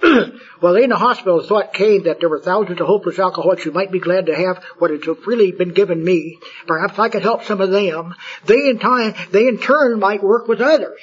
[0.62, 3.90] well, in the hospital, thought came that there were thousands of hopeless alcoholics who might
[3.90, 6.38] be glad to have what had so freely been given me.
[6.66, 8.14] Perhaps I could help some of them.
[8.46, 11.00] They in time, they in turn might work with others.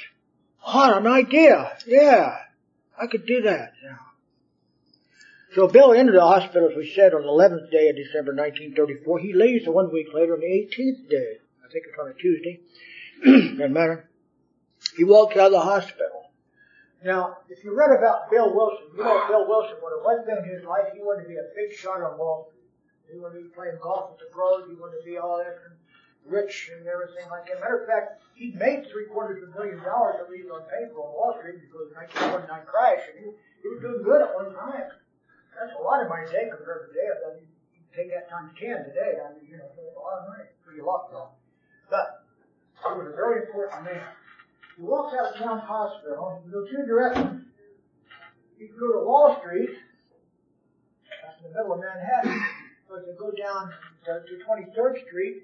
[0.61, 1.77] What an idea.
[1.85, 2.37] Yeah.
[2.99, 3.73] I could do that.
[3.83, 3.97] Yeah.
[5.55, 9.19] So Bill entered the hospital, as we said, on the 11th day of December 1934.
[9.19, 11.37] He leaves one week later on the 18th day.
[11.63, 12.59] I think it's on a Tuesday.
[13.57, 14.09] Doesn't matter.
[14.97, 16.24] He walks out of the hospital.
[17.05, 20.41] Now, if you read about Bill Wilson, you know Bill Wilson, what it was in
[20.49, 22.65] his life, he wanted to be a big shot on Wall Street.
[23.13, 24.65] He wanted to be playing golf with the pros.
[24.65, 25.77] He wanted to be all that and
[26.25, 27.61] rich and everything like that.
[27.61, 30.97] Matter of fact, he made three quarters of a million dollars at least on paper
[30.97, 34.49] on Wall Street before the 1929 crash, and he, he was doing good at one
[34.57, 34.89] time.
[35.53, 37.05] That's a lot of money today compared to today.
[37.05, 39.21] I mean, you take that times ten today.
[39.21, 41.37] I mean, you know, it's a lot of money for your though.
[41.85, 42.25] But
[42.81, 44.24] he was a very important man.
[44.75, 46.41] He walks out of town hospital.
[46.43, 47.43] Can go two directions.
[48.59, 49.69] He can go to Wall Street,
[51.23, 52.43] that's in the middle of Manhattan,
[52.89, 53.71] or he can go down
[54.05, 55.43] to, to 23rd Street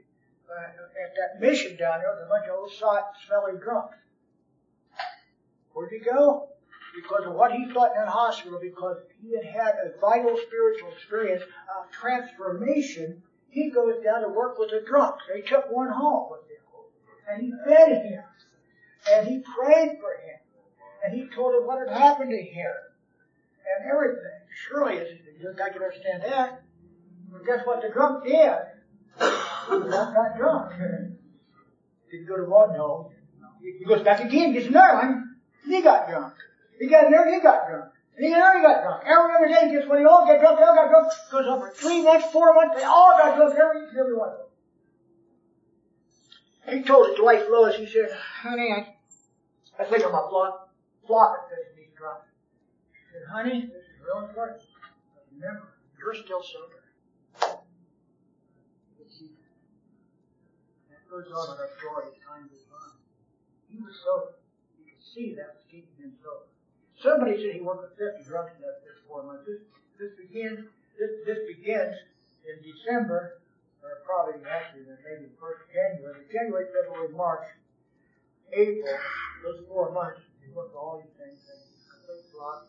[0.49, 3.95] uh, at that mission down there with a bunch of old sot, smelly drunks.
[5.73, 6.49] Where'd he go?
[6.95, 10.91] Because of what he thought in that hospital, because he had had a vital spiritual
[10.91, 15.23] experience of transformation, he goes down to work with the drunks.
[15.33, 16.57] They took one home with him.
[17.29, 18.23] And he fed him.
[19.09, 20.39] And he prayed for him.
[21.03, 22.71] And he told him what had happened to him.
[23.65, 24.41] And everything.
[24.67, 24.97] Surely,
[25.57, 26.63] guy can understand that.
[27.31, 28.51] But guess what the drunk did?
[29.17, 30.73] He got drunk.
[32.11, 32.73] Did he go to one?
[32.73, 33.11] No.
[33.61, 35.35] He goes back again, gets another one.
[35.65, 36.33] He got drunk.
[36.79, 37.91] He got another, he got drunk.
[38.17, 39.03] And he got he got drunk.
[39.05, 41.11] Every other day, just when they all get drunk, they all got drunk.
[41.31, 44.47] Goes over three months, four months, they all got drunk, every, every one of them.
[46.69, 48.95] He told his wife Lois, he said, honey, I,
[49.81, 50.73] I think I'm a flop,
[51.07, 52.27] flop at this, these drunks.
[52.93, 54.61] He said, honey, this is real important.
[55.15, 56.77] But remember, you're still sober.
[60.89, 62.91] That goes on in our story as time goes on.
[63.67, 64.37] He was sober.
[64.77, 66.45] You could see that was keeping him sober.
[67.01, 69.49] Somebody said he worked with 50 drunks in that this four months.
[69.49, 69.65] This,
[69.97, 71.97] this begins, this, this begins
[72.45, 73.40] in December,
[73.83, 77.45] or probably actually maybe the first January, January, February, March,
[78.53, 78.97] April,
[79.43, 81.39] those four months, he worked all these things,
[81.89, 82.67] complete block.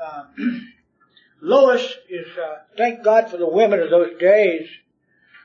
[0.00, 0.72] Um,
[1.40, 4.68] Lois is, uh, thank God for the women of those days.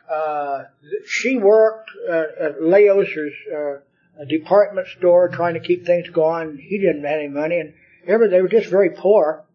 [0.09, 0.63] Uh,
[1.05, 6.57] she worked uh, at Loeser's uh, department store trying to keep things going.
[6.57, 7.73] He didn't have any money, and
[8.07, 9.45] ever they were just very poor,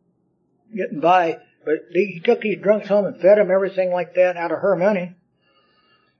[0.74, 1.38] getting by.
[1.64, 4.76] But he took these drunks home and fed them everything like that out of her
[4.76, 5.14] money.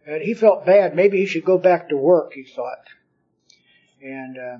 [0.06, 0.94] And he felt bad.
[0.94, 2.32] Maybe he should go back to work.
[2.34, 2.84] He thought.
[4.02, 4.58] And uh,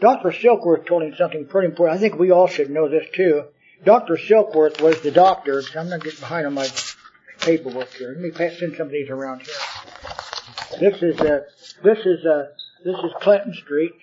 [0.00, 0.30] Dr.
[0.30, 1.98] Silkworth told him something pretty important.
[1.98, 3.44] I think we all should know this too.
[3.84, 4.16] Dr.
[4.16, 5.62] Silkworth was the doctor.
[5.76, 6.68] I'm going to get behind on my
[7.40, 8.08] paperwork here.
[8.08, 9.54] Let me pass in some of these around here.
[10.80, 11.40] This is uh,
[11.82, 12.46] this is uh,
[12.84, 13.94] this is Clinton Street,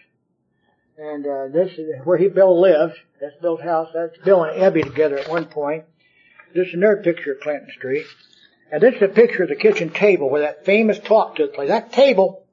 [0.98, 2.96] and uh, this is where he Bill lived.
[3.20, 3.90] That's Bill's house.
[3.94, 5.84] That's Bill and Ebby together at one point.
[6.56, 8.06] This is another picture of Clinton Street,
[8.72, 11.70] and this is a picture of the kitchen table where that famous talk took place.
[11.70, 12.46] That table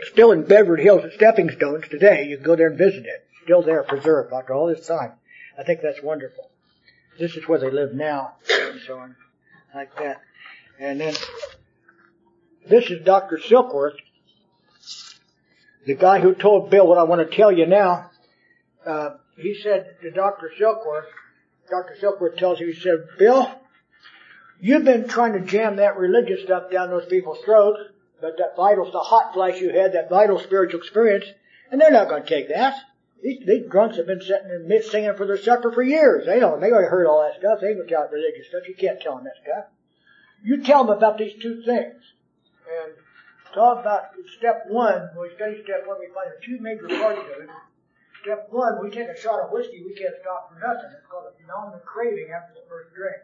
[0.00, 2.24] is still in Bedford Hills at Stepping Stones today.
[2.24, 3.26] You can go there and visit it.
[3.44, 5.12] Still there, preserved after all this time.
[5.58, 6.50] I think that's wonderful.
[7.18, 9.16] This is where they live now, and so on,
[9.74, 10.22] like that.
[10.80, 11.14] And then
[12.68, 13.38] this is Dr.
[13.38, 13.96] Silkworth,
[15.84, 18.10] the guy who told Bill what I want to tell you now.
[18.86, 20.50] Uh, he said to Dr.
[20.58, 21.06] Silkworth,
[21.68, 21.96] Dr.
[22.00, 23.50] Silkworth tells you, he said, Bill,
[24.62, 27.80] you've been trying to jam that religious stuff down those people's throats,
[28.20, 31.26] but that vital, the hot flash you had, that vital spiritual experience,
[31.70, 32.74] and they're not going to take that.
[33.22, 36.26] These, these drunks have been sitting and singing for their supper for years.
[36.26, 37.58] They don't, they already heard all that stuff.
[37.60, 38.66] They ain't got religious stuff.
[38.68, 39.64] You can't tell them that stuff.
[40.42, 42.02] You tell them about these two things.
[42.66, 42.94] And
[43.54, 47.18] talk about step one, when we study step one, we find are two major parts
[47.18, 47.50] of it.
[48.22, 50.90] Step one, we take a shot of whiskey, we can't stop for nothing.
[50.94, 53.22] It's called a phenomenal craving after the first drink.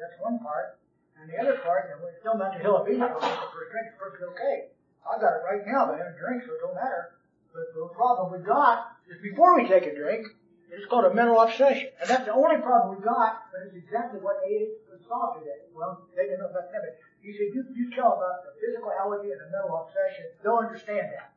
[0.00, 0.78] That's one part.
[1.18, 3.90] And the other part, and we're still not to hill of beach, the first drink
[3.90, 4.70] is perfectly okay.
[5.02, 7.18] I got it right now, but I haven't drank, so it don't matter.
[7.50, 10.26] But the problem we got is before we take a drink,
[10.70, 11.90] it's called a mental obsession.
[11.98, 15.66] And that's the only problem we got, but it's exactly what could solve today.
[15.74, 17.02] Well, they didn't know about that.
[17.18, 20.30] He said, you, you tell about the physical allergy and the mental obsession.
[20.44, 21.34] They'll understand that.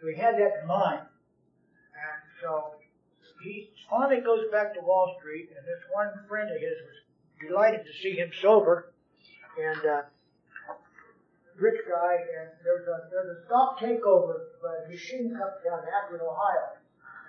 [0.00, 1.04] So he had that in mind.
[1.92, 2.80] And so
[3.42, 7.03] he finally goes back to Wall Street, and this one friend of his was
[7.40, 8.92] delighted to see him sober.
[9.60, 10.02] And uh,
[11.56, 15.88] rich guy, and there's a there's a stock takeover by a machine company down in
[15.94, 16.74] Akron, Ohio.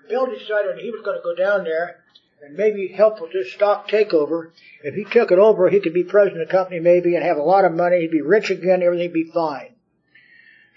[0.10, 2.02] Bill decided he was going to go down there
[2.44, 4.52] and maybe help with this stock takeover.
[4.84, 7.38] If he took it over, he could be president of the company maybe and have
[7.38, 8.02] a lot of money.
[8.02, 8.84] He'd be rich again.
[8.84, 9.76] Everything would be fine.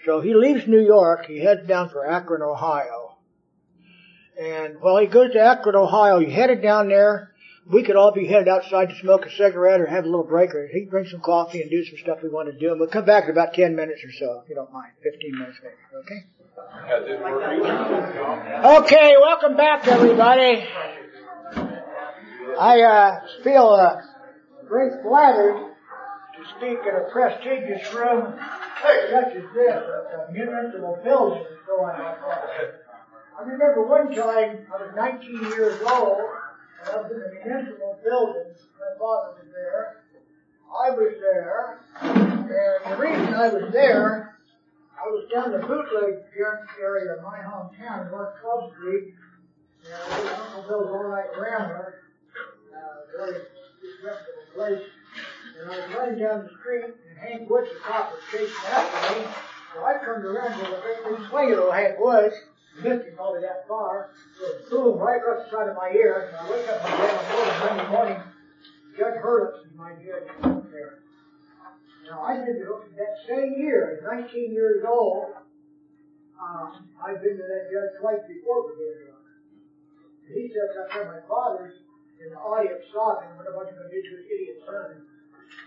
[0.05, 1.25] So he leaves New York.
[1.25, 3.17] He heads down for Akron, Ohio.
[4.41, 7.28] And while he goes to Akron, Ohio, he headed down there
[7.69, 10.55] we could all be headed outside to smoke a cigarette or have a little break
[10.55, 12.71] or he drink some coffee and do some stuff we want to do.
[12.71, 14.91] And we'll come back in about 10 minutes or so, if you don't mind.
[15.03, 16.25] 15 minutes maybe, okay?
[18.79, 20.67] Okay, welcome back everybody.
[22.59, 24.01] I uh, feel uh,
[24.67, 25.69] very flattered
[26.37, 28.33] to speak in a prestigious room
[29.11, 31.45] such as this, a, municipal building.
[33.39, 36.19] I remember one time I was 19 years old
[36.85, 38.53] I was in the municipal building.
[38.79, 40.03] My father was there.
[40.69, 41.79] I was there.
[42.01, 44.37] And the reason I was there,
[44.97, 46.23] I was down the bootleg
[46.81, 49.13] area of my hometown, North 12th Street,
[49.85, 52.01] and I was Uncle Bill's All Night Rambler,
[52.75, 52.79] uh,
[53.17, 53.41] very
[53.81, 54.83] disreputable place.
[55.61, 59.19] And I was running down the street, and Hank Woods, the cop, was chasing after
[59.19, 59.25] me.
[59.73, 62.35] So I turned around a great big swing at Hank Woods,
[62.77, 64.11] him probably that far.
[64.69, 66.29] So boom, right across the side of my ear.
[66.29, 68.23] And I wake up my dad on Monday morning.
[68.97, 70.27] Judge Hurlitz is my judge
[70.71, 70.99] there.
[72.09, 75.33] Now, I did go to that same year, 19 years old,
[76.39, 79.13] um, I've been to that judge twice before did it.
[80.27, 81.73] And he said, I said, my father's
[82.23, 85.03] in the audience sobbing, what am I going to do his idiot son?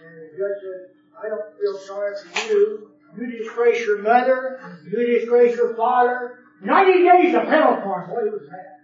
[0.05, 2.91] And the judge said, I don't feel sorry for you.
[3.17, 4.61] You disgrace your mother.
[4.91, 6.39] You disgrace your father.
[6.63, 7.43] 90 days of
[7.83, 8.11] for him.
[8.11, 8.79] Boy, he was mad.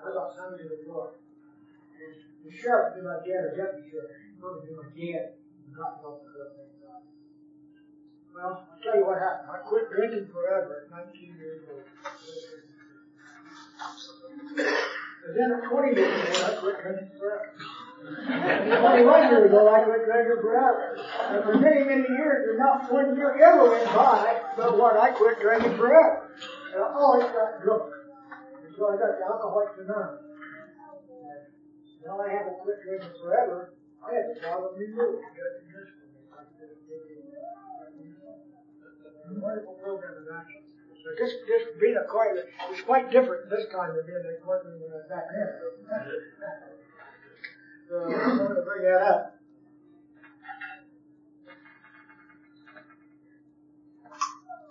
[0.00, 1.12] I got something to the floor.
[1.98, 2.14] And
[2.46, 5.34] the sheriff knew my dad, or deputy sheriff, knew my dad.
[8.34, 9.50] Well, I'll tell you what happened.
[9.50, 11.84] I quit drinking forever at 19 years old.
[15.26, 17.52] And then at 20 years old, I quit drinking forever.
[18.00, 20.96] 21 years old, I quit drinking forever.
[21.28, 25.10] And for many, many years, and not one year ever went by but what I
[25.10, 26.32] quit drinking forever.
[26.72, 27.92] And I always got drunk.
[28.64, 30.24] And so I got the Alcoholics Anonymous.
[32.04, 33.74] Now I haven't quit drinking forever.
[34.00, 35.24] I had a problem removed.
[39.30, 40.60] Wonderful program of action.
[41.04, 42.36] So just, just being a court,
[42.70, 46.80] it's quite different this time than being a courtroom back then.
[47.90, 49.36] so I wanted to bring that up.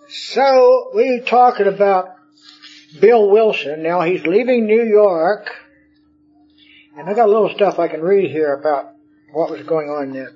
[0.08, 2.16] So we talking about
[2.98, 3.82] Bill Wilson.
[3.82, 5.50] Now he's leaving New York,
[6.96, 8.94] and I got a little stuff I can read here about
[9.32, 10.32] what was going on there.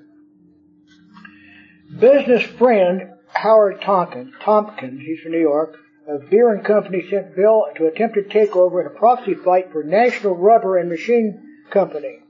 [1.98, 5.76] Business friend Howard Tompkins, Tompkins, he's from New York,
[6.06, 9.72] of Beer and Company sent Bill to attempt to take over in a proxy fight
[9.72, 12.23] for National Rubber and Machine Company.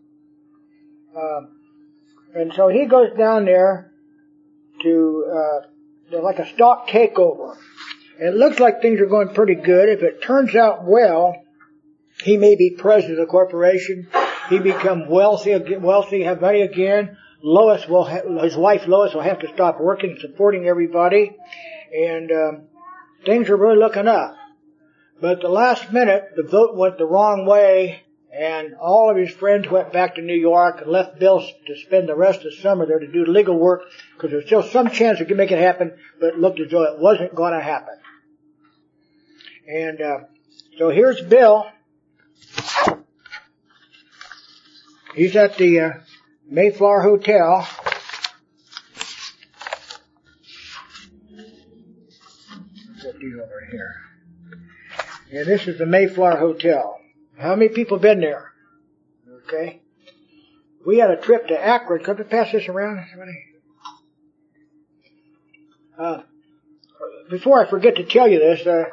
[1.17, 1.61] Um,
[2.35, 3.93] and so he goes down there
[4.83, 7.57] to uh, like a stock takeover.
[8.19, 9.89] It looks like things are going pretty good.
[9.89, 11.35] If it turns out well,
[12.23, 14.09] he may be president of the corporation.
[14.49, 17.17] He become wealthy, wealthy, have money again.
[17.43, 21.37] Lois will, ha- his wife Lois will have to stop working, supporting everybody,
[21.93, 22.63] and um,
[23.27, 24.37] things are really looking up.
[25.21, 28.04] But at the last minute, the vote went the wrong way,
[28.37, 32.09] and all of his friends went back to New York and left Bill to spend
[32.09, 33.83] the rest of the summer there to do legal work
[34.15, 36.83] because there's still some chance it could make it happen, but it looked as though
[36.83, 37.95] it wasn't going to happen.
[39.69, 40.19] And uh,
[40.79, 41.67] so here's Bill.
[45.15, 45.91] He's at the uh,
[46.49, 47.69] Mayflower Hotel.
[53.21, 53.95] These over here.
[55.31, 56.99] And this is the Mayflower Hotel.
[57.39, 58.53] How many people been there?
[59.47, 59.81] Okay.
[60.87, 62.05] We had a trip to Akron.
[62.05, 63.05] Could we pass this around?
[65.99, 66.23] Uh,
[67.31, 68.85] before I forget to tell you this, uh,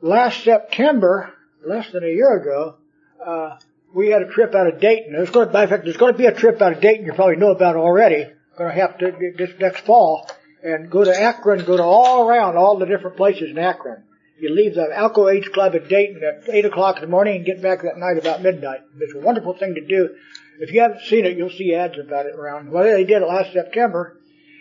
[0.00, 1.32] last September,
[1.66, 2.76] less than a year ago,
[3.24, 3.56] uh,
[3.94, 5.12] we had a trip out of Dayton.
[5.12, 7.06] There's going to, fact, there's going to be a trip out of Dayton.
[7.06, 8.26] You probably know about already.
[8.56, 10.28] Going to have to this next fall
[10.62, 11.64] and go to Akron.
[11.64, 14.04] Go to all around all the different places in Akron.
[14.42, 17.46] You leave the Alco Age Club at Dayton at eight o'clock in the morning and
[17.46, 18.80] get back that night about midnight.
[18.98, 20.16] It's a wonderful thing to do.
[20.58, 22.72] If you haven't seen it, you'll see ads about it around.
[22.72, 24.18] Well, they did it last September,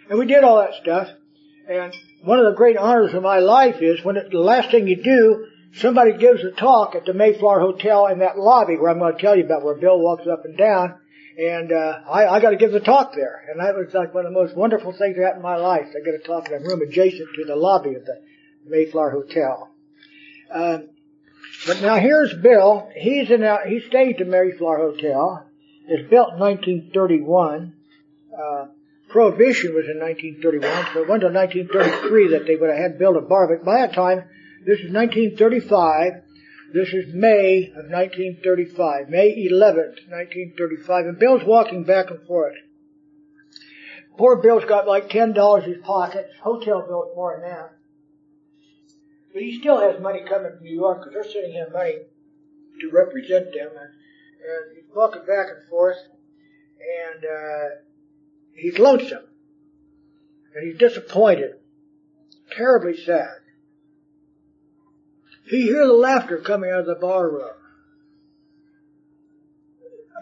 [0.07, 1.09] and we did all that stuff.
[1.67, 4.87] And one of the great honors of my life is when it, the last thing
[4.87, 8.99] you do somebody gives a talk at the Mayflower Hotel in that lobby where I'm
[8.99, 10.99] going to tell you about where Bill walks up and down.
[11.39, 14.27] And uh, I, I got to give the talk there, and that was like one
[14.27, 15.87] of the most wonderful things that happened in my life.
[15.89, 18.21] I got to talk in a room adjacent to the lobby of the
[18.67, 19.70] Mayflower Hotel.
[20.51, 20.89] Um,
[21.65, 22.89] but now here's Bill.
[22.95, 23.43] He's in.
[23.43, 25.45] A, he stayed at the Mayflower Hotel.
[25.87, 27.73] It's built in 1931.
[28.33, 28.65] Uh,
[29.11, 33.17] Prohibition was in 1931, so it went to 1933 that they would have had built
[33.17, 33.47] a bar.
[33.47, 34.23] But by that time,
[34.65, 36.23] this is 1935.
[36.73, 42.55] This is May of 1935, May 11th, 1935, and Bill's walking back and forth.
[44.17, 46.29] Poor Bill's got like ten dollars in his pocket.
[46.41, 47.73] Hotel bill's more than that,
[49.33, 51.97] but he still has money coming from New York because they're sending him money
[52.81, 55.97] to represent them, and, and he's walking back and forth,
[57.13, 57.75] and uh,
[58.53, 59.25] he's lonesome,
[60.55, 61.55] and he's disappointed,
[62.51, 63.37] terribly sad.
[65.45, 67.49] He hears the laughter coming out of the bar room.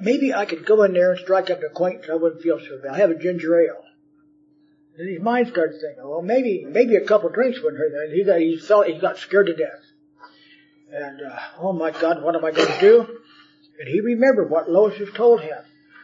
[0.01, 2.07] Maybe I could go in there and strike up an acquaintance.
[2.09, 2.93] I wouldn't feel so bad.
[2.93, 3.83] I have a ginger ale.
[4.99, 7.93] And his mind started thinking, well, maybe, maybe a couple drinks wouldn't hurt.
[7.93, 9.79] And he got, he felt, he got scared to death.
[10.91, 13.19] And, uh, oh my God, what am I going to do?
[13.79, 15.57] And he remembered what Lois had told him.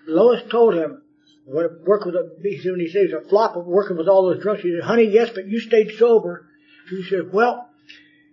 [0.07, 1.01] Lois told him,
[1.43, 4.63] when work with a, when he says a flop of working with all those drunks,
[4.63, 6.47] he said, honey, yes, but you stayed sober.
[6.89, 7.69] He said, well,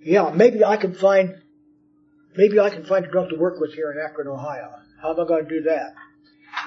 [0.01, 1.43] yeah, maybe I can find,
[2.37, 4.71] maybe I can find a drunk to work with here in Akron, Ohio.
[5.01, 5.95] How am I going to do that?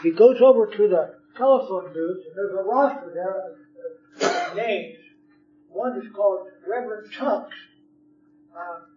[0.03, 3.64] He goes over to the telephone booth, and there's a roster there
[4.55, 4.97] names.
[5.69, 7.55] One is called Reverend Tunks.
[8.55, 8.87] Um,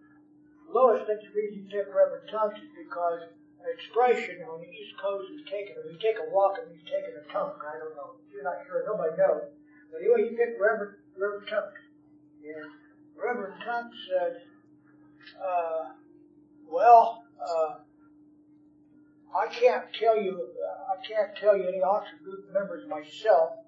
[0.73, 3.21] Lois thinks the reason he picked Reverend Tunks is because
[3.59, 6.85] an expression on the East Coast is taken, if you take a walk and he's
[6.87, 8.15] taking a tunk, I don't know.
[8.31, 9.51] You're not sure, nobody knows.
[9.91, 11.81] But anyway, he picked Reverend, Reverend Tunks.
[12.45, 12.71] And
[13.17, 14.41] Reverend Tunks said,
[15.35, 15.91] uh,
[16.71, 17.83] well, uh,
[19.35, 23.59] I can't tell you, I can't tell you any Oxford group members myself,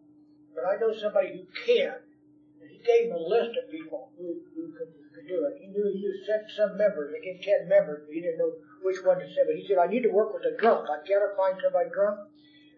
[0.56, 2.00] but I know somebody who can.
[2.62, 5.60] And he gave him a list of people who, who could, could do it.
[5.60, 9.02] He knew he sent some members, they gave ten members, but he didn't know which
[9.04, 9.50] one to send.
[9.50, 10.90] But he said, I need to work with a drunk.
[10.90, 12.30] I can't find somebody drunk,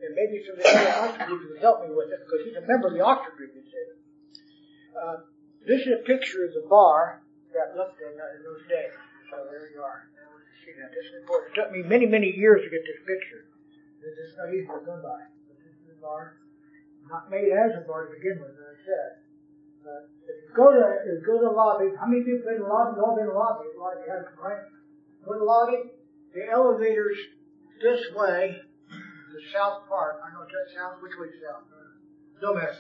[0.02, 2.58] and maybe some of the other Oxford group would help me with it, because he's
[2.60, 3.88] a member of the Oxford group, he said.
[4.94, 5.18] Uh,
[5.66, 7.24] this is a picture of the bar
[7.56, 8.94] that looked in, uh, in those days.
[9.32, 10.14] So there you are
[10.64, 10.96] see that.
[10.96, 11.52] This is important.
[11.52, 13.44] It took me many, many years to get this picture.
[14.00, 15.28] This is not easy to come by.
[15.48, 16.40] But this is a bar,
[17.10, 19.10] not made as a bar to begin with, as I said.
[19.84, 22.64] But if you go to, if you go to the lobby, how many people in
[22.64, 22.96] the lobby?
[22.96, 23.68] You all been in the lobby.
[23.72, 24.08] A lot of
[24.40, 24.64] right?
[25.26, 25.80] Go to the lobby.
[26.34, 27.20] The elevator's
[27.84, 28.58] this way,
[28.90, 30.24] the south part.
[30.24, 31.04] I know it's that south.
[31.04, 31.68] Which way south?
[32.42, 32.76] No matter.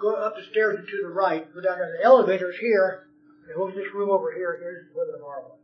[0.00, 1.48] Go up the stairs and to the right.
[1.52, 1.96] Go down there.
[1.96, 3.08] The elevator's here.
[3.48, 4.60] And over this room over here.
[4.60, 5.60] Here's where the bar was.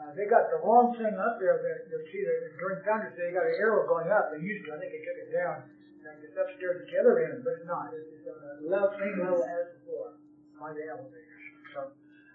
[0.00, 1.60] Uh, they got the wrong thing up there.
[1.60, 4.32] That you'll see that during Founders Day, they got an arrow going up.
[4.32, 4.72] They used to.
[4.72, 5.56] I think they took it down.
[6.00, 7.92] And it's upstairs at the other end, but it's not.
[7.92, 10.16] It's, it's on the level, same level as before
[10.58, 11.44] by the elevators.
[11.74, 11.92] So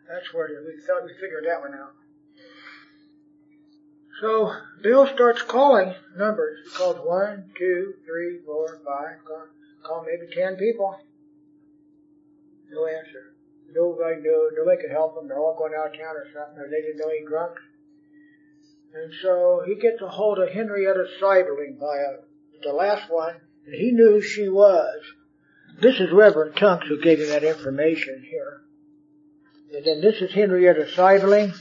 [0.08, 0.66] that's where it is.
[0.66, 1.94] We thought we figured that one out.
[4.22, 6.60] So Bill starts calling numbers.
[6.64, 9.26] He calls one, two, three, four, five.
[9.26, 9.48] Call,
[9.84, 10.98] call maybe ten people.
[12.72, 13.34] No answer.
[13.74, 14.52] Nobody knew.
[14.56, 15.28] Nobody could help them.
[15.28, 17.62] They're all going out of town or something, or they didn't know any drunks.
[18.94, 23.36] And so he gets a hold of Henrietta Seiberling by a, the last one,
[23.74, 25.02] he knew she was.
[25.82, 28.62] This is Reverend Tunks who gave him that information here.
[29.74, 31.54] And then this is Henrietta Seiberling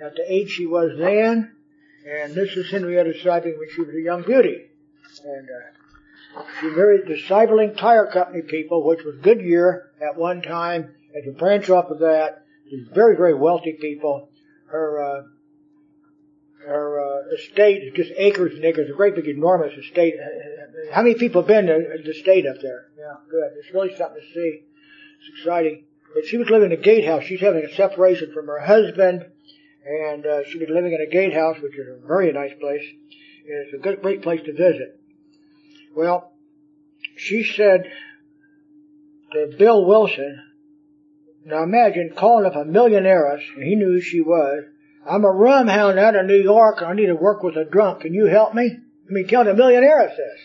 [0.00, 1.52] at the age she was then,
[2.08, 4.66] and this is Henrietta Seiberling when she was a young beauty.
[5.24, 10.94] And uh, she married the Seiberling Tire Company people, which was Goodyear at one time,
[11.16, 14.28] as a branch off of that, these very, very wealthy people.
[14.66, 15.22] Her, uh,
[16.66, 20.14] her uh, estate is just acres and acres, a great big enormous estate.
[20.92, 22.88] How many people have been to the state up there?
[22.98, 23.50] Yeah, good.
[23.58, 24.62] It's really something to see.
[25.20, 25.84] It's exciting.
[26.14, 27.24] But she was living in a gatehouse.
[27.24, 29.26] She's having a separation from her husband,
[29.84, 32.84] and uh, she was living in a gatehouse, which is a very nice place.
[33.46, 35.00] And it's a good, great place to visit.
[35.96, 36.32] Well,
[37.16, 37.90] she said
[39.32, 40.44] to Bill Wilson,
[41.44, 44.64] now imagine calling up a millionairess, and he knew who she was.
[45.08, 47.64] I'm a rum hound out of New York, and I need to work with a
[47.64, 48.02] drunk.
[48.02, 48.70] Can you help me?
[48.70, 50.40] I mean, tell the millionairess this.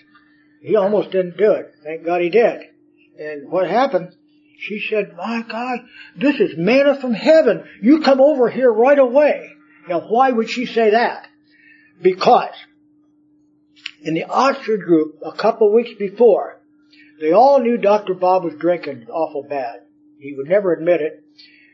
[0.65, 1.75] He almost didn't do it.
[1.83, 2.61] Thank God he did.
[3.19, 4.15] And what happened?
[4.57, 5.79] She said, my God,
[6.17, 7.65] this is manna from heaven.
[7.81, 9.51] You come over here right away.
[9.87, 11.27] Now why would she say that?
[12.01, 12.55] Because
[14.01, 16.61] in the Oxford group a couple of weeks before,
[17.21, 18.15] they all knew Dr.
[18.15, 19.81] Bob was drinking awful bad.
[20.19, 21.23] He would never admit it.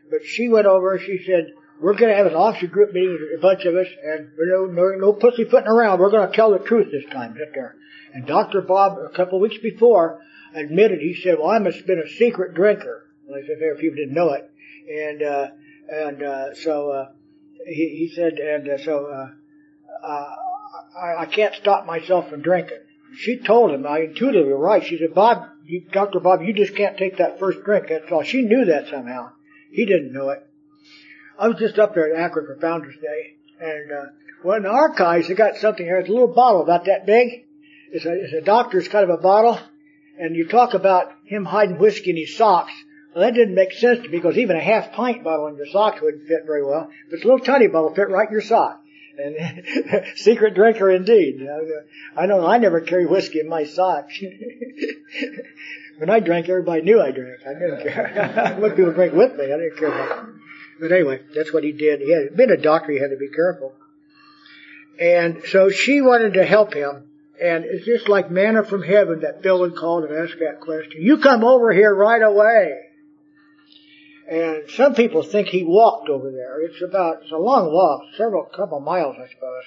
[0.09, 3.17] But she went over, and she said, we're going to have an Oxford group meeting,
[3.35, 5.99] a bunch of us, and no, no, no pussyfooting around.
[5.99, 7.75] We're going to tell the truth this time, sit there.
[8.13, 8.61] And Dr.
[8.61, 10.21] Bob, a couple of weeks before,
[10.53, 13.09] admitted, he said, well, I must have been a secret drinker.
[13.25, 14.51] Well, I said, there, people didn't know it.
[14.89, 15.47] And, uh,
[15.89, 17.05] and, uh, so, uh,
[17.65, 20.35] he, he said, and, uh, so, uh, uh,
[21.01, 22.79] I, I can't stop myself from drinking.
[23.17, 24.85] She told him, I intuitively right.
[24.85, 26.19] She said, Bob, you, Dr.
[26.19, 27.87] Bob, you just can't take that first drink.
[27.89, 28.23] That's all.
[28.23, 29.31] She knew that somehow.
[29.71, 30.47] He didn't know it.
[31.41, 34.05] I was just up there at Akron for Founders Day, and uh,
[34.43, 35.97] well, in the archives, they got something here.
[35.97, 37.45] It's a little bottle about that big.
[37.91, 39.59] It's a, it's a doctor's kind of a bottle,
[40.19, 42.71] and you talk about him hiding whiskey in his socks.
[43.15, 45.65] Well, that didn't make sense to me because even a half pint bottle in your
[45.65, 46.91] socks wouldn't fit very well.
[47.09, 48.79] But it's a little tiny bottle fit right in your sock.
[49.17, 49.65] And
[50.17, 51.41] secret drinker indeed.
[52.15, 54.13] I know I never carry whiskey in my socks.
[55.97, 57.39] when I drank, everybody knew I drank.
[57.47, 58.55] I didn't care.
[58.59, 60.40] what people drink with me, I didn't care.
[60.81, 62.01] But anyway, that's what he did.
[62.01, 62.91] He had been a doctor.
[62.91, 63.73] He had to be careful.
[64.99, 67.07] And so she wanted to help him,
[67.39, 71.01] And it's just like manna from heaven that Bill would call and asked that question.
[71.01, 72.79] You come over here right away.
[74.27, 76.61] And some people think he walked over there.
[76.61, 79.63] It's about, it's a long walk, several, couple miles, I suppose.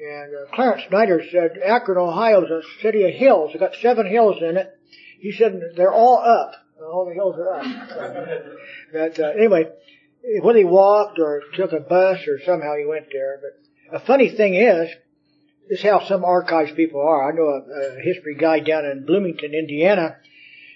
[0.00, 3.50] And uh, Clarence Snyder said Akron, Ohio is a city of hills.
[3.52, 4.78] It's got seven hills in it.
[5.20, 6.52] He said they're all up.
[6.80, 8.42] All the hills are up.
[8.92, 9.64] but uh, anyway,
[10.40, 13.40] whether he walked or took a bus or somehow he went there.
[13.40, 14.90] But a funny thing is,
[15.68, 17.30] this is how some archives people are.
[17.30, 20.16] I know a, a history guy down in Bloomington, Indiana.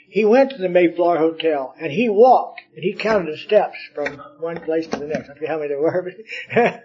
[0.09, 4.19] He went to the Mayflower Hotel and he walked and he counted the steps from
[4.41, 5.31] one place to the next.
[5.31, 6.03] I don't know how many there were,
[6.55, 6.83] but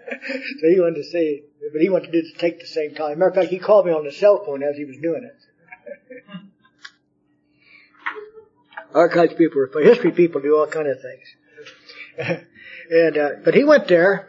[0.60, 1.42] so he wanted to see,
[1.72, 3.18] but he wanted to take the same time.
[3.18, 6.40] Matter of fact, he called me on the cell phone as he was doing it.
[8.94, 12.46] Archives people, history people do all kind of things.
[12.90, 14.28] and uh, but he went there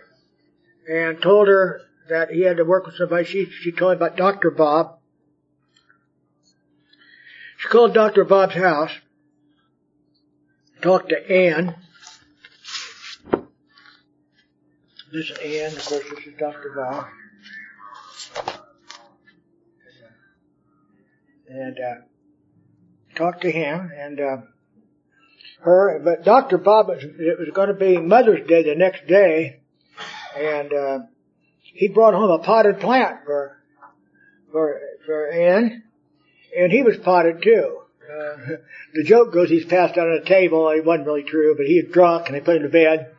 [0.90, 3.26] and told her that he had to work with somebody.
[3.26, 5.00] She she told him about Doctor Bob.
[7.58, 8.92] She called Doctor Bob's house,
[10.82, 11.76] talked to Ann.
[15.12, 16.04] This is Ann, of course.
[16.10, 17.08] This is Doctor Bob.
[21.50, 21.96] And uh,
[23.16, 24.38] talked to him and uh,
[25.60, 26.00] her.
[26.04, 29.60] But Doctor Bob, it was going to be Mother's Day the next day,
[30.38, 31.00] and uh,
[31.62, 33.58] he brought home a potted plant for
[34.52, 35.84] for for Ann,
[36.58, 37.80] and he was potted too.
[38.10, 38.38] Uh,
[38.94, 40.70] the joke goes he's passed out on a table.
[40.70, 43.16] It wasn't really true, but he was drunk and they put him to bed.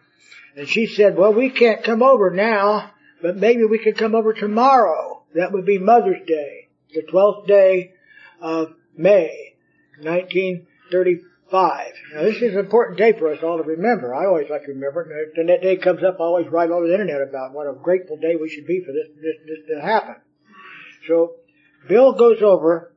[0.57, 2.91] And she said, "Well, we can't come over now,
[3.23, 5.23] but maybe we could come over tomorrow.
[5.35, 7.93] That would be Mother's Day, the twelfth day
[8.41, 9.55] of May,
[11.51, 12.15] 1935.
[12.15, 14.15] Now this is an important day for us all to remember.
[14.15, 15.33] I always like to remember it.
[15.37, 18.17] And that day comes up, I always write over the internet about what a grateful
[18.17, 20.17] day we should be for this, this, this to happen.
[21.07, 21.37] So,
[21.89, 22.93] Bill goes over,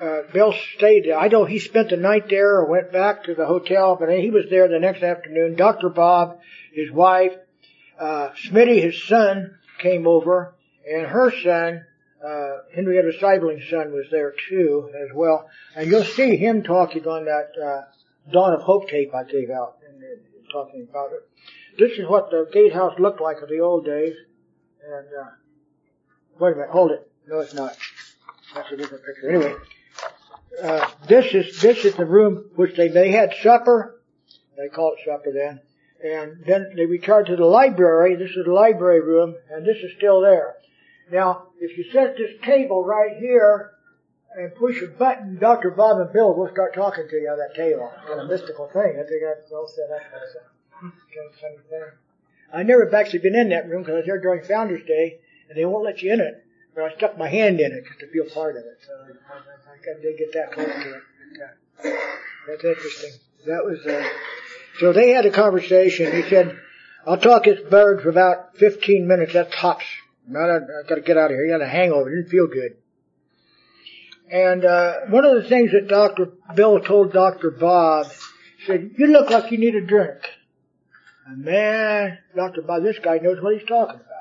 [0.00, 1.10] uh, Bill stayed.
[1.10, 4.30] I know he spent the night there or went back to the hotel, but he
[4.30, 5.56] was there the next afternoon.
[5.56, 5.88] Dr.
[5.88, 6.40] Bob,
[6.72, 7.32] his wife,
[7.98, 10.54] uh, Smitty, his son, came over,
[10.90, 11.85] and her son,
[12.24, 15.48] uh, Henrietta Seiberling's son was there too, as well.
[15.74, 17.82] And you'll see him talking on that, uh,
[18.32, 21.28] Dawn of Hope tape I gave out, and uh, talking about it.
[21.78, 24.14] This is what the gatehouse looked like in the old days.
[24.84, 25.30] And, uh,
[26.38, 27.10] wait a minute, hold it.
[27.26, 27.76] No, it's not.
[28.54, 29.30] That's a different picture.
[29.30, 29.54] Anyway,
[30.62, 34.00] uh, this is, this is the room which they, they had supper.
[34.56, 35.60] They called it supper then.
[36.02, 38.16] And then they returned to the library.
[38.16, 40.54] This is the library room, and this is still there.
[41.10, 43.72] Now, if you set this table right here
[44.36, 45.70] and push a button, Dr.
[45.70, 47.90] Bob and Bill will start talking to you on that table.
[47.96, 49.00] It's kind of mystical thing.
[49.00, 50.02] I think that's all set up.
[50.80, 51.90] Kind of funny thing.
[52.52, 55.18] I never actually been in that room because I was there during Founders Day,
[55.48, 56.44] and they won't let you in it.
[56.74, 58.78] But I stuck my hand in it just to feel part of it.
[58.86, 61.02] So I, I, did get that close to it.
[61.82, 61.96] But, uh,
[62.48, 63.12] that's interesting.
[63.46, 64.06] That was, uh,
[64.80, 66.12] so they had a conversation.
[66.12, 66.58] He said,
[67.06, 69.32] I'll talk his bird for about 15 minutes.
[69.32, 69.86] That's tops.
[70.34, 71.46] I, I got to get out of here.
[71.46, 72.10] He had a hangover.
[72.10, 72.76] Didn't feel good.
[74.30, 76.32] And uh, one of the things that Dr.
[76.54, 77.50] Bill told Dr.
[77.50, 78.06] Bob
[78.66, 80.18] said, "You look like you need a drink."
[81.26, 82.62] And man, Dr.
[82.62, 84.16] Bob, this guy knows what he's talking about.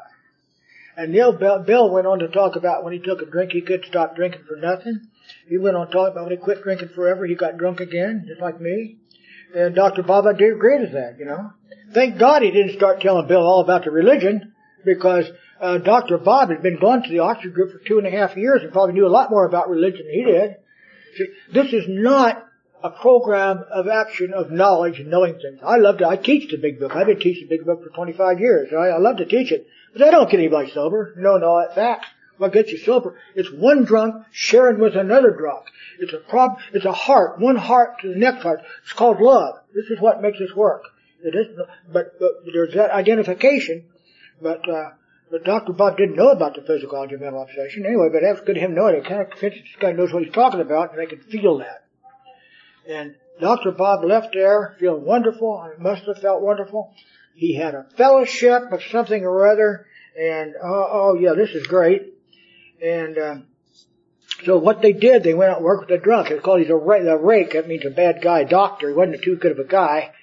[0.97, 3.83] And Neil Bill went on to talk about when he took a drink, he could
[3.85, 5.01] stop drinking for nothing.
[5.47, 8.25] He went on to talk about when he quit drinking forever, he got drunk again,
[8.27, 8.97] just like me.
[9.53, 10.03] And Dr.
[10.03, 11.51] Bob, I do agree with that, you know.
[11.93, 14.53] Thank God he didn't start telling Bill all about the religion,
[14.85, 15.25] because
[15.59, 16.17] uh, Dr.
[16.17, 18.71] Bob had been going to the Oxford group for two and a half years and
[18.71, 20.55] probably knew a lot more about religion than he did.
[21.53, 22.45] This is not
[22.83, 25.59] a program of action of knowledge and knowing things.
[25.65, 26.95] I love to, I teach the big book.
[26.95, 28.73] I've been teaching the big book for 25 years.
[28.73, 29.67] I, I love to teach it.
[29.93, 31.13] But I don't get anybody sober.
[31.17, 32.05] No, no, that's fact.
[32.37, 33.17] What gets you sober?
[33.33, 35.65] It's one drunk sharing with another drunk.
[35.99, 38.59] It's a prob, it's a heart, one heart to the next heart.
[38.83, 39.55] It's called love.
[39.73, 40.83] This is what makes this work.
[41.23, 41.57] It is,
[41.91, 43.85] but, but there's that identification,
[44.41, 44.89] but, uh,
[45.35, 45.73] but Dr.
[45.73, 48.73] Bob didn't know about the physiology of mental obsession anyway, but that's good to him
[48.73, 49.03] knowing it.
[49.03, 51.83] kind of convinced this guy knows what he's talking about, and they can feel that.
[52.87, 53.71] And Dr.
[53.71, 55.73] Bob left there feeling wonderful.
[55.77, 56.93] Must have felt wonderful.
[57.33, 59.87] He had a fellowship of something or other,
[60.17, 62.13] and oh, oh yeah, this is great.
[62.81, 63.47] And um,
[64.45, 66.31] so what they did, they went out and worked with the drunk.
[66.31, 67.51] It's called he's a, a rake.
[67.51, 68.87] That means a bad guy doctor.
[68.87, 70.13] He wasn't too good of a guy,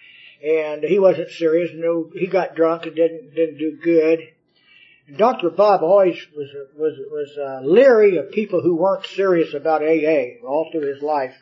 [0.43, 1.71] and he wasn't serious.
[1.75, 4.21] No, he got drunk and didn't didn't do good.
[5.17, 5.51] Dr.
[5.51, 10.69] Bob always was was was uh, leery of people who weren't serious about AA all
[10.71, 11.35] through his life.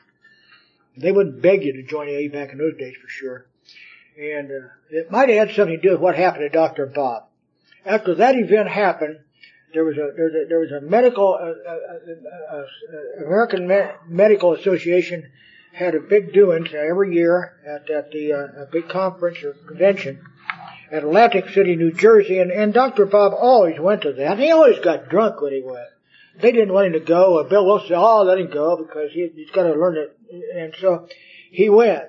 [0.97, 3.47] They wouldn't beg you to join AA back in those days for sure.
[4.19, 6.87] And uh, it might have had something to do with what happened to Dr.
[6.87, 7.25] Bob.
[7.85, 9.21] After that event happened,
[9.73, 11.77] there was a there was a, there was a medical uh, uh,
[12.53, 15.31] uh, uh American Me- Medical Association
[15.73, 20.21] had a big doings every year at at the uh, a big conference or convention
[20.91, 23.07] at Atlantic City, New Jersey, and and Dr.
[23.07, 24.39] Bob always went to that.
[24.39, 25.87] He always got drunk when he went.
[26.41, 27.43] They didn't want him to go.
[27.45, 30.19] Bill Wilson said, "Oh, let him go because he, he's got to learn it."
[30.55, 31.09] And so
[31.51, 32.05] he went,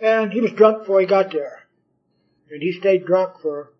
[0.00, 1.66] and he was drunk before he got there,
[2.50, 3.72] and he stayed drunk for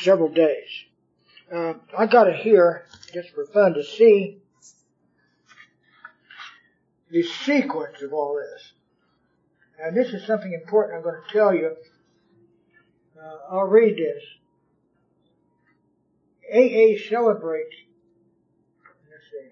[0.00, 0.68] several days.
[1.52, 4.38] Uh, I got it here just for fun to see
[7.10, 8.72] the sequence of all this.
[9.82, 11.76] And this is something important I'm going to tell you.
[13.20, 14.22] Uh, I'll read this.
[16.52, 17.76] AA celebrates,
[19.08, 19.50] let's see,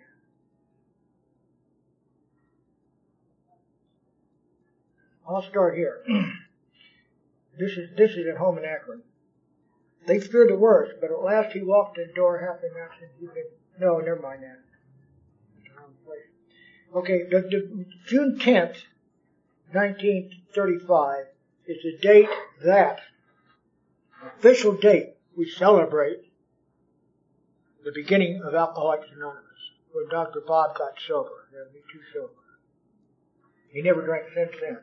[5.28, 6.03] I'll start here.
[7.59, 9.03] this is, this is at home in Akron.
[10.09, 12.90] They feared the worst, but at last he walked in the door half an hour
[13.01, 13.45] and he could,
[13.78, 14.59] no, never mind that.
[16.95, 18.77] Okay, the, the, June 10th,
[19.73, 21.27] 1935
[21.66, 22.31] is the date
[22.65, 23.01] that,
[24.24, 26.19] official date, we celebrate
[27.85, 29.45] the beginning of Alcoholics Anonymous,
[29.93, 30.40] when Dr.
[30.47, 31.49] Bob got sober.
[31.73, 32.32] Me too sober.
[33.70, 34.78] He never drank since then.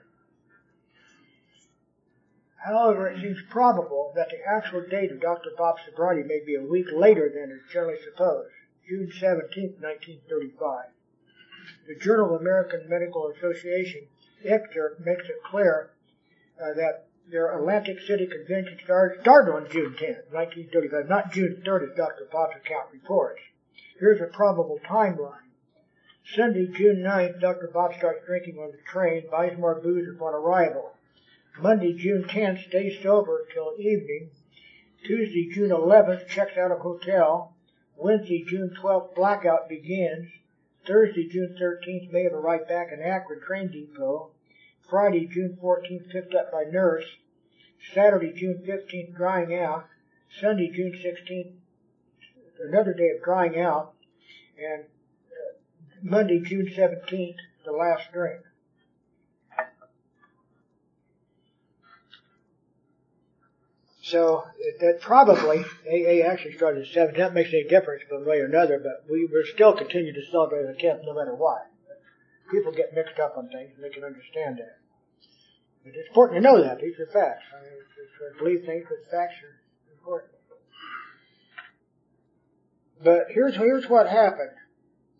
[2.65, 5.51] However, it seems probable that the actual date of Dr.
[5.55, 8.49] Bob's sobriety may be a week later than is generally supposed,
[8.87, 10.85] June 17, 1935.
[11.87, 14.07] The Journal of American Medical Association
[14.43, 15.91] excerpt makes it clear
[16.59, 21.85] uh, that their Atlantic City convention started, started on June 10, 1935, not June 30,
[21.91, 22.25] as Dr.
[22.33, 23.41] Account reports.
[23.99, 25.45] Here's a probable timeline.
[26.35, 27.69] Sunday, June 9th, Dr.
[27.73, 30.93] Bob starts drinking on the train, buys more booze upon arrival.
[31.59, 34.29] Monday, June 10th, stays sober till evening.
[35.03, 37.55] Tuesday, June 11th, checks out of hotel.
[37.95, 40.29] Wednesday, June 12th, blackout begins.
[40.85, 44.31] Thursday, June 13th, may have arrived back in Akron train depot.
[44.89, 47.05] Friday, June 14th, picked up by nurse.
[47.93, 49.87] Saturday, June 15th, drying out.
[50.39, 51.51] Sunday, June 16th,
[52.67, 53.93] another day of drying out.
[54.57, 55.57] And uh,
[56.01, 58.41] Monday, June 17th, the last drink.
[64.05, 64.43] So
[64.81, 67.15] that probably AA actually started at seven.
[67.17, 70.67] That makes any difference one way or another, but we will still continue to celebrate
[70.67, 71.67] the tenth no matter what.
[72.51, 74.77] People get mixed up on things, and they can understand that.
[75.83, 77.45] But it's important to know that these are facts.
[77.53, 79.61] I mean, to believe things, but facts are
[79.91, 80.31] important.
[83.03, 84.55] But here's here's what happened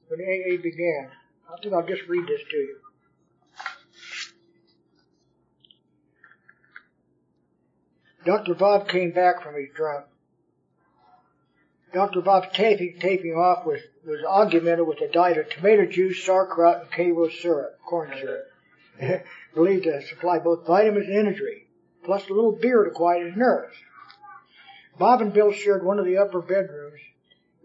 [0.07, 1.10] when AA began.
[1.52, 2.77] I think I'll just read this to you.
[8.26, 8.56] Dr.
[8.56, 10.06] Bob came back from his drunk.
[11.93, 12.22] Dr.
[12.22, 16.91] Bob's taping, taping off was, was augmented with a diet of tomato juice, sauerkraut, and
[16.91, 21.68] Karo syrup, corn syrup, believed to supply both vitamins and energy,
[22.03, 23.76] plus a little beer to quiet his nerves.
[24.98, 27.02] Bob and Bill shared one of the upper bedrooms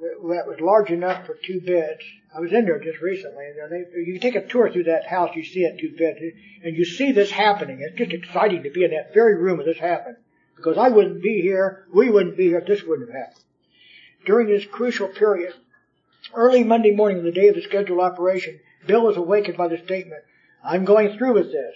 [0.01, 2.03] that was large enough for two beds.
[2.35, 5.37] I was in there just recently, and they, you take a tour through that house,
[5.37, 6.19] you see it two beds,
[6.65, 7.81] and you see this happening.
[7.81, 10.17] It's just exciting to be in that very room where this happened
[10.61, 13.45] because I wouldn't be here, we wouldn't be here this wouldn't have happened.
[14.27, 15.55] During this crucial period,
[16.35, 20.23] early Monday morning, the day of the scheduled operation, Bill was awakened by the statement,
[20.65, 21.75] I'm going through with this.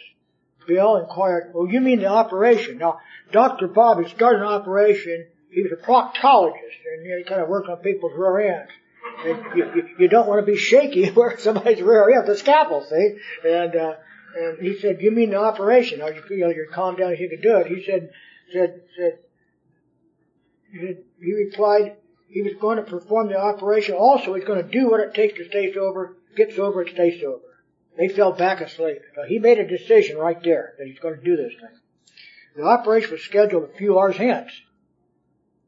[0.66, 2.78] Bill inquired, well, you mean the operation?
[2.78, 3.00] Now,
[3.32, 3.68] Dr.
[3.68, 5.26] Bob had started an operation.
[5.50, 6.54] He was a proctologist,
[6.94, 8.72] and he kind of worked on people's rear ends.
[9.24, 12.86] And you, you, you don't want to be shaky where somebody's rear end, the scalpel,
[12.88, 13.16] see?
[13.48, 13.94] And, uh,
[14.36, 16.00] and he said, you mean the operation?
[16.02, 17.66] Are you, you know, you're calm down you can do it.
[17.66, 18.10] He said,
[18.52, 19.18] said, said,
[20.72, 21.96] he replied
[22.34, 23.94] he was going to perform the operation.
[23.94, 27.20] Also, he's going to do what it takes to stay sober, get sober, and stay
[27.20, 27.62] sober.
[27.96, 28.98] They fell back asleep.
[29.14, 31.78] So he made a decision right there that he's going to do this thing.
[32.56, 34.50] The operation was scheduled a few hours hence.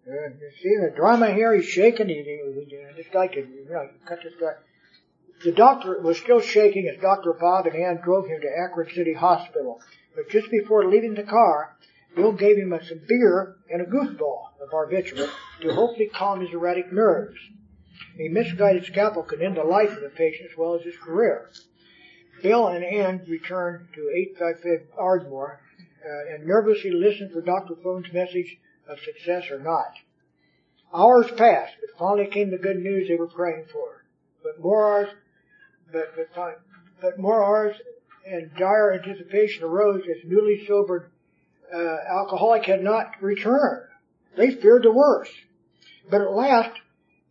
[0.08, 2.08] Uh, you see the drama here, he's shaking.
[2.08, 4.54] He, he, he, this guy you know, cut this guy.
[5.44, 7.32] The doctor was still shaking as Dr.
[7.34, 9.80] Bob and Ann drove him to Akron City Hospital.
[10.16, 11.76] But just before leaving the car,
[12.16, 15.30] Bill gave him some beer and a goofball of barbiturate
[15.60, 17.38] to hopefully calm his erratic nerves.
[18.18, 21.50] A misguided scalpel could end the life of the patient as well as his career.
[22.42, 25.60] Bill and Ann returned to 855 Ardmore
[26.02, 27.74] uh, and nervously listened for Dr.
[27.82, 28.56] Phone's message
[28.88, 29.92] of success or not.
[30.94, 34.04] Hours passed, but finally came the good news they were praying for.
[34.42, 35.08] But more hours,
[35.92, 36.60] but, but,
[37.02, 37.76] but more hours
[38.26, 41.10] and dire anticipation arose as newly sobered
[41.74, 43.88] uh, alcoholic had not returned.
[44.36, 45.32] They feared the worst.
[46.10, 46.78] But at last,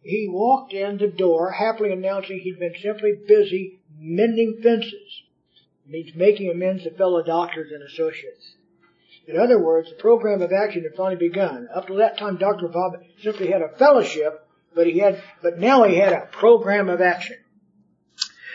[0.02, 5.24] he walked in the door happily announcing he'd been simply busy mending fences.
[5.86, 8.56] It means making amends to fellow doctors and associates.
[9.28, 11.68] In other words, the program of action had finally begun.
[11.74, 12.68] Up to that time, Dr.
[12.68, 12.94] Bob
[13.24, 17.38] simply had a fellowship, but he had, but now he had a program of action.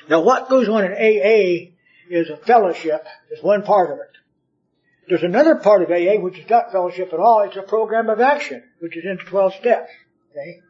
[0.08, 1.72] Now what goes on in AA
[2.08, 4.09] is a fellowship, is one part of it.
[5.10, 8.20] There's another part of AA which is not fellowship at all, it's a program of
[8.20, 9.90] action, which is into 12 steps.
[10.30, 10.60] Okay?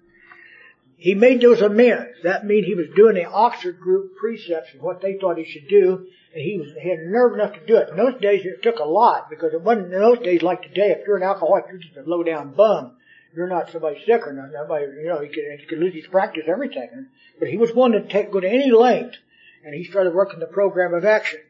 [0.96, 2.22] He made those amends.
[2.22, 5.68] That means he was doing the Oxford group precepts and what they thought he should
[5.68, 7.90] do, and he was he had nerve enough to do it.
[7.90, 10.90] In those days, it took a lot because it wasn't in those days like today.
[10.90, 12.96] If you're an alcoholic, you're just a low down bum.
[13.34, 14.52] You're not somebody sick or not.
[14.52, 17.08] Nobody, you know, he could, he could lose his practice, everything.
[17.38, 19.16] But he was willing to take, go to any length,
[19.64, 21.40] and he started working the program of action.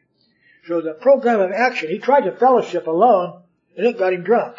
[0.67, 3.41] So the program of action, he tried the fellowship alone,
[3.75, 4.57] and it got him drunk.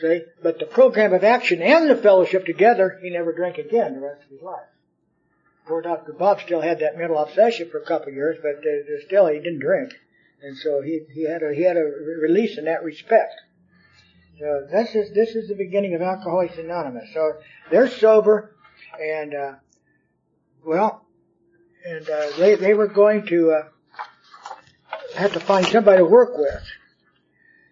[0.00, 0.22] See?
[0.42, 4.24] But the program of action and the fellowship together, he never drank again the rest
[4.24, 4.66] of his life.
[5.66, 6.12] Poor Dr.
[6.12, 9.38] Bob still had that mental obsession for a couple of years, but uh, still he
[9.38, 9.92] didn't drink.
[10.42, 11.82] And so he, he had a, he had a
[12.20, 13.32] release in that respect.
[14.38, 17.08] So this is, this is the beginning of Alcoholics Anonymous.
[17.14, 17.32] So
[17.70, 18.54] they're sober
[19.00, 19.54] and, uh,
[20.64, 21.06] well,
[21.84, 23.68] and, uh, they, they were going to, uh,
[25.16, 26.62] have to find somebody to work with.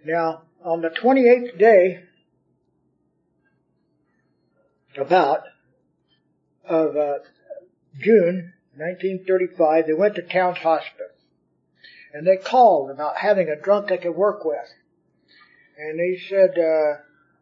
[0.04, 2.04] Now, on the 28th day
[4.96, 5.42] about
[6.64, 7.18] of uh,
[8.00, 11.08] June 1935, they went to Towns Hospital.
[12.12, 14.68] And they called about having a drunk they could work with.
[15.76, 17.00] And they said, uh,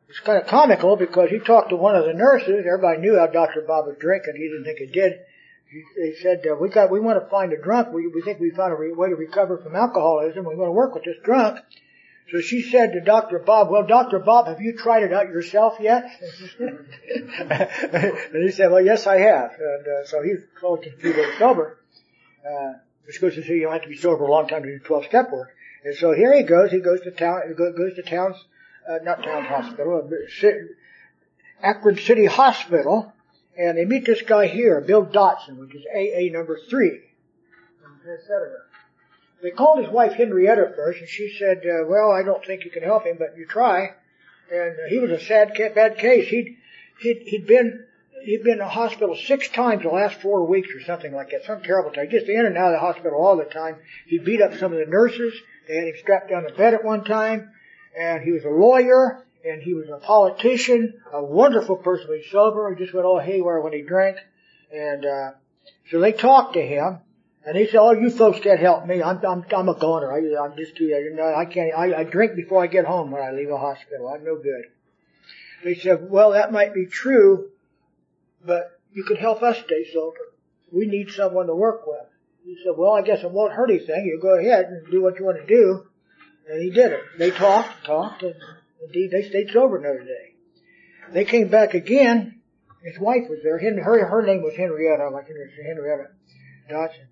[0.08, 2.64] it's kind of comical because he talked to one of the nurses.
[2.66, 3.64] Everybody knew how Dr.
[3.66, 4.34] Bob was drinking.
[4.36, 5.20] He didn't think he did.
[5.72, 7.92] He, they said, uh, we got, we want to find a drunk.
[7.92, 10.44] We, we think we found a re- way to recover from alcoholism.
[10.44, 11.60] We want to work with this drunk.
[12.30, 13.38] So she said to Dr.
[13.38, 14.18] Bob, well, Dr.
[14.18, 16.04] Bob, have you tried it out yourself yet?
[16.60, 19.52] and he said, well, yes, I have.
[19.58, 21.78] And uh, so he's close to three days sober.
[22.46, 22.74] Uh,
[23.06, 24.78] which goes to say you don't have to be sober a long time to do
[24.78, 25.50] 12 step work.
[25.84, 26.70] And so here he goes.
[26.70, 28.36] He goes to town, goes to Towns,
[28.88, 30.08] uh, not Towns Hospital,
[31.60, 33.12] Akron City Hospital,
[33.56, 37.00] and they meet this guy here, Bill Dotson, which is AA number three,
[38.00, 38.50] etc.
[39.42, 42.70] They called his wife Henrietta first, and she said, uh, "Well, I don't think you
[42.70, 43.94] can help him, but you try."
[44.50, 46.28] And uh, he was a sad, bad case.
[46.28, 46.56] He'd
[47.00, 47.84] he'd he'd been
[48.24, 51.44] he'd been in the hospital six times the last four weeks or something like that,
[51.44, 52.08] some terrible time.
[52.10, 53.76] Just in and out of the hospital all the time.
[54.06, 55.34] He beat up some of the nurses.
[55.68, 57.52] They had him strapped down to bed at one time,
[57.98, 62.08] and he was a lawyer and he was a politician, a wonderful person.
[62.16, 62.72] He's sober.
[62.74, 64.16] He just went all haywire when he drank,
[64.72, 65.30] and uh,
[65.90, 67.00] so they talked to him
[67.44, 69.02] and he said, "Oh, you folks can't help me.
[69.02, 70.12] I'm I'm I'm a goner.
[70.12, 71.72] I, I'm just you know I can't.
[71.76, 74.08] I, I drink before I get home when I leave a hospital.
[74.08, 74.64] I'm no good."
[75.62, 77.50] He said, "Well, that might be true,
[78.44, 80.18] but you can help us stay sober.
[80.70, 82.06] We need someone to work with."
[82.44, 84.04] He said, "Well, I guess it won't hurt anything.
[84.06, 85.86] You go ahead and do what you want to do."
[86.48, 87.02] And he did it.
[87.18, 88.34] They talked, talked, and
[88.86, 90.34] indeed they stayed sober another day.
[91.12, 92.40] They came back again.
[92.82, 93.58] His wife was there.
[93.58, 96.08] Her her name was Henrietta, like Henrietta
[96.70, 97.06] Dotson.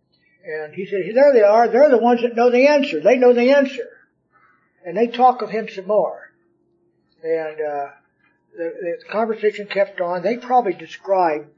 [0.44, 1.68] And he said, there they are.
[1.68, 3.00] They're the ones that know the answer.
[3.00, 3.88] They know the answer.
[4.84, 6.32] And they talk of him some more.
[7.22, 7.90] And, uh,
[8.56, 10.22] the, the conversation kept on.
[10.22, 11.48] They probably described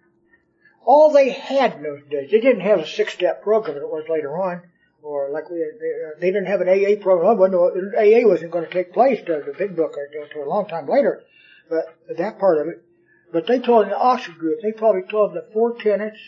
[0.84, 2.30] all they had in those days.
[2.30, 4.62] They didn't have a six-step program that it was later on,
[5.02, 7.38] or like we, they, they didn't have an AA program.
[7.38, 11.22] AA wasn't going to take place to the big book until a long time later,
[11.68, 12.82] but that part of it.
[13.32, 16.18] But they told the Oxford group, they probably told the four tenets,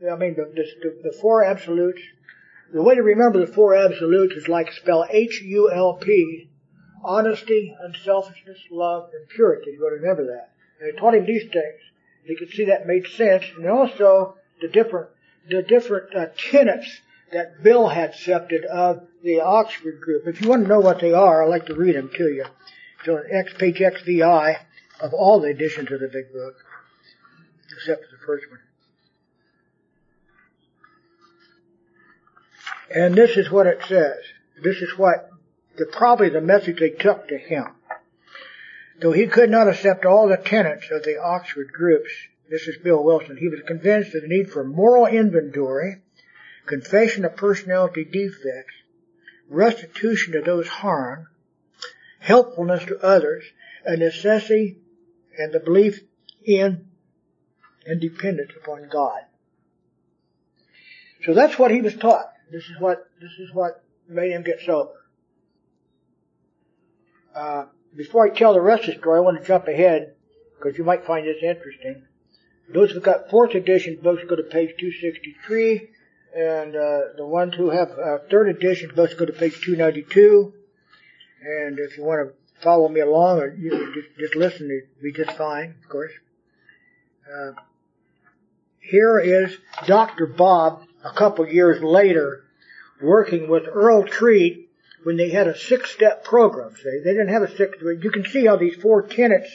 [0.00, 2.02] I mean, the, the, the four absolutes.
[2.72, 6.48] The way to remember the four absolutes is like spell H-U-L-P,
[7.02, 9.70] honesty, unselfishness, love, and purity.
[9.70, 10.50] You got to remember that.
[10.78, 11.80] And they taught him these things.
[12.26, 15.10] You could see that made sense, and also the different,
[15.48, 17.00] the different uh, tenets
[17.32, 20.26] that Bill had accepted of the Oxford group.
[20.26, 22.44] If you want to know what they are, I'd like to read them to you.
[23.04, 24.58] So X page XVI
[25.00, 26.54] of all the editions of the big book,
[27.76, 28.60] except for the first one.
[32.94, 34.16] And this is what it says.
[34.62, 35.30] This is what
[35.76, 37.66] the, probably the message they took to him.
[39.00, 42.10] Though he could not accept all the tenets of the Oxford groups,
[42.48, 46.00] this is Bill Wilson, he was convinced of the need for moral inventory,
[46.66, 48.74] confession of personality defects,
[49.48, 51.26] restitution to those harmed,
[52.18, 53.44] helpfulness to others,
[53.84, 54.78] a necessity
[55.38, 56.00] and the belief
[56.44, 56.88] in
[57.86, 59.20] and dependence upon God.
[61.24, 62.26] So that's what he was taught.
[62.50, 64.92] This is what this is what made him get sober.
[67.34, 70.14] Uh, before I tell the rest of the story, I want to jump ahead
[70.56, 72.04] because you might find this interesting.
[72.68, 75.90] Those who've got fourth edition books go to page 263,
[76.36, 80.52] and uh, the ones who have uh, third edition books go to page 292.
[81.42, 85.02] And if you want to follow me along, or you can just, just listen, it'd
[85.02, 86.12] be just fine, of course.
[87.26, 87.52] Uh,
[88.80, 89.56] here is
[89.86, 90.26] Dr.
[90.26, 92.44] Bob a couple years later
[93.00, 94.68] working with Earl Treat
[95.04, 96.74] when they had a six-step program.
[96.76, 97.78] See, they didn't have a six.
[97.80, 99.48] You can see how these four tenets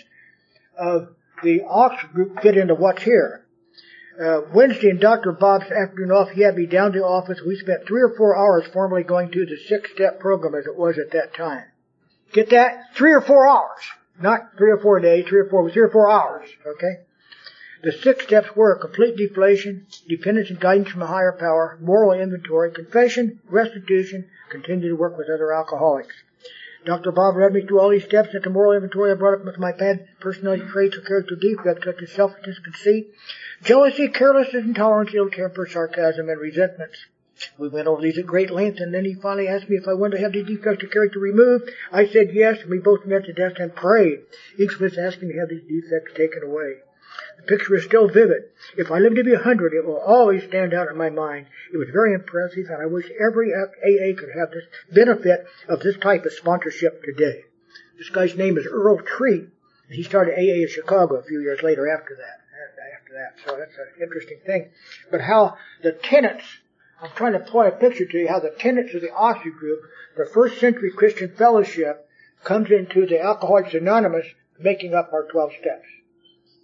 [0.78, 1.10] of
[1.44, 3.41] the Oxford group fit into what's here.
[4.22, 5.32] Uh, Wednesday in Dr.
[5.32, 7.42] Bob's afternoon off, he had me down to the office.
[7.42, 11.00] We spent three or four hours formally going through the six-step program as it was
[11.00, 11.64] at that time.
[12.32, 12.94] Get that?
[12.94, 13.82] Three or four hours.
[14.22, 16.48] Not three or four days, three or four, three or four hours.
[16.68, 17.02] Okay?
[17.82, 22.72] The six steps were complete deflation, dependence and guidance from a higher power, moral inventory,
[22.72, 26.14] confession, restitution, continue to work with other alcoholics.
[26.84, 27.12] Dr.
[27.12, 29.60] Bob read me through all these steps at the moral inventory I brought up with
[29.60, 33.14] my bad personality traits or character defects such as selfishness, conceit,
[33.62, 37.06] jealousy, carelessness, intolerance, ill temper, sarcasm, and resentments.
[37.58, 39.94] We went over these at great length, and then he finally asked me if I
[39.94, 41.70] wanted to have these defects of character removed.
[41.92, 44.22] I said yes, and we both met to death and prayed,
[44.58, 46.78] each of us asking to have these defects taken away.
[47.38, 48.52] The picture is still vivid.
[48.78, 51.48] If I live to be a hundred, it will always stand out in my mind.
[51.74, 55.98] It was very impressive, and I wish every AA could have this benefit of this
[55.98, 57.46] type of sponsorship today.
[57.98, 61.62] This guy's name is Earl Treat, and he started AA in Chicago a few years
[61.64, 62.38] later after that.
[62.96, 64.70] After that, so that's an interesting thing.
[65.10, 66.46] But how the tenets,
[67.02, 69.82] I'm trying to point a picture to you how the tenets of the Oxford group,
[70.16, 72.08] the first century Christian fellowship,
[72.44, 74.28] comes into the Alcoholics Anonymous,
[74.60, 75.88] making up our 12 steps.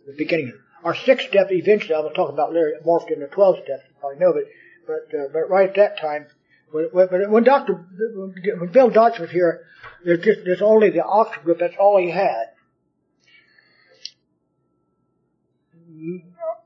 [0.07, 0.53] The beginning.
[0.85, 4.19] Our sixth step, eventually, I will talk about later, morphed into 12 steps, you probably
[4.19, 4.43] know, but,
[4.87, 6.27] but, uh, but right at that time,
[6.71, 9.65] when, when, when Dr., when Bill Dodge was here,
[10.05, 12.45] there's just, there's only the Oxford group, that's all he had.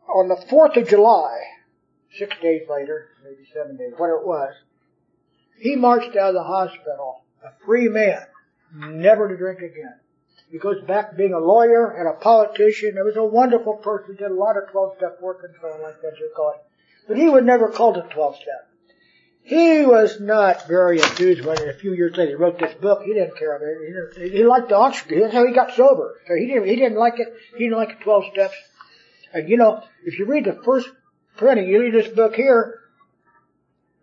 [0.08, 1.40] On the 4th of July,
[2.16, 4.54] six days later, maybe seven days, whatever it was,
[5.58, 8.22] he marched out of the hospital, a free man,
[8.76, 10.00] never to drink again.
[10.52, 12.91] He goes back being a lawyer and a politician.
[12.94, 16.19] He was a wonderful person, did a lot of 12-step work and so like that,
[16.19, 16.61] you call it.
[17.07, 18.69] But he would never call it 12-step.
[19.44, 23.02] He was not very enthused when a few years later he wrote this book.
[23.03, 24.30] He didn't care about it.
[24.32, 25.22] He, he liked the Oxford.
[25.22, 26.19] That's how he got sober.
[26.28, 27.34] So he didn't, he didn't like it.
[27.57, 28.56] He didn't like the 12 steps.
[29.34, 30.90] And you know, if you read the first
[31.38, 32.82] printing, you read this book here,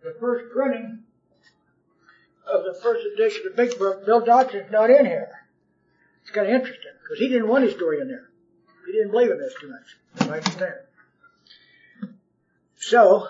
[0.03, 1.03] the first printing
[2.51, 5.29] of the first edition of the big book, Bill Dotson's not in here.
[6.29, 8.29] It's kind of interesting because he didn't want his story in there.
[8.85, 10.29] He didn't believe in this too much.
[10.29, 10.75] I understand.
[12.75, 13.29] So,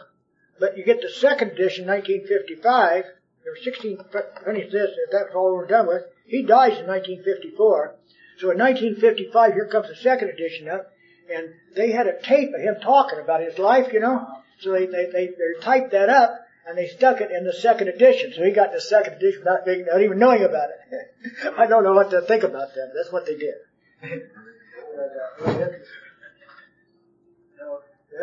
[0.60, 3.06] but you get the second edition, 1955.
[3.46, 4.00] There were 16
[4.44, 4.90] pennies this.
[4.90, 6.04] If That's all we're done with.
[6.28, 7.96] He dies in 1954.
[8.40, 10.92] So in 1955, here comes the second edition up,
[11.34, 14.28] and they had a tape of him talking about his life, you know.
[14.60, 16.36] So they they they, they typed that up,
[16.68, 18.34] and they stuck it in the second edition.
[18.36, 21.16] So he got the second edition without, being, not even knowing about it.
[21.58, 22.92] I don't know what to think about that.
[22.96, 23.56] That's what they did.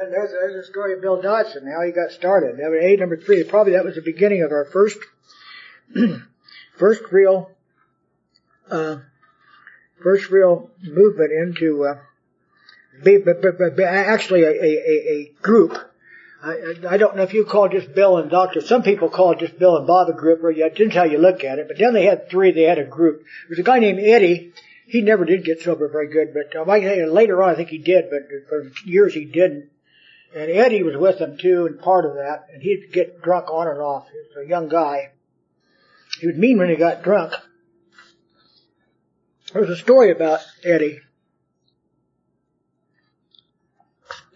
[0.03, 2.59] and there's, there's the story of Bill Dotson, how he got started.
[2.59, 3.45] Number eight, number three.
[3.45, 4.99] Probably that was the beginning of our first,
[6.77, 7.51] first real,
[8.71, 8.99] uh,
[10.03, 11.99] first real movement into, uh,
[13.03, 15.77] be, but, but, but actually a, a, a group
[16.43, 18.61] I, I don't know if you call just Bill and Doctor.
[18.61, 21.19] Some people call it just Bill and Bob a group, or yeah, depends how you
[21.19, 21.69] look at it.
[21.69, 22.53] But then they had three.
[22.53, 23.25] They had a group.
[23.49, 24.53] There's a guy named Eddie.
[24.87, 27.79] He never did get sober very good, but um, I, later on I think he
[27.79, 28.05] did.
[28.11, 29.71] But for years he didn't.
[30.35, 32.47] And Eddie was with them too, and part of that.
[32.53, 34.07] And he'd get drunk on and off.
[34.11, 35.13] He was a young guy.
[36.21, 37.33] He was mean when he got drunk.
[39.53, 41.01] There's a story about Eddie.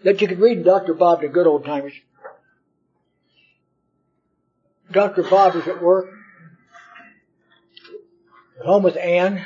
[0.03, 0.93] That you could read in Dr.
[0.93, 1.93] Bob the good old timers.
[4.91, 5.23] Dr.
[5.23, 6.09] Bob was at work,
[8.63, 9.45] home with Ann.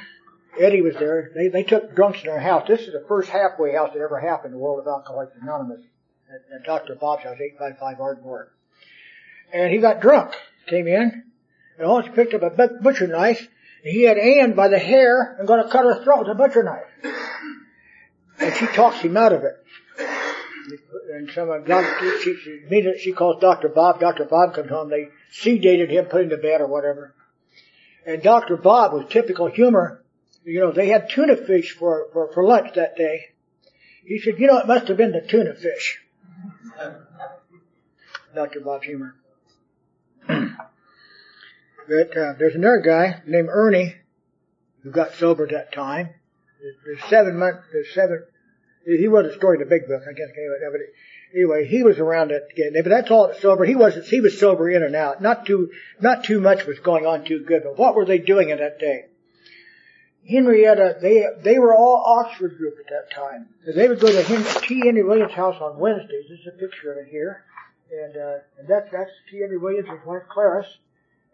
[0.60, 1.32] Eddie was there.
[1.36, 2.68] They, they took drunks in their house.
[2.68, 5.82] This is the first halfway house that ever happened in the world of Alcoholics Anonymous.
[6.30, 6.96] At, at Dr.
[6.96, 8.52] Bob's house, 855 Ardmore.
[9.54, 10.34] And he got drunk.
[10.68, 11.24] Came in,
[11.78, 13.48] and almost picked up a butcher knife,
[13.84, 16.36] and he had Ann by the hair and going to cut her throat with a
[16.36, 17.14] butcher knife.
[18.40, 19.54] And she talks him out of it
[21.14, 22.20] and some of Dr.
[22.22, 23.70] She, she, she calls Dr.
[23.70, 24.00] Bob.
[24.00, 24.26] Dr.
[24.26, 24.90] Bob comes home.
[24.90, 27.14] They sedated him, put him to bed or whatever.
[28.06, 28.58] And Dr.
[28.58, 30.04] Bob was typical humor.
[30.44, 33.30] You know, they had tuna fish for, for, for lunch that day.
[34.06, 36.00] He said, you know, it must have been the tuna fish.
[38.36, 38.60] Dr.
[38.60, 39.16] Bob's humor.
[40.28, 40.38] but
[42.18, 43.96] uh, there's another guy named Ernie
[44.84, 46.10] who got sober at that time.
[46.86, 48.26] There's seven months, there's seven
[48.86, 50.04] He story in the Big Book.
[50.08, 50.30] I guess
[50.72, 50.82] but
[51.34, 52.70] anyway, he was around that day.
[52.74, 53.66] But that's all sober.
[53.66, 54.06] He wasn't.
[54.06, 55.22] He was sober in and out.
[55.22, 57.64] Not too, not too much was going on too good.
[57.64, 59.06] But what were they doing in that day?
[60.28, 63.50] Henrietta, they they were all Oxford group at that time.
[63.66, 64.82] They would go to Henry, T.
[64.84, 66.26] Henry Williams' house on Wednesdays.
[66.28, 67.44] There's a picture of it here,
[67.92, 69.42] and uh, and that's that's T.
[69.42, 70.78] Henry Williams' wife Clarice,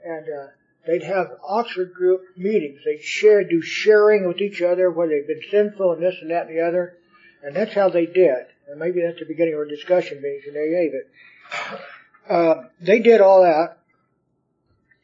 [0.06, 0.48] and uh,
[0.86, 2.82] they'd have Oxford group meetings.
[2.84, 6.48] They'd share, do sharing with each other where they'd been sinful and this and that
[6.48, 6.98] and the other,
[7.44, 8.46] and that's how they did.
[8.68, 11.80] And maybe that's the beginning of a discussion meetings in AA,
[12.28, 13.78] but uh, they did all that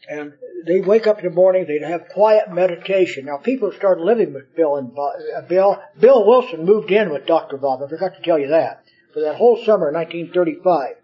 [0.10, 0.34] and
[0.66, 3.26] they'd wake up in the morning, they'd have quiet meditation.
[3.26, 5.82] Now people started living with Bill and Bob, uh, Bill.
[6.00, 7.58] Bill Wilson moved in with Dr.
[7.58, 7.82] Bob.
[7.84, 8.84] I forgot to tell you that
[9.14, 10.96] for that whole summer of 1935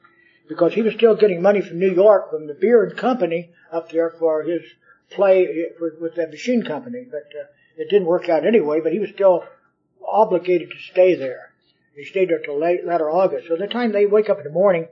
[0.47, 4.09] because he was still getting money from New York from the Beard Company up there
[4.11, 4.61] for his
[5.09, 5.47] play
[5.77, 7.05] for, with that machine company.
[7.09, 7.45] But uh,
[7.77, 8.79] it didn't work out anyway.
[8.81, 9.43] But he was still
[10.07, 11.51] obligated to stay there.
[11.95, 13.47] They stayed there till late, later August.
[13.47, 14.87] So the time they wake up in the morning,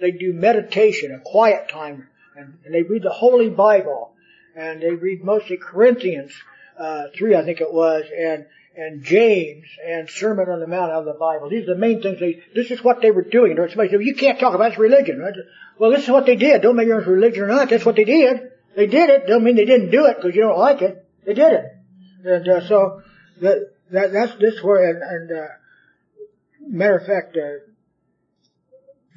[0.00, 4.12] they do meditation, a quiet time and, and they read the Holy Bible,
[4.56, 6.32] and they read mostly Corinthians
[6.78, 8.46] uh, three, I think it was, and
[8.76, 11.48] and James and Sermon on the Mount out of the Bible.
[11.48, 12.18] These are the main things.
[12.18, 13.56] They this is what they were doing.
[13.56, 15.34] And somebody said, well, "You can't talk about religion." Right?
[15.78, 16.62] Well, this is what they did.
[16.62, 17.70] Don't if it's religion or not.
[17.70, 18.50] That's what they did.
[18.74, 19.28] They did it.
[19.28, 21.06] Don't mean they didn't do it because you don't like it.
[21.24, 21.76] They did it.
[22.24, 23.02] And uh, so
[23.40, 25.46] that, that that's this where and, and uh,
[26.68, 27.64] matter of fact, uh,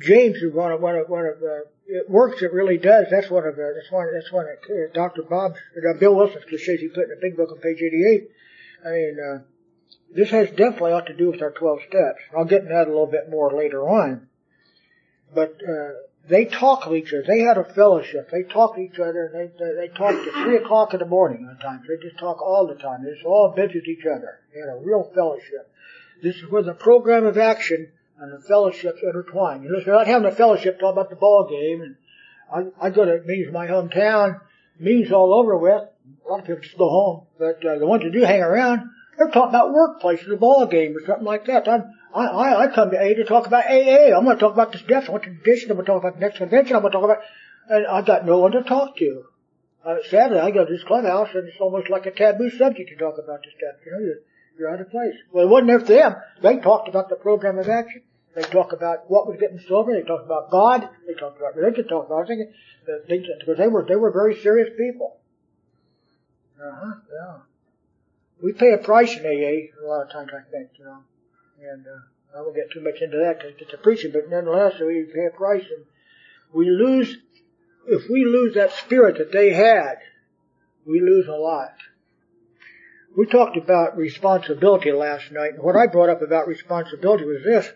[0.02, 2.42] James is one of one of one of the it works.
[2.42, 3.08] It really does.
[3.10, 5.24] That's one of the, that's one, that's one of uh, Dr.
[5.24, 8.30] Bob, uh, Bill Wilson's cliches he put in the big book on page 88.
[8.86, 9.40] I mean, uh,
[10.14, 12.20] this has definitely ought to do with our 12 steps.
[12.36, 14.28] I'll get into that a little bit more later on.
[15.34, 15.92] But, uh,
[16.30, 17.24] they talk to each other.
[17.26, 18.30] They had a fellowship.
[18.32, 19.32] They talk to each other.
[19.34, 21.86] They, they, they talk to three o'clock in the morning at times.
[21.88, 23.04] They just talk all the time.
[23.04, 24.40] They just all visit each other.
[24.54, 25.72] They had a real fellowship.
[26.22, 29.64] This is where the program of action and the fellowships intertwined.
[29.64, 32.90] You know, so not having a fellowship talk about the ball game, and I, I
[32.90, 34.42] go to meetings in my hometown,
[34.80, 35.84] meetings all over with.
[36.26, 38.90] A lot of people just go home, but uh, the ones that do hang around,
[39.18, 41.68] they're talking about workplaces, the ball game, or something like that.
[41.68, 44.16] I'm, I, I, I come to AA to talk about AA.
[44.16, 45.06] I'm going to talk about this death.
[45.08, 45.72] I want to tradition.
[45.72, 46.76] I'm going to talk about the next convention.
[46.76, 47.24] I'm going to talk about,
[47.70, 49.26] and I got no one to talk to.
[49.86, 52.96] Uh, sadly, I go to this clubhouse and it's almost like a taboo subject to
[52.98, 53.76] talk about this stuff.
[53.86, 54.20] You know, you're,
[54.60, 55.16] you're out of place.
[55.32, 56.16] Well, it wasn't there for them.
[56.42, 58.02] They talked about the program of action.
[58.36, 59.94] They talk about what was getting sober.
[59.94, 60.90] They talked about God.
[61.08, 61.84] They talked about religion.
[61.84, 62.52] They talked about everything.
[62.86, 65.18] Because they were they were very serious people.
[66.62, 66.94] Uh huh.
[67.12, 67.38] Yeah.
[68.44, 71.00] We pay a price in AA a lot of times, I think, you know,
[71.60, 74.80] and uh, I won't get too much into that because it's a preaching, but nonetheless,
[74.80, 75.86] we pay a price, and
[76.54, 77.18] we lose.
[77.88, 79.96] If we lose that spirit that they had,
[80.86, 81.74] we lose a lot.
[83.18, 87.72] We talked about responsibility last night, and what I brought up about responsibility was this.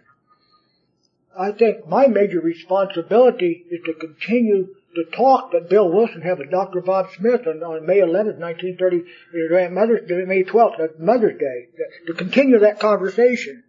[1.37, 6.51] I think my major responsibility is to continue the talk that Bill Wilson had with
[6.51, 6.81] Dr.
[6.81, 11.69] Bob Smith on, on May 11th, 1930, Mother's Day, May 12th, Mother's Day,
[12.07, 13.63] to continue that conversation.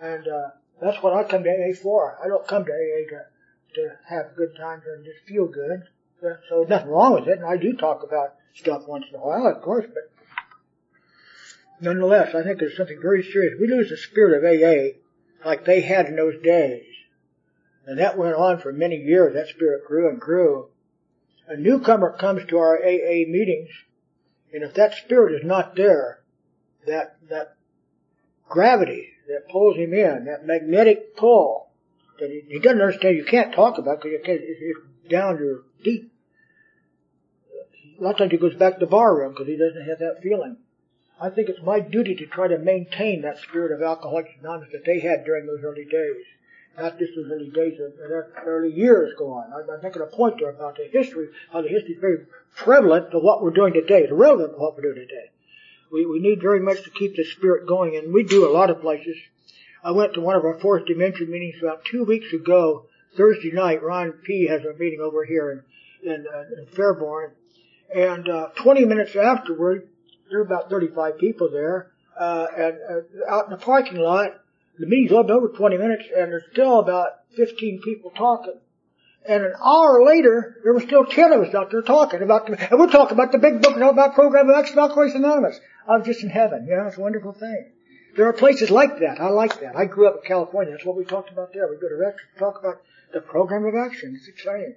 [0.00, 0.48] And uh,
[0.80, 2.18] that's what I come to AA for.
[2.22, 3.24] I don't come to AA to,
[3.74, 5.84] to have good times and just feel good.
[6.48, 9.46] So nothing wrong with it, and I do talk about stuff once in a while,
[9.46, 10.10] of course, but
[11.80, 13.58] nonetheless, I think there's something very serious.
[13.58, 14.98] We lose the spirit of AA
[15.48, 16.84] like they had in those days.
[17.86, 19.34] And that went on for many years.
[19.34, 20.68] That spirit grew and grew.
[21.48, 23.70] A newcomer comes to our AA meetings,
[24.52, 26.20] and if that spirit is not there,
[26.86, 27.56] that, that
[28.48, 31.70] gravity that pulls him in, that magnetic pull,
[32.18, 36.12] that he, he doesn't understand, you can't talk about because it's down your deep.
[37.98, 39.98] A lot of times he goes back to the bar room because he doesn't have
[39.98, 40.56] that feeling.
[41.20, 44.86] I think it's my duty to try to maintain that spirit of Alcoholics Anonymous that
[44.86, 46.24] they had during those early days
[46.78, 49.52] not just as early days, that early years go on.
[49.52, 52.26] I'm making a point there about the history, how the history is very
[52.56, 55.30] prevalent to what we're doing today, it's relevant to what we're doing today.
[55.92, 58.70] We, we need very much to keep the spirit going, and we do a lot
[58.70, 59.16] of places.
[59.82, 62.86] I went to one of our fourth dimension meetings about two weeks ago,
[63.16, 63.82] Thursday night.
[63.82, 64.46] Ron P.
[64.46, 65.64] has a meeting over here
[66.02, 67.32] in, in, uh, in Fairborn,
[67.94, 69.88] and uh, 20 minutes afterward,
[70.28, 74.40] there were about 35 people there, uh, and uh, out in the parking lot,
[74.80, 78.58] the meeting's over 20 minutes and there's still about 15 people talking.
[79.28, 82.70] And an hour later, there were still 10 of us out there talking about, the,
[82.70, 85.60] and we're talking about the big book and about program of action Alcoholics Anonymous.
[85.86, 86.66] I was just in heaven.
[86.66, 87.72] You know, it's a wonderful thing.
[88.16, 89.20] There are places like that.
[89.20, 89.76] I like that.
[89.76, 90.72] I grew up in California.
[90.72, 91.68] That's what we talked about there.
[91.68, 92.80] We go to Rex talk about
[93.12, 94.14] the program of action.
[94.16, 94.74] It's exciting.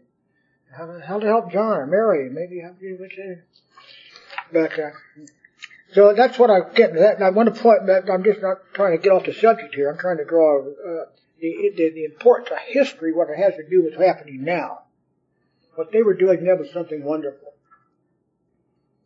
[0.76, 2.30] How to, how to help John or Mary.
[2.30, 3.38] Maybe how to,
[4.52, 4.90] but, uh,
[5.94, 7.16] So that's what I'm getting at.
[7.16, 9.76] And I want to point that I'm just not trying to get off the subject
[9.76, 9.90] here.
[9.90, 11.06] I'm trying to draw uh,
[11.44, 14.84] the, the, the importance of history, what it has to do with what's happening now.
[15.76, 17.54] What they were doing then was something wonderful.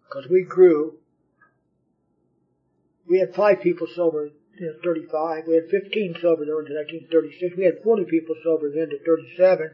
[0.07, 0.99] Because we grew.
[3.07, 5.45] We had five people sober in 35.
[5.47, 7.57] We had 15 sober there in 1936.
[7.57, 9.71] We had 40 people sober then to 37.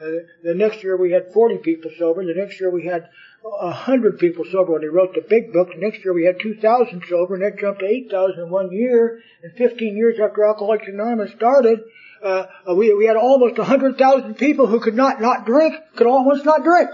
[0.00, 0.04] Uh,
[0.44, 2.22] the next year we had 40 people sober.
[2.22, 3.08] The next year we had
[3.50, 5.68] 100 people sober when they wrote the big book.
[5.76, 9.20] Next year we had 2,000 sober, and that jumped to 8,000 in one year.
[9.42, 11.80] And 15 years after Alcoholics Anonymous started,
[12.22, 16.64] uh, we, we had almost 100,000 people who could not not drink, could almost not
[16.64, 16.90] drink.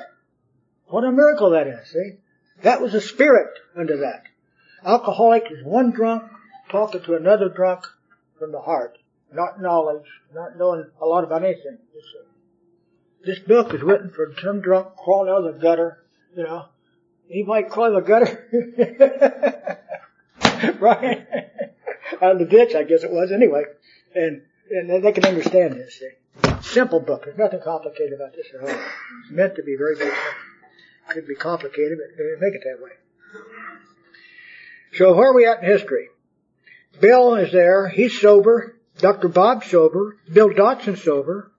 [0.87, 2.13] What a miracle that is, see?
[2.63, 4.25] That was a spirit under that.
[4.85, 6.31] Alcoholic is one drunk
[6.71, 7.87] talking to another drunk
[8.39, 8.99] from the heart.
[9.33, 11.79] Not knowledge, not knowing a lot about anything.
[13.25, 16.04] This book is written from some drunk crawling out of the gutter,
[16.37, 16.67] you know.
[17.29, 18.49] he might climb a gutter?
[20.81, 21.27] right?
[22.23, 23.65] out of the ditch, I guess it was anyway.
[24.15, 25.99] And, and they can understand this.
[25.99, 26.11] See?
[26.63, 27.25] Simple book.
[27.25, 28.69] There's nothing complicated about this at all.
[28.69, 30.17] It's meant to be very, simple.
[31.09, 32.91] Could be complicated, but they make it that way.
[34.95, 36.09] So where are we at in history?
[37.01, 37.89] Bill is there.
[37.89, 38.77] He's sober.
[38.99, 39.29] Dr.
[39.29, 40.17] Bob's sober.
[40.33, 41.53] Bill Dotson sober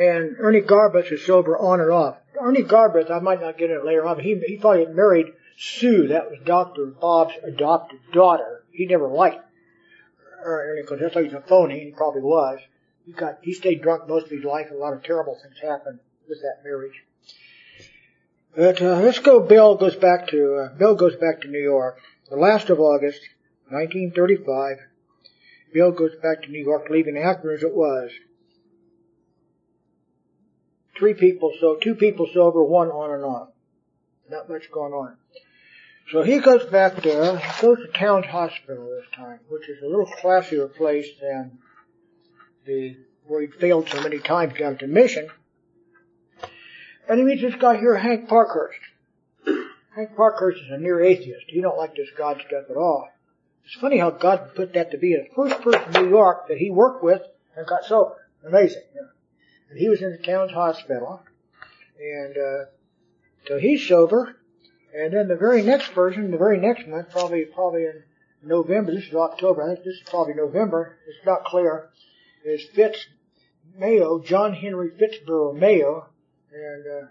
[0.00, 2.16] and Ernie Garbus is sober on and off.
[2.40, 4.96] Ernie Garbus, I might not get it later on, but he, he thought he had
[4.96, 5.26] married
[5.58, 6.86] Sue, that was Dr.
[6.86, 8.64] Bob's adopted daughter.
[8.72, 9.44] He never liked
[10.42, 12.60] Ernie because that's like he's a phony, he probably was.
[13.04, 15.98] He got, he stayed drunk most of his life, a lot of terrible things happened
[16.26, 17.04] with that marriage.
[18.56, 19.40] But uh, let's go.
[19.40, 22.00] Bill goes back to uh, Bill goes back to New York.
[22.30, 23.20] The last of August,
[23.68, 24.78] 1935.
[25.72, 28.10] Bill goes back to New York, leaving Akron as it was
[31.00, 33.48] three people so two people sober, one on and off.
[34.30, 35.16] Not much going on.
[36.12, 39.86] So he goes back there, he goes to Towns Hospital this time, which is a
[39.86, 41.58] little classier place than
[42.66, 42.96] the
[43.26, 45.28] where he'd failed so many times down to Mission.
[47.08, 48.78] And he meets this guy here, Hank Parkhurst.
[49.96, 51.46] Hank Parkhurst is a near atheist.
[51.48, 53.08] He don't like this God stuff at all.
[53.64, 56.58] It's funny how God put that to be the first person in New York that
[56.58, 57.22] he worked with
[57.56, 58.16] and got sober.
[58.44, 58.82] Amazing.
[58.94, 59.02] Yeah.
[59.70, 61.22] And he was in the Towns Hospital.
[62.00, 62.64] And, uh,
[63.46, 64.36] so he's sober.
[64.94, 68.02] And then the very next person, the very next month, probably, probably in
[68.42, 71.90] November, this is October, I think this is probably November, it's not clear,
[72.44, 73.06] is Fitz
[73.76, 76.06] Mayo, John Henry Fitzborough Mayo.
[76.52, 77.06] And, uh,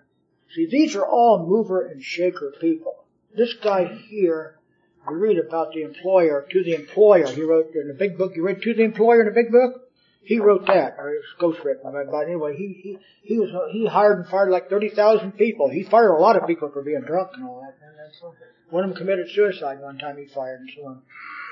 [0.53, 3.05] see, these are all mover and shaker people.
[3.35, 4.59] This guy here,
[5.07, 8.43] we read about the employer, to the employer, he wrote in the big book, you
[8.45, 9.88] read to the employer in the big book?
[10.21, 11.91] He wrote that, or it was ghostwritten.
[12.11, 15.69] But anyway, he he he was he hired and fired like thirty thousand people.
[15.69, 17.75] He fired a lot of people for being drunk and all that.
[17.81, 18.33] And
[18.69, 20.17] one of them committed suicide one time.
[20.17, 21.01] He fired and so on.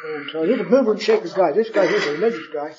[0.06, 1.54] And so he's a mover and shaker guy.
[1.54, 2.74] This guy here's a religious guy.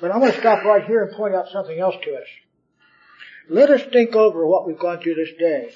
[0.00, 2.28] But I want to stop right here and point out something else to us.
[3.48, 5.72] Let us think over what we've gone through this day.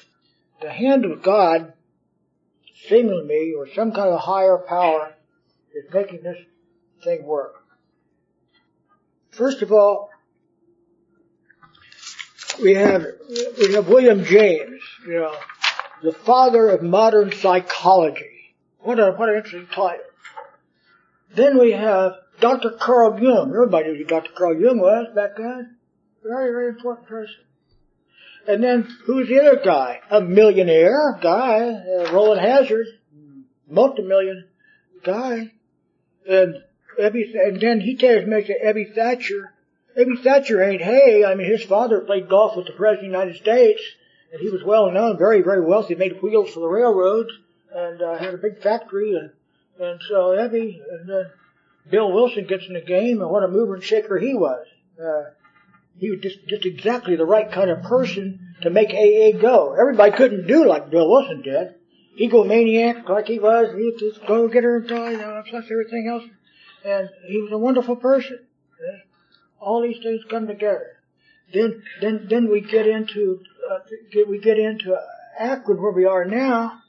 [0.62, 1.72] The hand of God,
[2.88, 5.14] seemingly, or some kind of higher power,
[5.74, 6.38] is making this
[7.02, 7.63] thing work.
[9.36, 10.10] First of all,
[12.62, 13.04] we have
[13.58, 15.34] we have William James, you know,
[16.02, 18.54] the father of modern psychology.
[18.78, 20.04] What a what an interesting title.
[21.34, 22.70] Then we have Dr.
[22.70, 23.50] Carl Jung.
[23.50, 24.30] Everybody knew who Dr.
[24.36, 25.76] Carl Jung was back then.
[26.22, 27.44] Very, very important person.
[28.46, 30.00] And then who's the other guy?
[30.10, 32.86] A millionaire guy, uh, Rowland Hazard,
[33.68, 34.46] multi-million
[35.02, 35.52] guy.
[36.28, 36.56] And
[36.98, 39.52] Ebby, and then he tells me that Ebby Thacher,
[39.96, 41.24] Ebby Thacher ain't hay.
[41.24, 43.82] I mean, his father played golf with the President of the United States,
[44.32, 47.30] and he was well known, very, very wealthy, He made wheels for the railroads,
[47.72, 49.30] and uh, had a big factory, and,
[49.78, 51.24] and so Ebby, and uh,
[51.90, 54.66] Bill Wilson gets in the game, and what a mover and shaker he was.
[55.00, 55.30] Uh,
[55.98, 59.74] he was just, just exactly the right kind of person to make AA go.
[59.78, 61.74] Everybody couldn't do like Bill Wilson did.
[62.20, 66.08] Egomaniac like he was, he'd just go get her and die, you know, plus everything
[66.08, 66.24] else
[66.84, 68.38] and he was a wonderful person.
[69.58, 70.98] All these things come together.
[71.52, 73.40] Then, then, then we get into
[73.70, 73.78] uh,
[74.28, 74.96] we get into
[75.38, 76.80] Akron where we are now.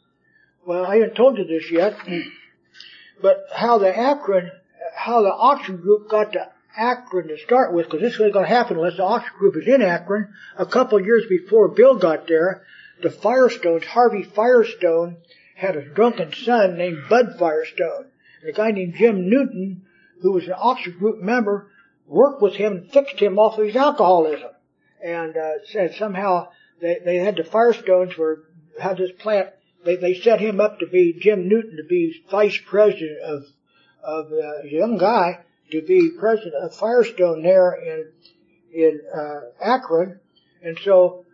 [0.65, 1.97] Well, I haven't told you this yet,
[3.21, 4.51] but how the Akron,
[4.95, 8.45] how the Oxford group got to Akron to start with, because this is going to
[8.45, 10.33] happen unless the Oxford group is in Akron.
[10.57, 12.63] A couple of years before Bill got there,
[13.01, 15.17] the Firestones, Harvey Firestone,
[15.55, 18.07] had a drunken son named Bud Firestone.
[18.47, 19.85] A guy named Jim Newton
[20.21, 21.69] who was an Oxford Group member,
[22.07, 24.49] worked with him and fixed him off of his alcoholism.
[25.03, 26.49] And uh, said somehow
[26.81, 28.45] they, they had the Firestones were
[28.79, 29.49] had this plant
[29.83, 33.43] they, they set him up to be Jim Newton to be vice president of
[34.03, 38.11] of uh, a young guy to be president of Firestone there in
[38.73, 40.19] in uh, Akron,
[40.63, 41.24] and so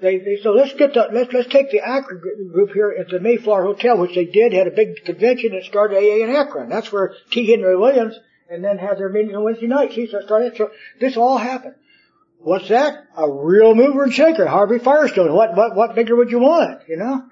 [0.00, 2.20] they they so let's get the let's let's take the Akron
[2.52, 5.96] group here at the Mayflower Hotel, which they did had a big convention that started
[5.96, 6.68] AA in Akron.
[6.68, 7.50] That's where T.
[7.50, 8.18] Henry Williams
[8.50, 9.92] and then had their meeting on Wednesday night.
[9.92, 10.70] See, so started so
[11.00, 11.74] this all happened.
[12.38, 13.06] What's that?
[13.16, 15.32] A real mover and shaker, Harvey Firestone.
[15.32, 16.82] What what what bigger would you want?
[16.88, 17.24] You know?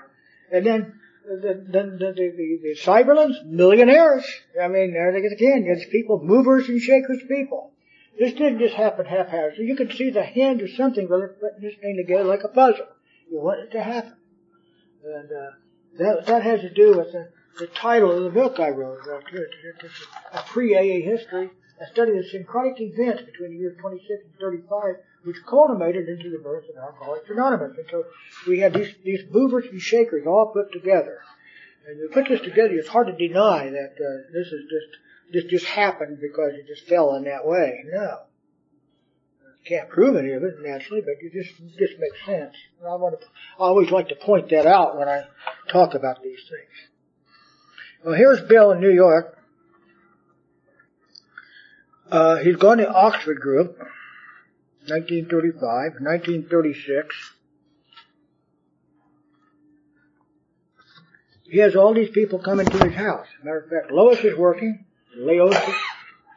[0.51, 4.24] And then the the the, the, the Seiberlings, millionaires.
[4.60, 5.66] I mean, there they get again.
[5.66, 7.71] It's people, movers and shakers, people.
[8.18, 9.66] This didn't just happen haphazardly.
[9.66, 12.86] You could see the hand or something putting this thing together like a puzzle.
[13.30, 14.14] You want it to happen,
[15.05, 15.51] and uh,
[15.98, 19.01] that that has to do with the, the title of the book I wrote.
[19.09, 19.20] Uh,
[20.32, 21.51] a pre-AA history
[21.82, 26.39] a study of syncretic events between the years 26 and 35, which culminated into the
[26.39, 27.76] birth of Alcoholics Anonymous.
[27.76, 28.05] And so
[28.47, 31.20] we had these, these movers and shakers all put together.
[31.86, 35.02] And you put this together, it's hard to deny that uh, this is just
[35.32, 37.84] this just happened because it just fell in that way.
[37.86, 38.18] No.
[39.64, 42.54] Can't prove any of it naturally, but it just it just makes sense.
[42.80, 43.26] And I want to,
[43.59, 45.24] I always like to point that out when I
[45.70, 46.90] talk about these things.
[48.04, 49.38] Well, here's Bill in New York.
[52.10, 53.78] Uh, he's gone to Oxford Group,
[54.88, 55.62] 1935,
[56.00, 57.32] 1936.
[61.44, 63.26] He has all these people coming to his house.
[63.44, 64.84] Matter of fact, Lois is working.
[65.16, 65.56] Leos,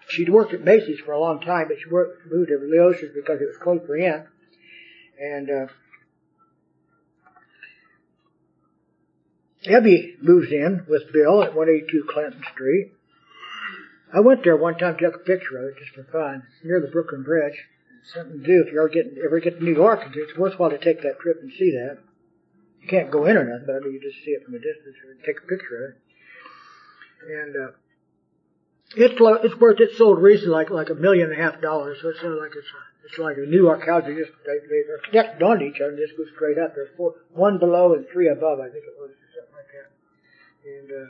[0.10, 3.42] she'd worked at Macy's for a long time, but she worked, moved to Loeser's because
[3.42, 4.26] it was close for him.
[5.20, 5.68] And, uh,
[9.66, 12.92] Ebby moves in with Bill at 182 Clinton Street.
[14.14, 16.88] I went there one time, took a picture of it just for fun, near the
[16.88, 17.66] Brooklyn Bridge.
[18.14, 20.02] Something to do if you ever get ever get to New York.
[20.14, 21.98] It's worthwhile to take that trip and see that.
[22.82, 24.60] You can't go in or nothing, but I mean you just see it from a
[24.60, 25.98] distance or take a picture of it.
[27.34, 27.72] And uh,
[28.94, 32.00] it's it's worth it sold recently like like a million and a half dollars.
[32.02, 32.68] So it's of like it's
[33.06, 34.04] it's like a New York house.
[34.06, 36.76] They just they, they are connected onto each other and just go straight up.
[36.76, 38.60] There's four, one below and three above.
[38.60, 39.90] I think it was something like that.
[40.70, 41.10] And uh,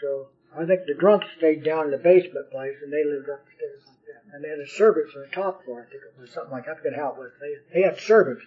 [0.00, 3.84] so I think the drunks stayed down in the basement place and they lived upstairs
[3.86, 4.34] like that.
[4.34, 5.86] And they had a servants on the top floor.
[5.86, 7.32] I think it was something like I forget how it was.
[7.40, 8.42] They they had servants.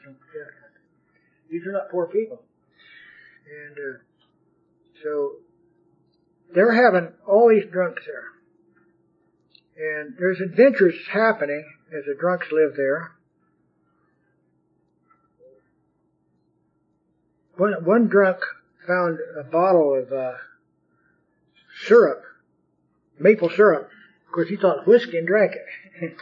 [1.49, 2.41] These are not poor people.
[3.45, 3.97] And uh,
[5.03, 5.37] so
[6.53, 8.33] they're having all these drunks there.
[9.75, 11.65] And there's adventures happening
[11.97, 13.11] as the drunks live there.
[17.57, 18.39] One, one drunk
[18.87, 20.33] found a bottle of uh,
[21.85, 22.23] syrup,
[23.19, 23.89] maple syrup.
[24.27, 25.53] Of course, he thought whiskey and drank
[26.01, 26.17] it.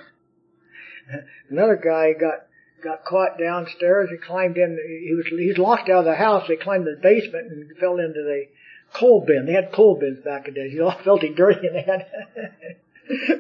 [1.50, 2.46] Another guy got
[2.84, 4.10] got caught downstairs.
[4.10, 4.78] He climbed in.
[5.06, 6.48] He was he's locked out of the house.
[6.48, 8.46] He climbed the basement and fell into the
[8.94, 9.46] coal bin.
[9.46, 10.70] They had coal bins back in the day.
[10.70, 12.08] He all felt dirty and they had.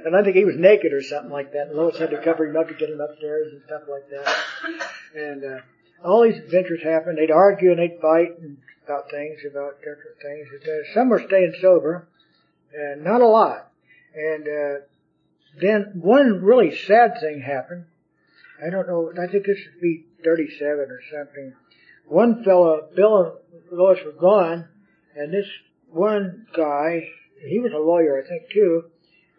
[0.05, 1.67] and I think he was naked or something like that.
[1.67, 4.91] And Lois had to cover him up to get him upstairs and stuff like that.
[5.15, 5.59] And uh,
[6.03, 7.17] all these adventures happened.
[7.17, 10.47] They'd argue and they'd fight and about things, about different things.
[10.63, 12.07] Uh, some were staying sober,
[12.73, 13.71] and not a lot.
[14.13, 14.85] And uh,
[15.59, 17.85] then one really sad thing happened.
[18.65, 19.11] I don't know.
[19.21, 21.53] I think this would be 37 or something.
[22.07, 24.67] One fellow, Bill and Lois were gone,
[25.15, 25.47] and this
[25.89, 27.09] one guy,
[27.45, 28.85] he was a lawyer, I think too,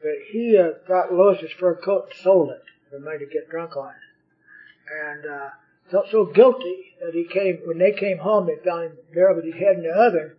[0.03, 3.77] but he uh, got Lois's fur coat and sold it for money to get drunk
[3.77, 3.95] on.
[4.91, 5.49] And uh,
[5.91, 9.45] felt so guilty that he came, when they came home, they found him there with
[9.45, 10.33] his head in the oven,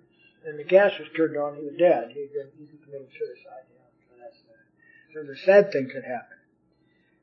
[0.45, 2.09] and the gas was turned on, he was dead.
[2.09, 2.27] He,
[2.59, 3.63] he committed suicide.
[3.71, 3.89] You know?
[4.09, 6.41] so, that's, uh, so the sad things that happened.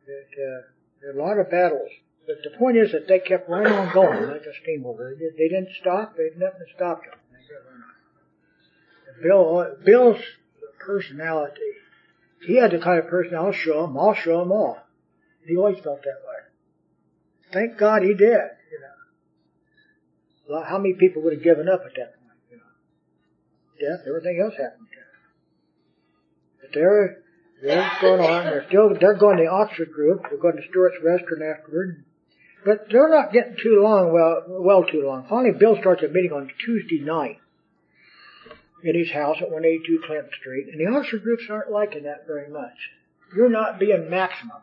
[0.06, 0.60] That, uh,
[1.00, 1.90] there are a lot of battles.
[2.26, 5.14] But the point is that they kept right on going like a steamroller.
[5.14, 6.16] They, they didn't stop.
[6.16, 7.18] They nothing stopped them.
[9.22, 10.20] Bill, Bill's
[10.78, 11.60] personality,
[12.46, 14.78] he had the kind of person, I'll show him, I'll show him all.
[15.46, 16.40] He always felt that way.
[17.52, 18.18] Thank God he did,
[18.70, 18.80] you
[20.48, 20.62] know.
[20.64, 22.62] How many people would have given up at that point, you know?
[23.78, 25.04] Death, everything else happened to him.
[26.60, 27.22] But they're,
[27.62, 30.96] they're going on, they're still, they're going to the Oxford group, they're going to Stewart's
[31.02, 32.04] restaurant afterward.
[32.64, 35.26] But they're not getting too long, well, well too long.
[35.28, 37.38] Finally, Bill starts a meeting on Tuesday night
[38.82, 42.50] in his house at 182 Clinton Street, and the Oxford groups aren't liking that very
[42.50, 42.90] much.
[43.34, 44.58] You're not being maximum.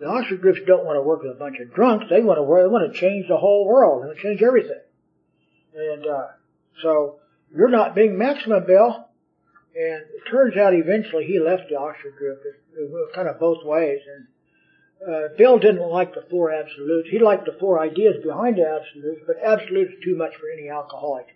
[0.00, 2.06] The Oxford groups don't want to work with a bunch of drunks.
[2.08, 4.04] They want to work, they want to change the whole world.
[4.14, 4.80] To change everything.
[5.74, 6.26] And, uh,
[6.82, 7.18] so,
[7.54, 9.08] you're not being maximum, Bill.
[9.74, 12.40] And it turns out eventually he left the Oxford group.
[12.44, 14.00] It, it was kind of both ways.
[14.14, 14.26] And,
[15.06, 17.08] uh, Bill didn't like the four absolutes.
[17.10, 21.26] He liked the four ideas behind the absolutes, but absolutes too much for any alcoholic.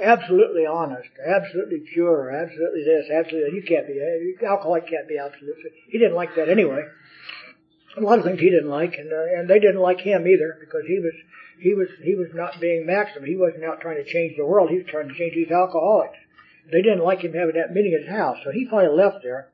[0.00, 4.00] Absolutely honest, absolutely pure, absolutely this, absolutely you can't be
[4.46, 5.70] alcoholic can't be absolutely.
[5.88, 6.84] He didn't like that anyway.
[7.96, 10.56] A lot of things he didn't like, and uh, and they didn't like him either
[10.60, 11.14] because he was
[11.60, 13.28] he was he was not being maximum.
[13.28, 14.70] He wasn't out trying to change the world.
[14.70, 16.18] He was trying to change these alcoholics.
[16.70, 19.48] They didn't like him having that meeting at his house, so he finally left there.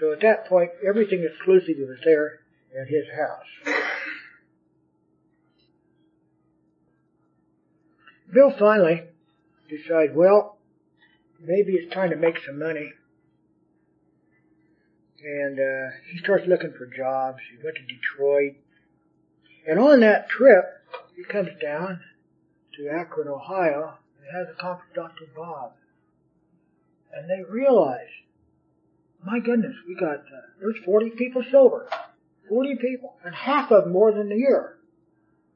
[0.00, 2.40] So at that point, everything exclusive was there
[2.80, 3.76] at his house.
[8.32, 9.02] Bill finally
[9.76, 10.58] decides, well,
[11.40, 12.92] maybe it's time to make some money.
[15.22, 17.38] And uh, he starts looking for jobs.
[17.50, 18.56] He went to Detroit.
[19.66, 20.64] And on that trip,
[21.16, 22.00] he comes down
[22.76, 25.24] to Akron, Ohio, and has a conference with Dr.
[25.34, 25.72] Bob.
[27.14, 28.08] And they realize,
[29.24, 31.88] my goodness, we got, uh, there's 40 people sober.
[32.48, 33.14] 40 people.
[33.24, 34.76] And half of them more than a year.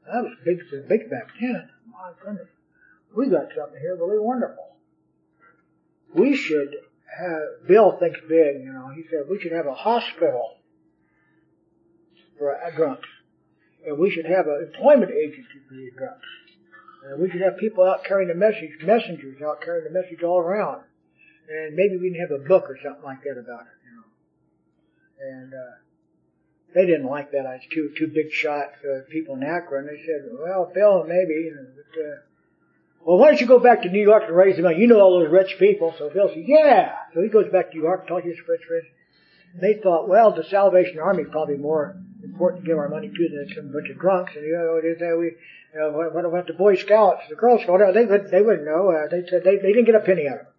[0.07, 1.69] That was big, big back then.
[1.93, 2.49] My goodness.
[3.16, 4.76] We got something here really wonderful.
[6.14, 6.76] We should
[7.18, 10.56] have, Bill thinks big, you know, he said we should have a hospital
[12.39, 13.09] for drunks.
[13.86, 16.26] And we should have an employment agency for these drunks.
[17.05, 20.39] And we should have people out carrying the message, messengers out carrying the message all
[20.39, 20.82] around.
[21.48, 24.05] And maybe we can have a book or something like that about it, you know.
[25.20, 25.76] And, uh,
[26.74, 27.47] they didn't like that.
[27.47, 29.86] I was too, too big shot for people in Akron.
[29.86, 32.16] They said, well, Bill, maybe, but, uh,
[33.04, 34.78] well, why don't you go back to New York and raise the money?
[34.78, 35.94] You know all those rich people.
[35.98, 36.94] So Bill said, yeah.
[37.14, 38.86] So he goes back to New York, talks to his rich friends.
[39.60, 43.28] They thought, well, the Salvation Army is probably more important to give our money to
[43.28, 44.32] than some bunch of drunks.
[44.36, 45.32] And you know, they say we,
[45.80, 47.94] uh, what, what about the Boy Scouts, the Girl Scouts?
[47.94, 48.90] They would, they wouldn't know.
[48.90, 50.52] Uh, they said they, they didn't get a penny out of it.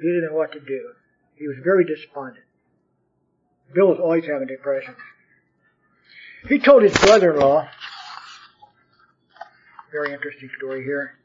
[0.00, 0.92] He didn't know what to do.
[1.36, 2.44] He was very despondent.
[3.72, 4.94] Bill was always having depression.
[6.48, 7.68] He told his brother-in-law,
[9.92, 11.18] very interesting story here.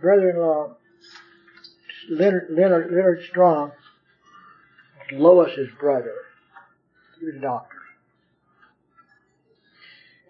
[0.00, 0.74] Brother-in-law,
[2.10, 3.72] Leonard, Leonard, Leonard Strong,
[5.12, 6.14] Lois's brother.
[7.18, 7.76] He was a doctor.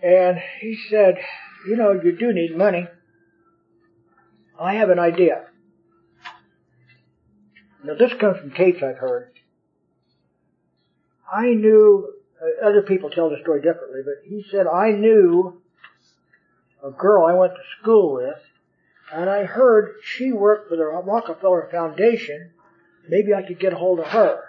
[0.03, 1.17] And he said,
[1.67, 2.87] you know, you do need money.
[4.61, 5.45] I have an idea.
[7.85, 9.33] Now this comes from tapes I've heard.
[11.33, 15.61] I knew, uh, other people tell the story differently, but he said, I knew
[16.83, 18.39] a girl I went to school with,
[19.13, 22.53] and I heard she worked for the Rockefeller Foundation.
[23.09, 24.45] Maybe I could get a hold of her.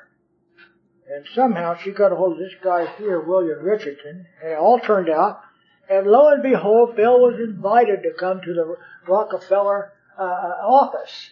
[1.14, 4.80] And somehow she got a hold of this guy here, William Richardson, and it all
[4.80, 5.42] turned out.
[5.90, 8.76] And lo and behold, Bill was invited to come to the
[9.08, 10.26] Rockefeller uh, uh
[10.64, 11.32] office.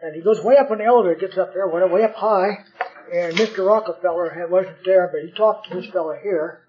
[0.00, 2.64] And he goes way up on the elevator, gets up there, way up high,
[3.12, 3.66] and Mr.
[3.66, 6.66] Rockefeller wasn't there, but he talked to this fellow here,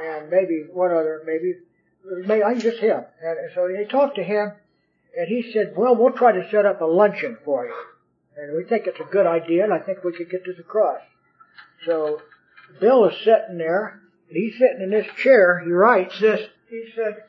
[0.00, 1.54] and maybe one other, maybe,
[2.26, 3.04] maybe I just him.
[3.22, 4.52] And so he talked to him,
[5.16, 7.74] and he said, well, we'll try to set up a luncheon for you.
[8.36, 11.00] And we think it's a good idea, and I think we could get this across.
[11.84, 12.22] So
[12.80, 15.60] Bill is sitting there, and he's sitting in this chair.
[15.64, 16.48] He writes this.
[16.68, 17.24] He said,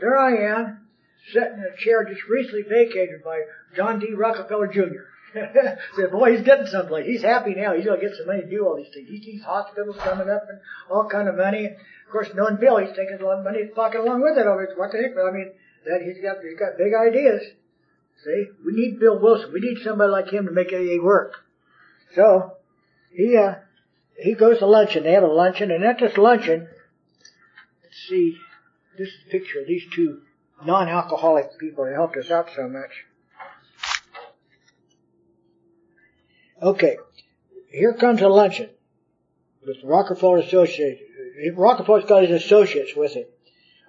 [0.00, 0.88] there I am,
[1.32, 3.42] sitting in a chair just recently vacated by
[3.76, 4.12] John D.
[4.14, 5.06] Rockefeller Jr.
[5.96, 7.06] Said, boy, he's getting someplace.
[7.06, 7.74] He's happy now.
[7.74, 9.08] He's gonna get some money to do all these things.
[9.08, 11.66] He sees hospitals coming up and all kind of money.
[11.66, 14.46] Of course, knowing Bill, he's taking a lot of money in pocket along with it.
[14.46, 15.14] Over what the heck?
[15.14, 15.52] But I mean,
[15.86, 17.42] that he's got he's got big ideas.
[18.24, 19.52] See, we need Bill Wilson.
[19.52, 21.34] We need somebody like him to make AA work.
[22.14, 22.56] So
[23.12, 23.54] he uh,
[24.18, 25.04] he goes to luncheon.
[25.04, 26.68] They have a luncheon, and at this luncheon,
[27.82, 28.36] let's see,
[28.98, 30.22] this is a picture of these two
[30.64, 32.90] non-alcoholic people that helped us out so much.
[36.62, 36.96] Okay,
[37.70, 38.68] here comes a luncheon
[39.66, 41.00] with the Rockefeller Associates.
[41.54, 43.24] Rockefeller's got his associates with him.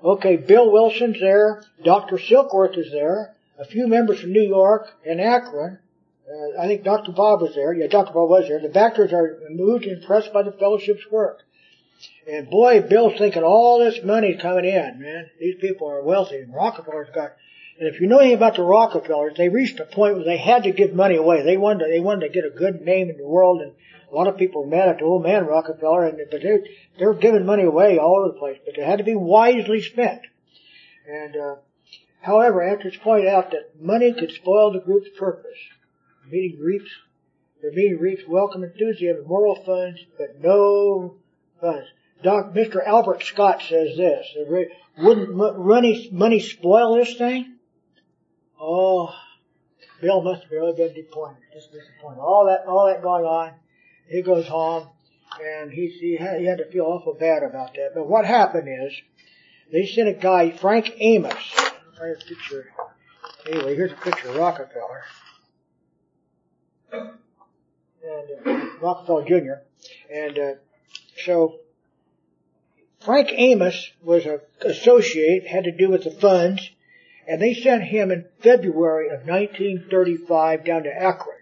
[0.03, 2.18] Okay, Bill Wilson's there, Dr.
[2.18, 5.80] Silkworth is there, a few members from New York and Akron.
[6.27, 7.11] Uh, I think Dr.
[7.11, 7.73] Bob was there.
[7.73, 8.14] Yeah, Dr.
[8.14, 8.60] Bob was there.
[8.60, 11.41] The backers are moved and impressed by the fellowship's work.
[12.27, 15.30] And boy, Bill's thinking all this money's coming in, man.
[15.39, 16.38] These people are wealthy.
[16.38, 17.34] And Rockefeller's got,
[17.82, 20.66] and if you know anything about the Rockefellers, they reached a point where they had
[20.66, 21.41] to give money away.
[21.41, 23.72] They wanted to, they wanted to get a good name in the world and
[24.12, 26.60] a lot of people were mad at the old man Rockefeller and, but they,
[26.99, 29.82] they were giving money away all over the place, but it had to be wisely
[29.82, 30.22] spent.
[31.10, 31.56] And, uh,
[32.22, 35.58] however, after it's pointed out that money could spoil the group's purpose.
[36.30, 36.91] Meeting reaps,
[37.64, 41.16] the meeting reaps welcome enthusiasm, moral funds, but no
[41.60, 41.88] funds.
[42.22, 42.86] Doc, Mr.
[42.86, 44.28] Albert Scott says this,
[44.99, 45.34] wouldn't
[46.14, 47.58] money spoil this thing?
[48.63, 49.09] Oh,
[50.01, 52.19] Bill must have really been disappointed, just disappointed.
[52.19, 53.53] All that, all that going on.
[54.07, 54.88] He goes home.
[55.43, 57.91] and he he had, he had to feel awful bad about that.
[57.95, 58.93] But what happened is
[59.71, 61.33] they sent a guy, Frank Amos.
[62.01, 62.71] I a picture.
[63.47, 65.03] Anyway, here's a picture of Rockefeller
[66.91, 69.61] and uh, Rockefeller Jr.
[70.13, 70.51] And uh,
[71.23, 71.59] so
[73.01, 76.69] Frank Amos was an associate, had to do with the funds,
[77.27, 81.38] and they sent him in February of 1935 down to Akron.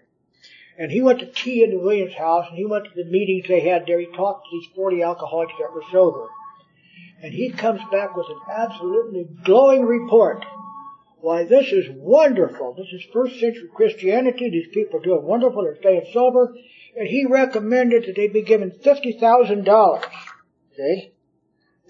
[0.78, 3.46] And he went to tea in the Williams house, and he went to the meetings
[3.46, 4.00] they had there.
[4.00, 6.28] He talked to these 40 alcoholics that were sober.
[7.22, 10.44] And he comes back with an absolutely glowing report.
[11.20, 12.72] Why, this is wonderful.
[12.72, 14.48] This is first century Christianity.
[14.48, 15.64] These people are doing wonderful.
[15.64, 16.54] They're staying sober.
[16.96, 20.04] And he recommended that they be given $50,000.
[20.76, 21.12] See?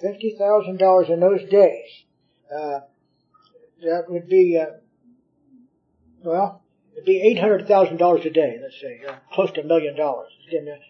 [0.03, 2.05] $50,000 in those days.
[2.53, 2.81] Uh,
[3.83, 4.73] that would be, uh,
[6.23, 6.63] well,
[6.93, 10.31] it'd be $800,000 a day, let's say, uh, close to a million dollars.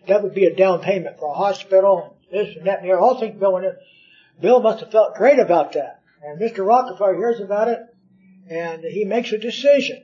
[0.09, 2.99] That would be a down payment for a hospital, and this and that and the.
[2.99, 3.73] All things Bill in.
[4.41, 6.01] Bill must have felt great about that.
[6.23, 6.67] And Mr.
[6.67, 7.81] Rockefeller hears about it,
[8.49, 10.03] and he makes a decision.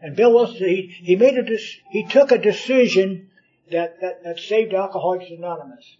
[0.00, 1.58] And Bill Wilson, he, he made a,
[1.90, 3.30] he took a decision
[3.70, 5.96] that, that, that saved Alcoholics Anonymous.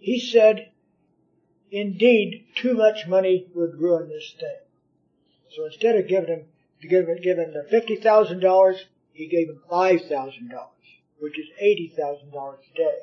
[0.00, 0.72] He said,
[1.70, 4.56] indeed, too much money would ruin this thing.
[5.56, 6.44] So instead of giving him,
[6.80, 8.78] giving, the $50,000,
[9.12, 10.68] he gave him $5,000,
[11.20, 12.98] which is $80,000 a day,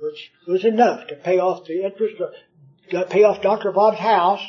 [0.00, 3.72] which was enough to pay off the interest, of, pay off Dr.
[3.72, 4.44] Bob's house,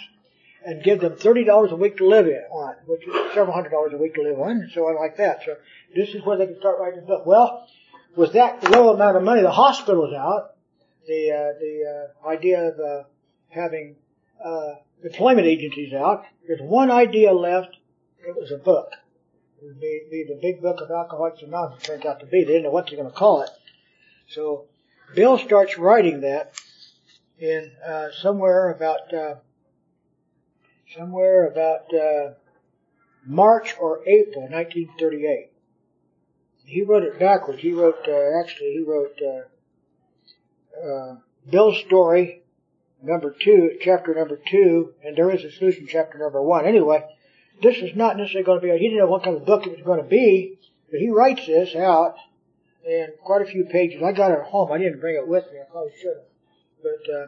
[0.66, 3.98] and give them $30 a week to live on, which is several hundred dollars a
[3.98, 5.42] week to live on, and so on like that.
[5.46, 5.56] So
[5.96, 7.26] this is where they can start writing a book.
[7.26, 7.68] Well,
[8.16, 10.52] with that low amount of money, the hospital's out.
[11.06, 13.04] The, uh, the, uh, idea of, uh,
[13.50, 13.98] having,
[14.44, 16.26] uh, employment agencies out.
[16.48, 17.78] There's one idea left.
[18.20, 18.92] It was a book.
[19.62, 21.84] It would be, be the big book of Alcoholics Anonymous.
[21.84, 22.44] It turns out to be.
[22.44, 23.50] They didn't know what they're going to call it.
[24.30, 24.66] So
[25.16, 26.54] Bill starts writing that
[27.40, 29.36] in uh, somewhere about uh,
[30.96, 32.34] somewhere about uh,
[33.26, 35.52] March or April 1938.
[36.66, 37.62] He wrote it backwards.
[37.62, 41.16] He wrote uh, actually he wrote uh, uh,
[41.50, 42.43] Bill's story
[43.04, 46.66] number two, chapter number two, and there is a solution, chapter number one.
[46.66, 47.06] Anyway,
[47.62, 49.72] this is not necessarily going to be, he didn't know what kind of book it
[49.72, 50.58] was going to be,
[50.90, 52.16] but he writes this out
[52.86, 54.02] in quite a few pages.
[54.02, 54.72] I got it at home.
[54.72, 55.60] I didn't bring it with me.
[55.60, 56.26] I probably should have.
[56.82, 57.28] But, uh,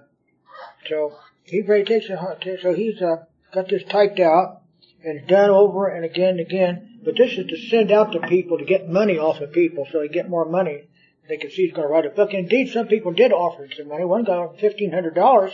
[0.89, 2.59] so he very takes it.
[2.61, 4.61] So he's, uh, got this typed out
[5.03, 6.99] and done over and again and again.
[7.03, 9.99] But this is to send out to people to get money off of people so
[9.99, 10.87] they get more money
[11.27, 12.33] they could see he's going to write a book.
[12.33, 14.05] Indeed, some people did offer him some money.
[14.05, 15.53] One guy offered fifteen hundred dollars,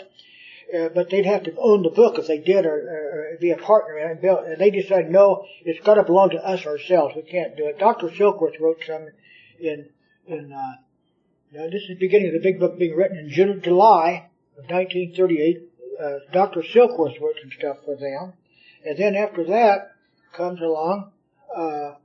[0.75, 3.57] uh, but they'd have to own the book if they did, or, or be a
[3.57, 4.23] partner in it.
[4.23, 7.15] And they decided, no, it's got to belong to us ourselves.
[7.15, 7.79] We can't do it.
[7.79, 8.09] Dr.
[8.09, 9.07] Silkworth wrote some
[9.59, 9.89] in
[10.27, 10.51] in.
[10.51, 10.73] Uh,
[11.53, 15.69] this is the beginning of the big book being written in June, July of 1938.
[16.01, 16.61] Uh, Dr.
[16.61, 18.33] Silkworth wrote some stuff for them,
[18.85, 19.91] and then after that
[20.33, 21.11] comes along
[21.55, 21.95] uh,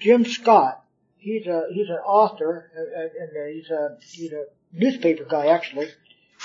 [0.00, 0.84] Jim Scott
[1.18, 5.88] he's a he's an author and uh, he's a he's a newspaper guy actually.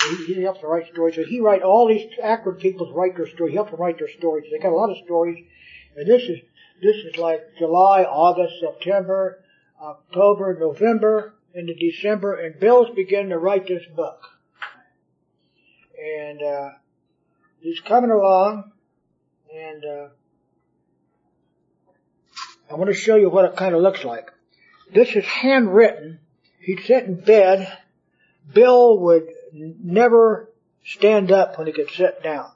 [0.08, 1.14] He, he helps to write stories.
[1.14, 3.52] So he write all these Akron people write their stories.
[3.52, 4.46] He helps them write their stories.
[4.50, 5.44] They got a lot of stories,
[5.96, 6.40] and this is
[6.82, 9.42] this is like July, August, September,
[9.80, 14.20] October, November, into December, and Bill's beginning to write this book.
[15.98, 16.70] And uh,
[17.60, 18.72] he's coming along,
[19.54, 20.08] and uh,
[22.70, 24.33] I want to show you what it kind of looks like.
[24.94, 26.20] This is handwritten.
[26.60, 27.78] He'd sit in bed.
[28.52, 30.50] Bill would never
[30.84, 32.50] stand up when he could sit down.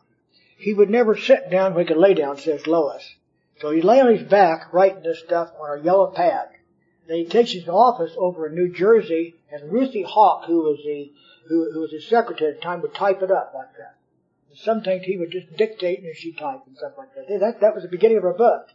[0.57, 3.15] He would never sit down when he could lay down, says Lois.
[3.61, 6.49] So he'd lay on his back writing this stuff on a yellow pad.
[7.09, 11.13] Then he takes his office over in New Jersey, and Ruthie Hock, who was the
[11.49, 13.97] who, who was his secretary at the time, would type it up like that.
[14.51, 17.41] And sometimes he would just dictate and she typed and stuff like that.
[17.41, 18.69] That that was the beginning of her book.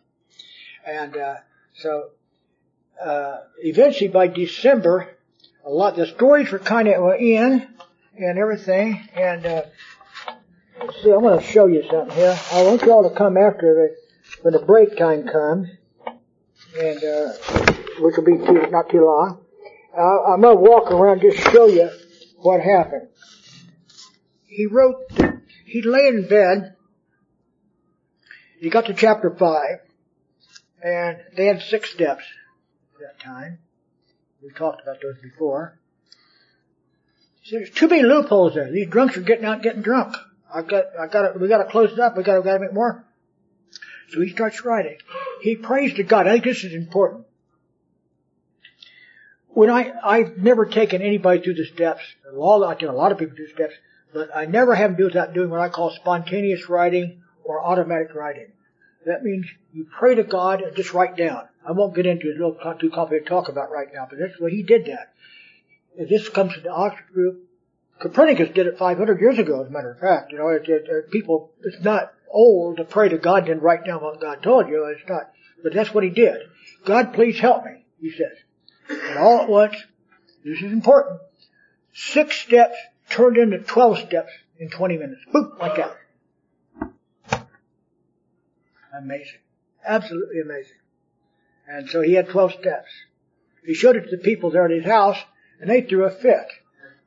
[0.86, 1.36] And uh,
[1.76, 2.10] so
[3.02, 5.18] uh, eventually by December,
[5.66, 7.68] a lot, the stories were kind of in
[8.18, 9.08] and everything.
[9.16, 9.62] And, uh,
[11.02, 12.38] see, I'm going to show you something here.
[12.52, 13.96] I want you all to come after the,
[14.42, 15.70] when the break time comes.
[16.80, 17.34] And, uh,
[18.00, 19.40] which will be too, not too long.
[19.96, 21.90] Uh, I'm going to walk around just show you
[22.38, 23.10] what happened.
[24.48, 24.96] He wrote,
[25.66, 26.76] he lay in bed.
[28.60, 29.80] He got to chapter five,
[30.82, 32.24] and they had six steps
[33.00, 33.60] that time.
[34.42, 35.80] We talked about those before.
[37.50, 38.72] There's too many loopholes there.
[38.72, 40.16] These drunks are getting out getting drunk.
[40.54, 42.16] I've got, I've got we got to close it up.
[42.16, 43.06] We got to, got to make more.
[44.10, 44.98] So he starts writing.
[45.42, 46.28] He prays to God.
[46.28, 47.26] I think this is important.
[49.50, 53.18] when I, I've never taken anybody through the steps, a I take a lot of
[53.18, 53.76] people through the steps,
[54.14, 58.14] but I never have them do without doing what I call spontaneous writing or automatic
[58.14, 58.52] writing.
[59.06, 61.48] That means you pray to God and just write down.
[61.66, 64.50] I won't get into a little too complicated talk about right now, but that's why
[64.50, 65.14] he did that.
[66.10, 67.48] This comes from the Oxford group,
[68.00, 70.32] Copernicus did it 500 years ago, as a matter of fact.
[70.32, 73.86] You know, it, it, it, people, it's not old to pray to God and write
[73.86, 74.86] down what God told you.
[74.86, 75.32] It's not,
[75.64, 76.38] but that's what he did.
[76.86, 78.38] God, please help me, he says.
[78.90, 79.76] And all at once,
[80.44, 81.22] this is important,
[81.94, 82.76] six steps
[83.10, 85.22] turned into 12 steps in 20 minutes.
[85.34, 85.96] Boop, like that.
[88.98, 89.40] Amazing.
[89.86, 90.78] Absolutely amazing.
[91.68, 92.90] And so he had 12 steps.
[93.66, 95.18] He showed it to the people there at his house,
[95.60, 96.48] and they threw a fit.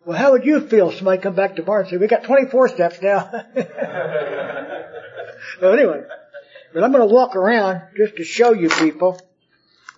[0.06, 2.22] Well, how would you feel if somebody come back to tomorrow and say, we got
[2.24, 3.28] 24 steps now?
[5.60, 6.02] so anyway,
[6.72, 9.20] but I'm going to walk around just to show you people,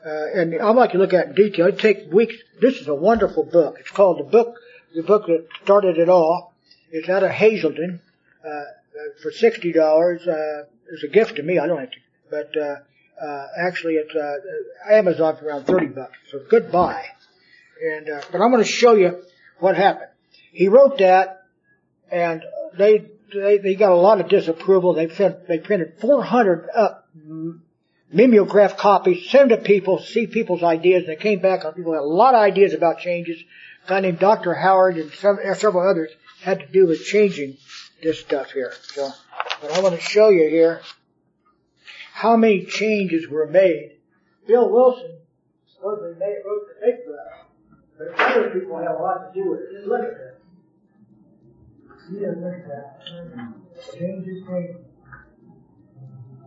[0.05, 1.67] uh, and I'd like to look at in detail.
[1.67, 2.37] It takes weeks.
[2.61, 3.77] This is a wonderful book.
[3.81, 4.57] It's called the book,
[4.95, 6.55] the book that started it all.
[6.91, 8.01] It's out of Hazelden,
[8.43, 8.65] uh, uh
[9.23, 10.27] for $60.
[10.27, 11.59] Uh, it's a gift to me.
[11.59, 11.99] I don't have to,
[12.31, 12.77] but, uh,
[13.21, 14.37] uh, actually it's, uh,
[14.91, 16.17] Amazon for around 30 bucks.
[16.31, 17.05] So good buy.
[17.83, 19.23] And, uh, but I'm going to show you
[19.59, 20.11] what happened.
[20.53, 21.43] He wrote that
[22.11, 22.43] and
[22.77, 24.95] they, they, they got a lot of disapproval.
[24.95, 27.09] They sent, they printed 400 up
[28.13, 31.07] mimeograph copies, sent to people, see people's ideas.
[31.07, 33.43] They came back on people had a lot of ideas about changes.
[33.85, 34.55] A guy named Dr.
[34.55, 36.11] Howard and some, several others
[36.43, 37.57] had to do with changing
[38.03, 38.73] this stuff here.
[38.83, 39.11] So,
[39.61, 40.81] but I want to show you here
[42.19, 43.93] how many changes were made.
[44.49, 45.19] Bill Wilson
[45.73, 49.73] supposedly made, wrote the book, but other people had a lot to do with it.
[49.73, 50.35] Just look at this.
[52.09, 53.07] See look at that.
[53.95, 54.75] Changes made.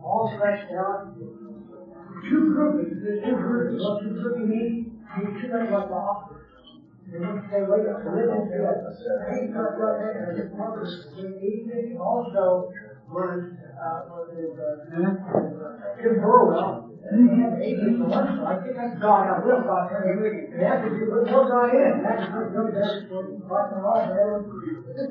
[0.04, 1.16] All fleshed out.
[1.16, 3.80] Two groupies, there's two groupies.
[3.80, 5.00] What two groupies mean?
[5.16, 6.36] You two like the office.
[7.10, 8.76] They want to say, wait up, live in good.
[9.40, 12.72] He cut right there, his purpose, he also
[13.08, 13.52] was
[13.82, 16.22] was of
[18.02, 18.94] so I think that's.
[19.02, 19.58] That's what
[23.82, 24.38] all there.
[24.94, 25.10] This.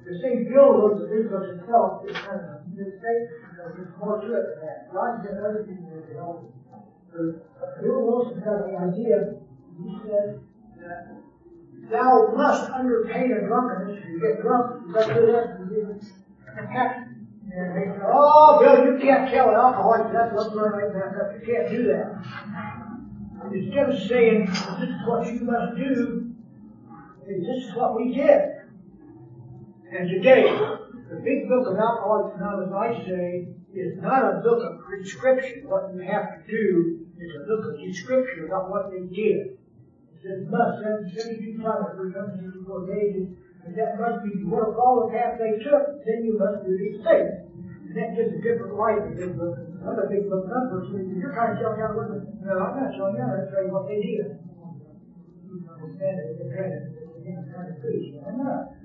[0.00, 2.02] The same Bill wrote the big book himself.
[2.04, 3.24] It's kind of a mistake.
[3.56, 4.92] There's more to it than that.
[4.92, 7.40] God did everything to help him.
[7.80, 9.40] Bill Wilson had the idea.
[9.78, 10.40] He said
[10.80, 11.00] that
[11.90, 16.02] thou must under pain of drunkenness, you get drunk, you got do that, you give
[16.56, 17.19] compassion.
[17.52, 21.34] Oh, Bill, you can't tell an alcoholic that's what's going like that.
[21.34, 22.22] You can't do that.
[23.52, 26.34] Instead of saying, this is what you must do,
[27.26, 28.40] this is what we did.
[29.90, 30.46] And today,
[31.10, 35.92] the big book of Alcoholics Anonymous, I say, is not a book of prescription, what
[35.92, 37.06] you have to do.
[37.18, 39.58] It's a book of description about what they did.
[39.58, 40.78] It says, must,
[41.18, 43.26] 72 times, 364 days,
[43.64, 46.98] and that must be worth all the path they took, then you must do these
[47.04, 47.32] things.
[47.88, 49.54] And that gives a different light in big book.
[49.80, 52.20] Another big book number, so you're trying to tell me how to.
[52.44, 54.36] No, I'm not showing you, I'm tell you what they did.
[55.48, 56.80] You understand it, you're trying to,
[57.24, 58.14] you're trying to preach.
[58.20, 58.76] I'm not.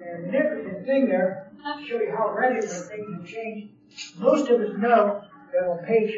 [0.05, 3.73] And the interesting thing there, to show you how radically things have changed,
[4.19, 5.23] most of us know
[5.53, 6.13] that on page,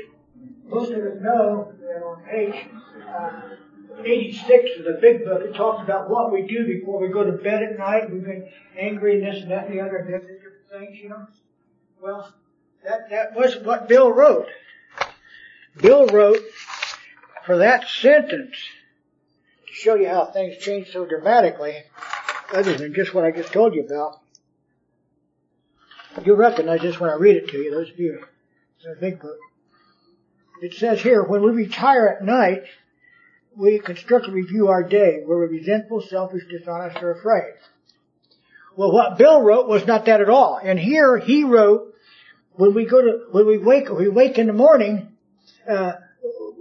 [0.64, 2.66] most of us know that on page
[3.06, 3.40] uh,
[4.04, 7.32] 86 of the big book, it talks about what we do before we go to
[7.32, 8.10] bed at night.
[8.10, 8.48] We've been
[8.78, 10.34] angry and this and that and the other and different
[10.72, 11.26] things, you know.
[12.00, 12.32] Well,
[12.84, 14.48] that, that was what Bill wrote.
[15.76, 16.42] Bill wrote
[17.44, 18.56] for that sentence
[19.66, 21.82] to show you how things change so dramatically,
[22.52, 24.20] other than just what I just told you about.
[26.24, 28.24] You'll recognize this when I read it to you, those of you
[28.84, 29.38] in the big book.
[30.62, 32.62] It says here, when we retire at night,
[33.56, 35.22] we constructively review our day.
[35.24, 37.54] We're resentful, selfish, dishonest, or afraid.
[38.76, 40.60] Well, what Bill wrote was not that at all.
[40.62, 41.94] And here he wrote
[42.52, 45.13] when we go to, when we wake, we wake in the morning,
[45.68, 45.92] uh,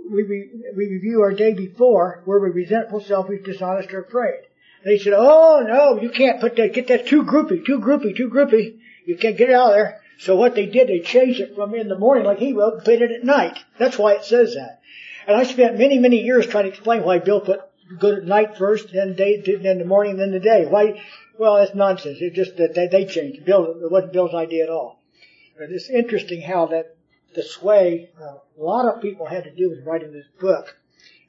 [0.10, 4.42] we, we, review our day before, were we resentful, selfish, dishonest, or afraid?
[4.84, 8.30] They said, oh no, you can't put that, get that too groupy, too groupy, too
[8.30, 8.80] groupy.
[9.06, 10.02] You can't get it out of there.
[10.20, 13.02] So what they did, they changed it from in the morning, like he wrote, put
[13.02, 13.60] it at night.
[13.78, 14.82] That's why it says that.
[15.28, 17.62] And I spent many, many years trying to explain why Bill put
[18.00, 20.66] good at night first, then day, then the morning, then the day.
[20.66, 21.02] Why
[21.38, 22.18] Well, it's nonsense.
[22.22, 23.46] It's just that they, they changed.
[23.46, 25.02] Bill, it wasn't Bill's idea at all.
[25.58, 26.96] But it's interesting how that
[27.36, 30.78] the sway uh, a lot of people had to do with writing this book.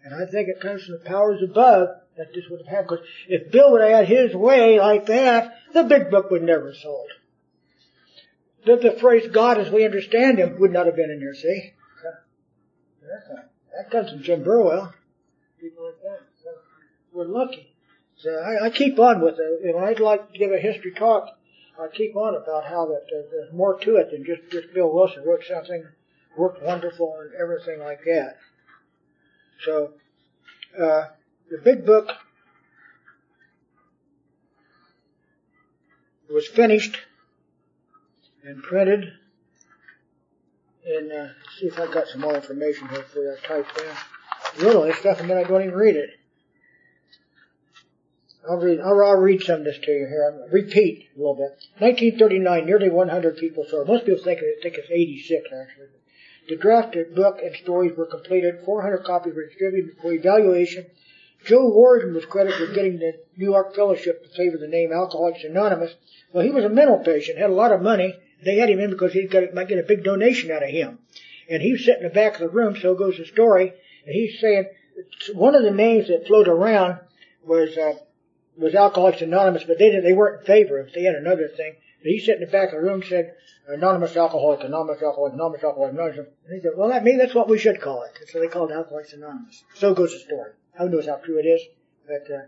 [0.02, 3.00] And I think it comes from the powers above that this would have happened.
[3.00, 6.72] Because if Bill would have had his way like that, the big book would never
[6.72, 7.08] have sold.
[8.66, 11.72] The, the phrase God as we understand him would not have been in there, see?
[13.76, 14.94] That comes from Jim Burwell.
[15.60, 16.20] People like that.
[16.42, 16.50] So
[17.12, 17.74] we're lucky.
[18.16, 19.74] So I, I keep on with it.
[19.74, 21.28] When I'd like to give a history talk,
[21.78, 24.92] I keep on about how that uh, there's more to it than just, just Bill
[24.92, 25.84] Wilson wrote something,
[26.36, 28.36] worked wonderful and everything like that.
[29.64, 29.92] So,
[30.78, 31.04] uh,
[31.50, 32.10] the big book
[36.32, 36.98] was finished
[38.44, 39.12] and printed.
[40.86, 41.28] And uh,
[41.58, 43.96] see if I got some more information here for that type down.
[44.58, 46.10] Really, stuff, and then I don't even read it.
[48.48, 48.80] I'll read.
[48.80, 50.30] I'll, I'll, read some of this to you here.
[50.30, 51.64] I'll repeat a little bit.
[51.78, 53.86] 1939, nearly 100 people saw.
[53.86, 55.86] Most people think, think it's 86 actually.
[56.48, 58.60] The drafted book and stories were completed.
[58.64, 60.86] 400 copies were distributed for evaluation.
[61.44, 65.44] Joe Worden was credited with getting the New York Fellowship to favor the name Alcoholics
[65.44, 65.94] Anonymous.
[66.32, 68.14] Well, he was a mental patient, had a lot of money.
[68.42, 70.98] They had him in because he might get a big donation out of him.
[71.48, 73.72] And he was sitting in the back of the room, so goes the story.
[74.06, 74.66] And he's saying
[75.34, 76.98] one of the names that floated around
[77.44, 77.94] was uh,
[78.56, 80.94] was Alcoholics Anonymous, but they didn't, they weren't in favor of it.
[80.94, 81.74] They had another thing.
[82.04, 83.34] He sat in the back of the room and said,
[83.66, 86.18] Anonymous Alcoholic, Anonymous Alcoholic, Anonymous Alcoholic, Anonymous.
[86.18, 88.12] And he said, well, that means that's what we should call it.
[88.20, 89.64] And so they called Alcoholics Anonymous.
[89.74, 90.52] So goes the story.
[90.78, 91.62] Who knows how true it is?
[92.06, 92.42] But uh,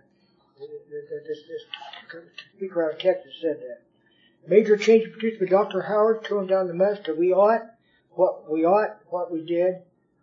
[0.58, 1.62] this, this
[2.54, 3.80] speaker out of Texas said that.
[4.46, 5.82] Major change produced by Dr.
[5.82, 7.62] Howard, tone down the mess to we ought,
[8.10, 9.76] what we ought, what we did.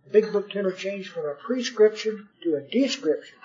[0.06, 3.38] The big book tender changed from a prescription to a description.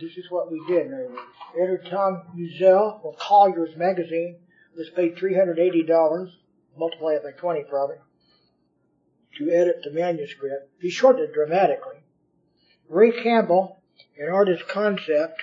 [0.00, 1.20] This is what we did, in other words.
[1.60, 4.36] Editor Tom Uzzell from Collier's magazine
[4.76, 6.30] was paid $380,
[6.76, 7.96] multiply it by 20 probably,
[9.36, 10.70] to edit the manuscript.
[10.80, 11.96] He shortened it dramatically.
[12.88, 13.78] Ray Campbell,
[14.18, 15.42] an artist concept,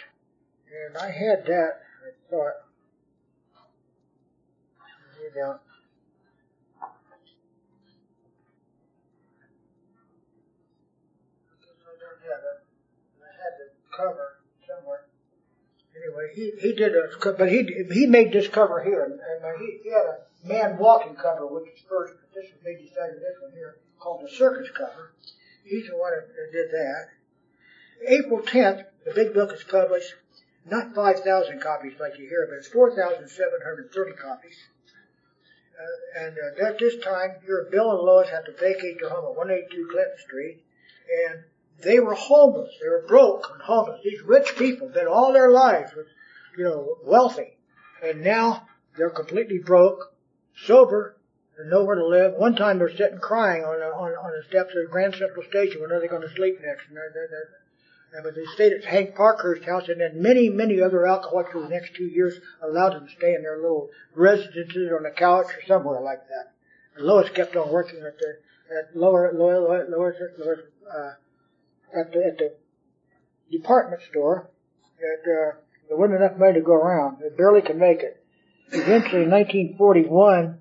[0.88, 2.54] and I had that, I thought,
[13.46, 14.35] had the cover
[16.06, 19.80] anyway, he, he did a, but he, he made this cover here, and, and he,
[19.84, 23.42] he had a man walking cover, which is first, but this was, they decided this
[23.42, 25.14] one here, called the circus cover.
[25.64, 27.08] He's the one that did that.
[28.08, 30.14] April 10th, the big book is published,
[30.66, 34.58] not 5,000 copies like you hear, but it's 4,730 copies.
[35.76, 39.26] Uh, and uh, at this time, here Bill and Lois had to vacate their home
[39.26, 40.64] at 182 Clinton Street,
[41.28, 41.44] and
[41.84, 42.72] they were homeless.
[42.82, 44.02] They were broke and homeless.
[44.04, 45.92] These rich people been all their lives,
[46.58, 47.58] you know, wealthy,
[48.04, 50.14] and now they're completely broke,
[50.56, 51.18] sober,
[51.58, 52.34] and nowhere to live.
[52.34, 55.46] One time they're sitting crying on the, on, on the steps of the Grand Central
[55.50, 56.88] Station when are they're going to sleep next.
[56.88, 60.82] And, they're, they're, they're, but they stayed at Hank Parkhurst's house, and then many, many
[60.82, 64.90] other alcoholics for the next two years allowed them to stay in their little residences
[64.96, 66.54] on the couch or somewhere like that.
[66.96, 68.38] And Lois kept on working at the
[68.68, 71.14] at lower lower lower, lower, lower uh,
[71.96, 72.54] at the, at the
[73.52, 74.50] department store
[75.00, 75.58] that uh,
[75.88, 77.18] there wasn't enough money to go around.
[77.20, 78.24] They barely could make it.
[78.72, 80.58] Eventually, in 1941,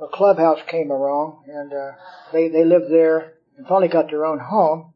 [0.00, 1.92] a clubhouse came along, and uh,
[2.32, 4.92] they they lived there and finally got their own home.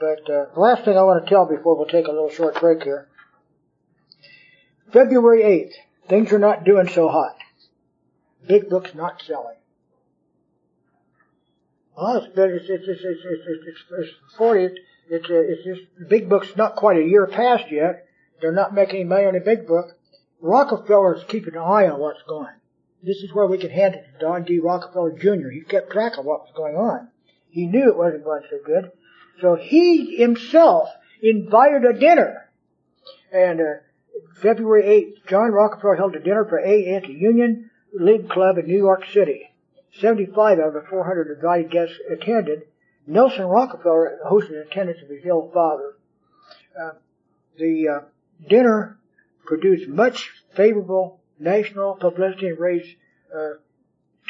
[0.00, 2.58] But uh, the last thing I want to tell before we'll take a little short
[2.60, 3.08] break here.
[4.92, 7.36] February 8th, things are not doing so hot.
[8.46, 9.57] Big book's not selling.
[11.98, 14.74] Well, it's been, it's, it's, it's, it's, it's, it's, it's 40th.
[15.10, 18.06] It's, uh, it's just, the big book's not quite a year past yet.
[18.40, 19.98] They're not making any money on the big book.
[20.40, 22.54] Rockefeller's keeping an eye on what's going.
[23.02, 24.60] This is where we can hand it to John D.
[24.60, 25.48] Rockefeller Jr.
[25.48, 27.08] He kept track of what was going on.
[27.50, 28.92] He knew it wasn't going so good.
[29.40, 30.88] So he himself
[31.20, 32.48] invited a dinner.
[33.32, 33.64] And uh,
[34.40, 39.04] February 8th, John Rockefeller held a dinner for a anti-union League Club in New York
[39.12, 39.48] City.
[40.00, 42.62] 75 out of the 400 invited guests attended.
[43.06, 45.96] Nelson Rockefeller hosted attendance of his ill father.
[46.80, 46.90] Uh,
[47.58, 48.00] the uh,
[48.48, 48.98] dinner
[49.46, 52.94] produced much favorable national publicity and raised
[53.34, 53.54] uh,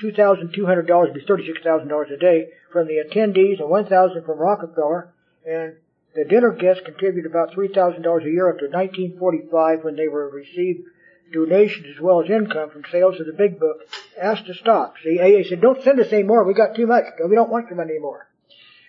[0.02, 5.12] $2,200, to $36,000 a day from the attendees and 1000 from Rockefeller.
[5.46, 5.74] And
[6.14, 10.84] the dinner guests contributed about $3,000 a year to 1945 when they were received
[11.32, 13.88] donations as well as income from sales of the big book
[14.20, 14.94] asked to stop.
[15.02, 16.44] See, AA said, don't send us any more.
[16.44, 17.04] We got too much.
[17.28, 18.28] We don't want your money anymore.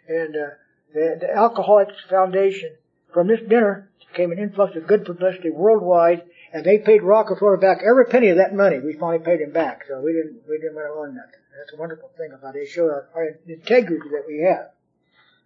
[0.07, 0.49] And uh,
[0.93, 2.75] the, the Alcoholics Foundation,
[3.13, 7.79] from this dinner, came an influx of good publicity worldwide, and they paid Rockefeller back
[7.87, 8.79] every penny of that money.
[8.79, 11.39] We finally paid him back, so we didn't we didn't to own nothing.
[11.57, 12.59] That's a wonderful thing about it.
[12.59, 14.71] They show our, our integrity that we have,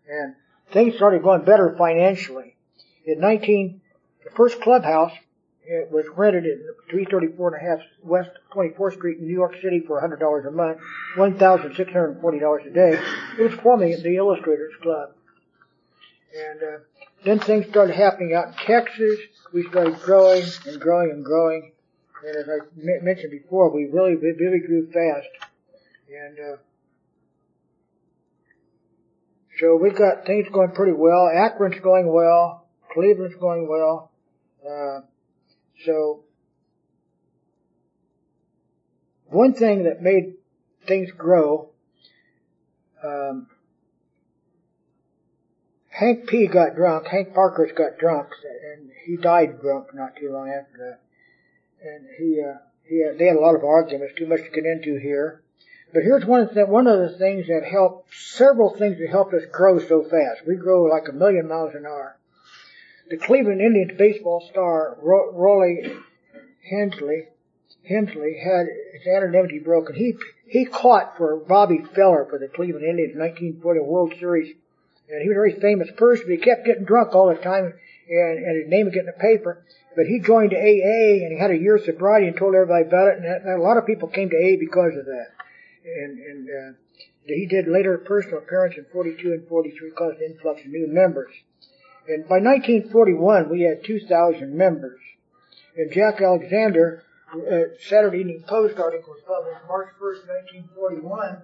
[0.07, 0.35] and
[0.71, 2.55] things started going better financially.
[3.05, 3.81] In 19,
[4.23, 5.11] the first clubhouse
[5.65, 6.59] it was rented at
[6.89, 10.79] 334 and a half West 24th Street in New York City for $100 a month,
[11.15, 12.99] $1,640 a day.
[13.39, 15.11] It was forming at the Illustrators Club.
[16.35, 16.77] And uh,
[17.23, 19.19] then things started happening out in Texas.
[19.53, 21.71] We started growing and growing and growing.
[22.25, 25.27] And as I m- mentioned before, we really, really grew fast.
[26.09, 26.57] And uh,
[29.59, 31.29] so we've got things going pretty well.
[31.33, 32.67] Akron's going well.
[32.91, 34.11] Cleveland's going well.
[34.67, 35.01] Uh,
[35.85, 36.23] so
[39.25, 40.35] one thing that made
[40.85, 41.69] things grow,
[43.03, 43.47] um,
[45.89, 46.47] Hank P.
[46.47, 47.07] got drunk.
[47.07, 48.29] Hank Parkhurst got drunk,
[48.73, 50.99] and he died drunk not too long after that.
[51.87, 54.15] And he, uh, he, had, they had a lot of arguments.
[54.17, 55.43] Too much to get into here.
[55.93, 59.77] But here's one one of the things that helped, several things that helped us grow
[59.79, 60.47] so fast.
[60.47, 62.17] We grow like a million miles an hour.
[63.13, 66.01] The Cleveland Indians baseball star, Ro- Rollie
[66.71, 67.27] Hemsley,
[67.87, 69.93] Hemsley had his anonymity broken.
[69.93, 70.15] He,
[70.47, 74.55] he caught for Bobby Feller for the Cleveland Indians in 1940 World Series.
[75.11, 77.73] And he was a very famous person, but he kept getting drunk all the time
[78.09, 79.63] and, and his name would get in the paper.
[79.95, 83.09] But he joined AA and he had a year of sobriety and told everybody about
[83.09, 85.33] it and, that, and a lot of people came to AA because of that
[85.85, 86.77] and, and uh,
[87.27, 91.31] he did later personal appearance in 42 and 43 caused an influx of new members.
[92.07, 94.99] And by 1941, we had 2,000 members.
[95.75, 100.27] And Jack Alexander, uh, Saturday Evening Post article was published March 1st,
[100.77, 101.41] 1941.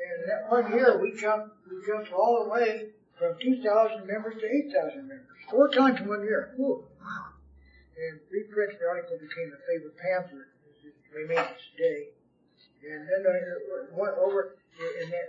[0.00, 4.46] And that one year, we jumped, we jumped all the way from 2,000 members to
[4.46, 5.26] 8,000 members.
[5.50, 6.54] Four times in one year.
[6.56, 6.84] Wow.
[7.96, 10.48] And reprints the article became a favorite pamphlet.
[10.84, 12.16] It remains today.
[12.80, 15.28] And then uh, went over in, that,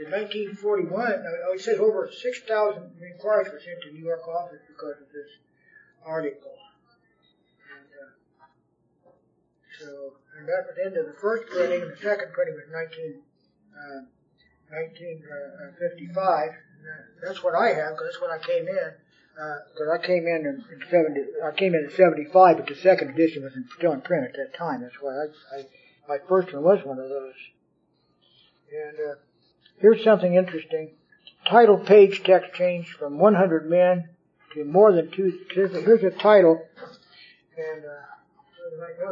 [0.00, 4.60] in, uh, 1941, uh, it says over 6,000 inquiries were sent to New York office
[4.66, 5.30] because of this
[6.04, 6.56] article.
[7.70, 8.10] And, uh,
[9.78, 12.66] so, and that was the end of the first printing, and the second printing was
[12.70, 13.22] 19,
[13.74, 14.02] uh,
[14.70, 16.50] 1955.
[17.22, 18.90] That's what I have, because that's when I came in.
[19.34, 22.76] Because uh, I came in in, in 70, I came in in 75, but the
[22.76, 24.82] second edition was in, still in print at that time.
[24.82, 25.66] That's why I, I,
[26.08, 27.34] my first one was one of those.
[28.70, 29.14] And uh,
[29.78, 30.90] here's something interesting.
[31.48, 34.08] Title page text changed from 100 men
[34.54, 35.40] to more than two.
[35.52, 36.62] Here's a title,
[37.56, 39.06] and uh,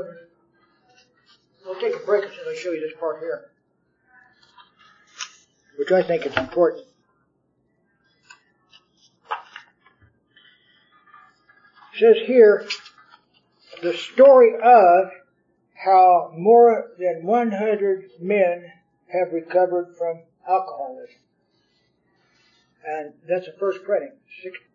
[1.64, 3.50] we'll take a break until I show you this part here,
[5.76, 6.86] which I think is important.
[12.02, 12.66] says here
[13.82, 15.10] the story of
[15.74, 18.64] how more than 100 men
[19.12, 21.16] have recovered from alcoholism.
[22.86, 24.12] And that's the first printing.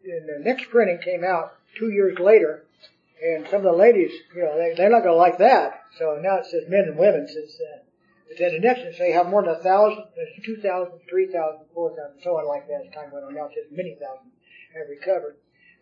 [0.05, 2.63] And the next printing came out two years later,
[3.21, 5.83] and some of the ladies, you know, they, they're not going to like that.
[5.99, 7.79] So now it says men and women since then.
[7.79, 7.83] Uh,
[8.29, 10.03] but then the next one say how more than a thousand,
[10.45, 13.33] two thousand, three thousand, four thousand, so on like that as time went on.
[13.33, 14.31] Now it says many thousand
[14.75, 15.37] have recovered.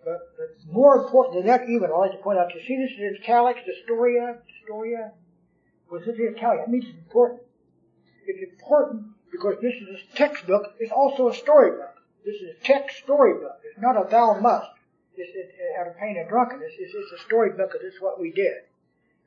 [0.06, 2.94] But, but more important than that even, I like to point out, you see this
[2.98, 5.12] in italics, Astoria, Astoria?
[5.91, 6.64] Was this in italics?
[6.66, 7.41] That means it's important.
[8.28, 10.76] It's important because this is a textbook.
[10.80, 11.95] It's also a storybook.
[12.26, 13.60] This is a text storybook.
[13.64, 14.72] It's not a thou must.
[15.16, 16.74] It's, it's out of pain and drunkenness.
[16.80, 18.66] It's, it's a storybook this is what we did.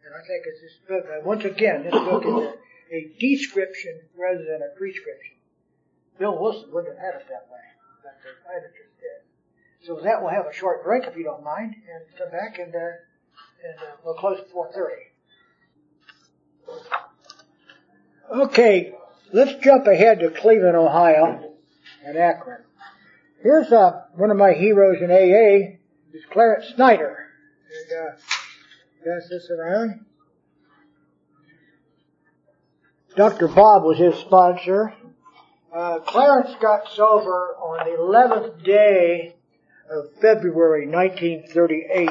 [0.05, 2.55] And I think it's this book, uh, once again, this book is a,
[2.95, 5.37] a description rather than a prescription.
[6.19, 7.61] Bill Wilson wouldn't have had it that way,
[8.03, 9.87] but the editors did.
[9.87, 12.75] So that, we'll have a short break if you don't mind, and come back and,
[12.75, 15.09] uh, and uh, we'll close at 4.30.
[18.31, 18.95] Okay,
[19.33, 21.55] let's jump ahead to Cleveland, Ohio,
[22.05, 22.63] and Akron.
[23.43, 25.77] Here's uh, one of my heroes in AA,
[26.13, 27.27] is Clarence Snyder.
[27.91, 28.11] And, uh,
[29.05, 30.05] pass this around.
[33.17, 33.49] Dr.
[33.49, 34.95] Bob was his sponsor.
[35.75, 39.35] Uh, Clarence got sober on the 11th day
[39.91, 42.11] of February 1938.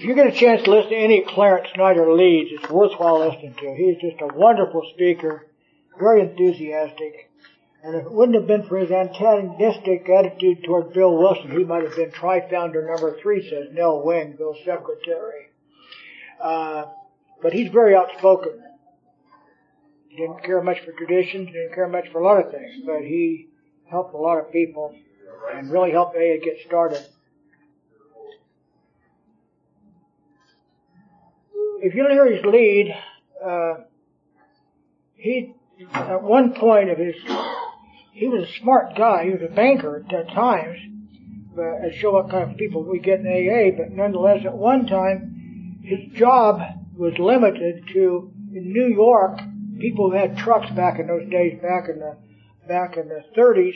[0.00, 3.54] If you get a chance to listen to any Clarence Snyder leads, it's worthwhile listening
[3.60, 3.74] to.
[3.74, 5.46] He's just a wonderful speaker,
[5.98, 7.28] very enthusiastic.
[7.84, 11.82] And if it wouldn't have been for his antagonistic attitude toward Bill Wilson, he might
[11.82, 15.50] have been tri-founder number three, says Nell Wing, Bill's secretary.
[16.42, 16.86] Uh,
[17.42, 18.52] but he's very outspoken.
[20.16, 23.48] Didn't care much for traditions, didn't care much for a lot of things, but he
[23.90, 24.94] helped a lot of people
[25.52, 27.04] and really helped AA get started.
[31.82, 32.94] If you hear his lead,
[33.42, 33.74] uh,
[35.14, 35.54] he
[35.94, 37.14] at one point of his,
[38.12, 39.24] he was a smart guy.
[39.24, 40.78] He was a banker at times,
[41.54, 43.74] but it show what kind of people we get in AA.
[43.74, 46.60] But nonetheless, at one time, his job
[46.96, 49.40] was limited to in New York.
[49.78, 52.18] People who had trucks back in those days, back in the
[52.68, 53.74] back in the 30s,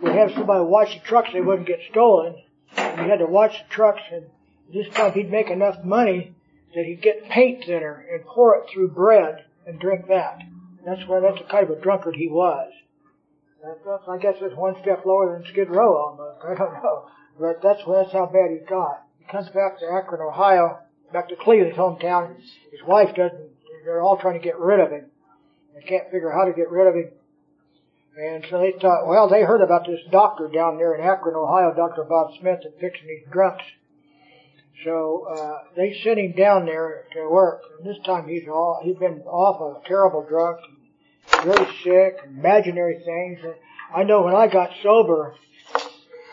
[0.00, 1.30] would have somebody watch the trucks.
[1.32, 2.36] They wouldn't get stolen.
[2.76, 4.26] And he had to watch the trucks, and
[4.72, 6.36] this time he'd make enough money
[6.74, 10.38] that he'd get paint thinner and pour it through bread and drink that.
[10.84, 12.72] That's where that's the kind of a drunkard he was.
[13.62, 16.44] That's, I guess it's one step lower than Skid Row almost.
[16.44, 17.06] I don't know,
[17.38, 19.04] but that's that's how bad he got.
[19.18, 20.78] He comes back to Akron, Ohio,
[21.12, 22.36] back to Cleveland, hometown.
[22.36, 23.50] His wife doesn't.
[23.84, 25.06] They're all trying to get rid of him.
[25.74, 27.10] They can't figure how to get rid of him.
[28.16, 31.72] And so they thought, well, they heard about this doctor down there in Akron, Ohio,
[31.74, 32.04] Dr.
[32.04, 33.64] Bob Smith, that fixing these drunks.
[34.84, 37.62] So uh, they sent him down there to work.
[37.78, 40.58] And this time he's all he'd been off a terrible drunk,
[41.44, 43.40] very sick, imaginary things.
[43.44, 43.54] And
[43.94, 45.34] I know when I got sober,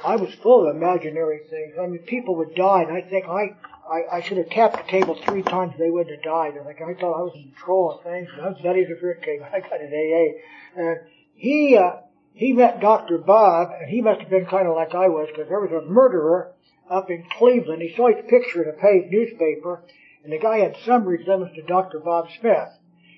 [0.04, 1.76] I was full of imaginary things.
[1.80, 3.56] I mean, people would die, and I think I
[3.90, 6.56] I, I should have tapped the table three times; they wouldn't have died.
[6.56, 8.30] And like I thought I was in control of things.
[8.34, 10.82] And I was nutty as a I got an AA.
[10.82, 11.00] And
[11.36, 12.02] he uh,
[12.34, 13.18] he met Dr.
[13.18, 15.86] Bob, and he must have been kind of like I was, because there was a
[15.90, 16.54] murderer
[16.90, 17.82] up in Cleveland.
[17.82, 19.84] He saw his picture in a paid newspaper,
[20.24, 22.00] and the guy had some resemblance to Dr.
[22.00, 22.70] Bob Smith.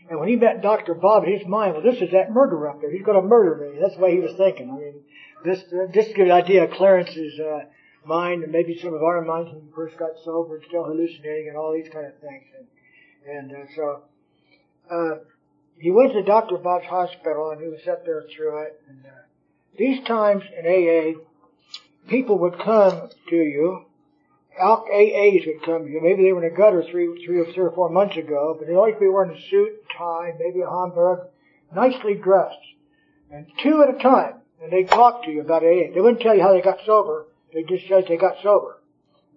[0.10, 0.94] And when he met Dr.
[0.94, 2.92] Bob, his mind, well, this is that murderer up there.
[2.92, 3.80] He's going to murder me.
[3.80, 4.70] That's the way he was thinking.
[4.70, 5.02] I mean,
[5.46, 7.60] this uh, just to give you an idea of Clarence's uh,
[8.06, 11.48] mind, and maybe some of our minds when we first got sober and still hallucinating
[11.48, 12.44] and all these kind of things.
[12.58, 14.02] And, and uh, so
[14.92, 15.16] uh,
[15.80, 16.58] he went to Dr.
[16.58, 18.82] Bob's hospital, and he was sat there through it.
[18.90, 19.24] And uh,
[19.78, 21.20] these times in AA,
[22.12, 23.86] people would come to you.
[24.62, 26.02] AAs would come to you.
[26.04, 28.68] Maybe they were in a gutter three, three or three or four months ago, but
[28.68, 31.28] they'd always be wearing a suit, tie, maybe a Homburg,
[31.74, 32.60] nicely dressed,
[33.32, 34.36] and two at a time.
[34.62, 35.90] And they'd talk to you about AA.
[35.94, 37.28] They wouldn't tell you how they got sober.
[37.54, 38.78] They just said they got sober.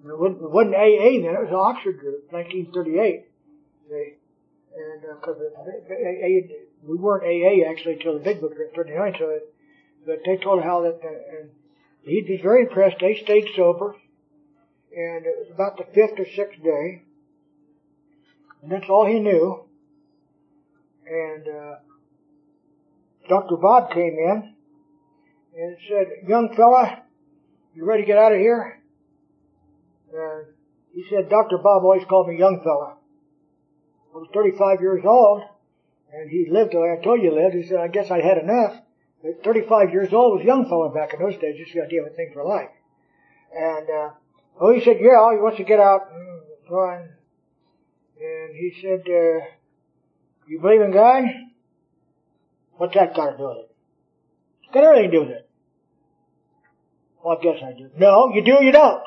[0.03, 1.33] And it, wasn't, AA then.
[1.33, 3.25] It was an Oxford group, 1938.
[3.89, 4.15] They,
[4.77, 5.63] and because uh,
[6.83, 9.15] we weren't AA actually until the Big Book in 39.
[9.19, 9.55] So, it,
[10.05, 11.01] but they told how that.
[11.03, 11.51] Uh, and
[12.05, 12.97] he'd be very impressed.
[13.01, 13.97] They stayed sober,
[14.97, 17.03] and it was about the fifth or sixth day,
[18.63, 19.65] and that's all he knew.
[21.07, 21.75] And uh,
[23.29, 23.57] Dr.
[23.57, 24.55] Bob came in
[25.57, 27.03] and said, "Young fella,
[27.75, 28.81] you ready to get out of here?"
[30.13, 30.47] And
[30.95, 31.59] he said, "Dr.
[31.59, 32.97] Bob always called me young fella.
[34.15, 35.43] I was 35 years old,
[36.13, 37.55] and he lived the way I told you he lived.
[37.55, 38.84] He said, I guess I had enough."
[39.25, 42.03] At 35 years old was a young fellow back in those days, just the idea
[42.03, 42.73] what things were like.
[43.57, 44.11] And, uh,
[44.61, 47.09] oh, he said, yeah, he wants to get out and.
[48.21, 49.45] And he said, uh,
[50.47, 51.25] you believe in God?
[52.77, 53.77] What's that got to do with it?
[54.63, 55.49] It's got everything to do with it.
[57.23, 57.91] Well, I guess I do.
[57.97, 59.03] No, you do you don't?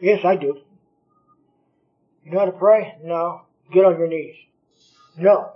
[0.00, 0.58] Yes, I do.
[2.24, 2.96] You know how to pray?
[3.04, 3.42] No.
[3.72, 4.36] Get on your knees.
[5.18, 5.52] No.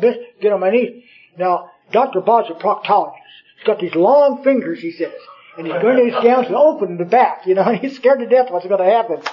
[0.00, 1.04] Get get on my knees.
[1.38, 2.20] Now, Dr.
[2.20, 3.16] Bob's a proctologist.
[3.56, 5.12] He's got these long fingers, he says,
[5.56, 8.20] and he's going to his gowns and open the back, you know, and he's scared
[8.20, 9.22] to death what's going to happen.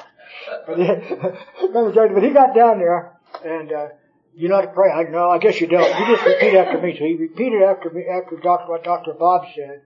[1.72, 3.12] But, he got down there,
[3.46, 3.88] and, uh,
[4.36, 4.90] you know how to pray?
[4.90, 6.00] I know, I guess you don't.
[6.00, 6.96] You just repeat after me.
[6.98, 8.72] So he repeated after me, after Dr.
[8.72, 9.14] what Dr.
[9.14, 9.82] Bob said.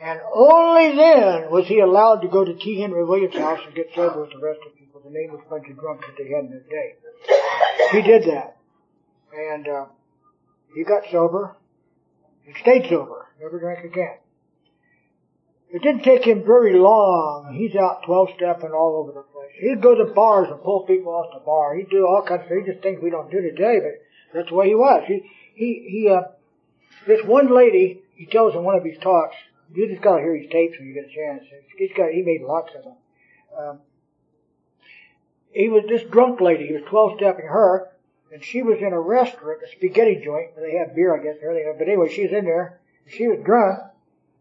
[0.00, 2.80] And only then was he allowed to go to T.
[2.80, 5.68] Henry Williams' house and get sober with the rest of the people, the nameless bunch
[5.70, 6.96] of drunks that they had in that day.
[7.92, 8.58] He did that.
[9.32, 9.86] And, uh,
[10.74, 11.56] he got sober
[12.46, 14.18] and stayed sober, never drank again.
[15.70, 17.52] It didn't take him very long.
[17.58, 19.50] He's out 12 stepping all over the place.
[19.58, 21.74] He'd go to bars and pull people off the bar.
[21.74, 23.92] He'd do all kinds of things, just things we don't do today, but
[24.32, 25.02] that's the way he was.
[25.08, 25.22] He,
[25.54, 26.28] he, he, uh,
[27.08, 29.34] this one lady, he tells in one of his talks,
[29.72, 31.42] you just gotta hear his tapes when you get a chance.
[31.76, 32.96] He's got, he made lots of them.
[33.58, 33.78] Um,
[35.50, 37.88] he was this drunk lady, he was 12 stepping her,
[38.34, 41.36] and she was in a restaurant, a spaghetti joint, where they have beer, I guess,
[41.40, 41.78] and.
[41.78, 42.80] But anyway, she was in there.
[43.06, 43.78] She was drunk,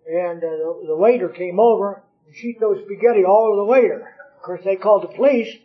[0.09, 4.15] and uh, the, the waiter came over, and she threw spaghetti all over the waiter.
[4.35, 5.55] Of course, they called the police,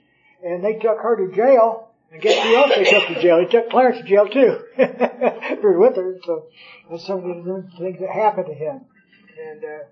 [0.44, 1.88] and they took her to jail.
[2.12, 3.38] And guess who else they took to jail?
[3.38, 4.60] They took Clarence to jail too.
[5.62, 6.18] for with her.
[6.26, 6.48] So
[6.90, 8.82] that's some of the things that happened to him.
[9.42, 9.84] And uh,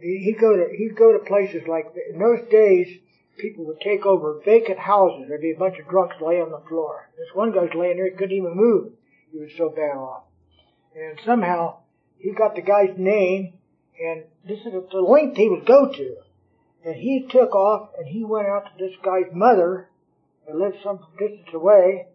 [0.00, 3.00] he'd go to he'd go to places like in those days
[3.38, 5.26] people would take over vacant houses.
[5.28, 7.10] There'd be a bunch of drunks laying on the floor.
[7.16, 8.92] This one guy's laying there, he couldn't even move.
[9.32, 10.24] He was so bad off.
[10.94, 11.80] And somehow
[12.18, 13.54] he got the guy's name,
[14.00, 16.16] and this is the length he would go to.
[16.84, 19.88] And he took off and he went out to this guy's mother
[20.46, 22.06] and lived some distance away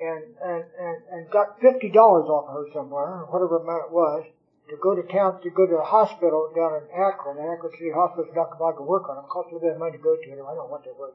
[0.00, 4.26] and, and, and, and got $50 off of her somewhere, or whatever amount it was,
[4.68, 8.26] to go to town, to go to a hospital down in Akron, Akron City Hospital,
[8.34, 8.56] Dr.
[8.58, 9.20] Bob to work on it.
[9.20, 10.34] It cost a little bit of money to go to it.
[10.34, 11.14] I don't know what that was.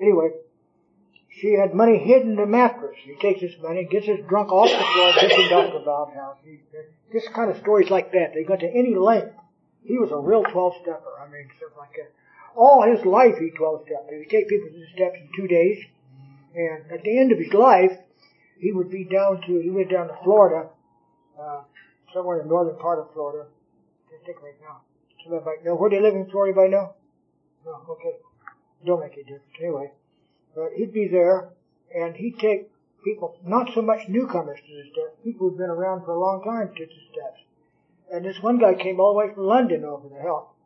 [0.00, 0.30] Anyway,
[1.28, 2.96] she had money hidden in the mattress.
[3.04, 5.84] He takes this money, gets his drunk off the floor, gets in Dr.
[5.84, 6.38] Bob's house.
[6.42, 6.58] He,
[7.12, 8.32] this kind of stories like that.
[8.34, 9.36] They go to any length.
[9.84, 11.20] He was a real 12 stepper.
[11.20, 12.12] I mean, stuff like that.
[12.56, 14.10] All his life he 12 stepped.
[14.10, 15.84] He would take people to the steps in two days.
[16.54, 17.92] And at the end of his life,
[18.58, 20.68] he would be down to, he went down to Florida,
[21.40, 21.62] uh,
[22.12, 23.48] somewhere in the northern part of Florida.
[24.10, 24.82] Can't think right now.
[25.22, 25.74] Somebody might know.
[25.74, 26.94] Where do they live in Florida, anybody know?
[27.66, 28.16] No, okay.
[28.84, 29.54] Don't make any difference.
[29.58, 29.92] Anyway.
[30.54, 31.50] But he'd be there,
[31.94, 32.70] and he'd take
[33.04, 36.42] people, not so much newcomers to the steps, people who'd been around for a long
[36.42, 37.40] time to the steps.
[38.12, 40.56] And this one guy came all the way from London over to help.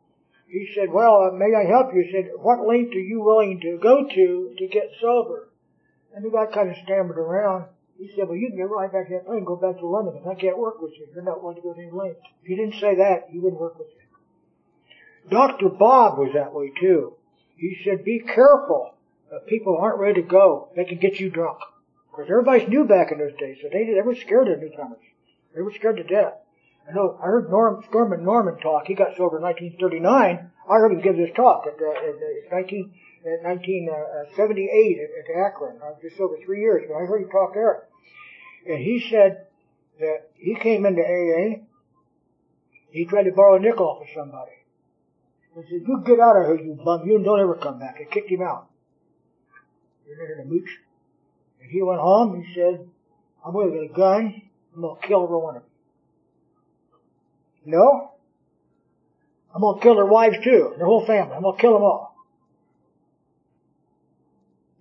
[0.47, 2.03] He said, well, uh, may I help you?
[2.03, 5.49] He said, what length are you willing to go to to get sober?
[6.15, 7.65] And the guy kind of stammered around.
[7.97, 9.87] He said, well, you can get right back in that plane and go back to
[9.87, 11.07] London because I can't work with you.
[11.13, 12.19] You're not willing to go to any length.
[12.43, 15.29] If you didn't say that, he wouldn't work with you.
[15.29, 15.69] Dr.
[15.69, 17.13] Bob was that way too.
[17.57, 18.95] He said, be careful
[19.31, 20.69] if people aren't ready to go.
[20.75, 21.59] They can get you drunk.
[22.11, 24.99] Because everybody's new back in those days, so they, they were scared of newcomers.
[25.53, 26.33] They were scared to death.
[26.87, 28.85] I know, I heard Norm, Stormin Norman talk.
[28.85, 30.51] He got sober in 1939.
[30.69, 32.93] I heard him give this talk at, uh, at, uh, 19,
[33.25, 35.79] at 1978 uh, at, at Akron.
[35.81, 37.87] I was just over three years, but I heard him talk there.
[38.67, 39.47] And he said
[39.99, 41.65] that he came into AA.
[42.91, 44.51] He tried to borrow a nickel off of somebody.
[45.55, 47.07] He said, you get out of here, you bum.
[47.07, 47.97] You don't ever come back.
[47.97, 48.69] They kicked him out.
[50.07, 50.79] You're not gonna mooch.
[51.61, 52.43] And he went home.
[52.43, 52.87] He said,
[53.45, 54.41] I'm going to get a gun.
[54.75, 55.71] I'm going to kill every one of them.
[57.65, 58.11] No.
[59.53, 61.33] I'm going to kill their wives too, their whole family.
[61.33, 62.14] I'm going to kill them all.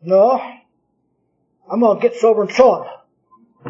[0.05, 0.41] No.
[1.71, 2.87] I'm to get sober and so on.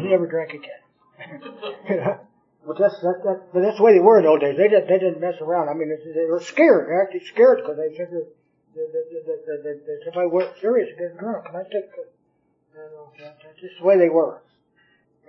[0.01, 2.19] He never drank again.
[2.65, 4.57] But that's that, that, but that's the way they were in those days.
[4.57, 5.69] They didn't they didn't mess around.
[5.69, 6.87] I mean, they were scared.
[6.87, 8.25] They're actually scared because they figured
[8.73, 11.93] that, that, that, that, serious, get drunk, and I take.
[11.93, 14.41] You know, that, that's just the way they were.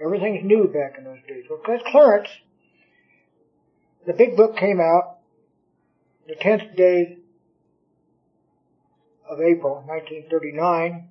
[0.03, 1.45] Everything's new back in those days.
[1.49, 2.29] Well, because Clarence,
[4.07, 5.19] the big book came out
[6.27, 7.19] the tenth day
[9.29, 11.09] of April, 1939.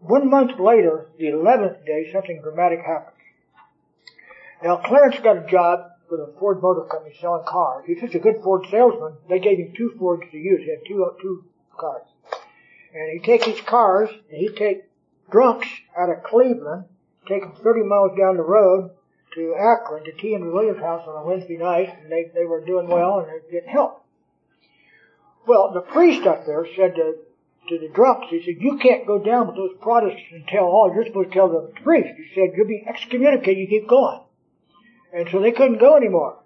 [0.00, 3.16] One month later, the eleventh day, something dramatic happened.
[4.62, 7.84] Now, Clarence got a job with a Ford Motor Company selling cars.
[7.86, 10.60] He's such a good Ford salesman, they gave him two Fords to use.
[10.62, 11.44] He had two, two
[11.76, 12.02] cars.
[12.94, 14.84] And he'd take his cars, and he'd take
[15.30, 16.84] drunks out of Cleveland,
[17.26, 18.90] take them 30 miles down the road
[19.34, 20.34] to Akron, to T.
[20.34, 23.50] and Williams' house on a Wednesday night, and they, they were doing well, and they
[23.50, 24.04] getting help.
[25.46, 27.14] Well, the priest up there said to,
[27.68, 30.92] to the drunks, he said, you can't go down with those Protestants and tell all,
[30.94, 32.10] you're supposed to tell the priest.
[32.16, 34.20] He said, you'll be excommunicated, you keep going.
[35.12, 36.38] And so they couldn't go anymore.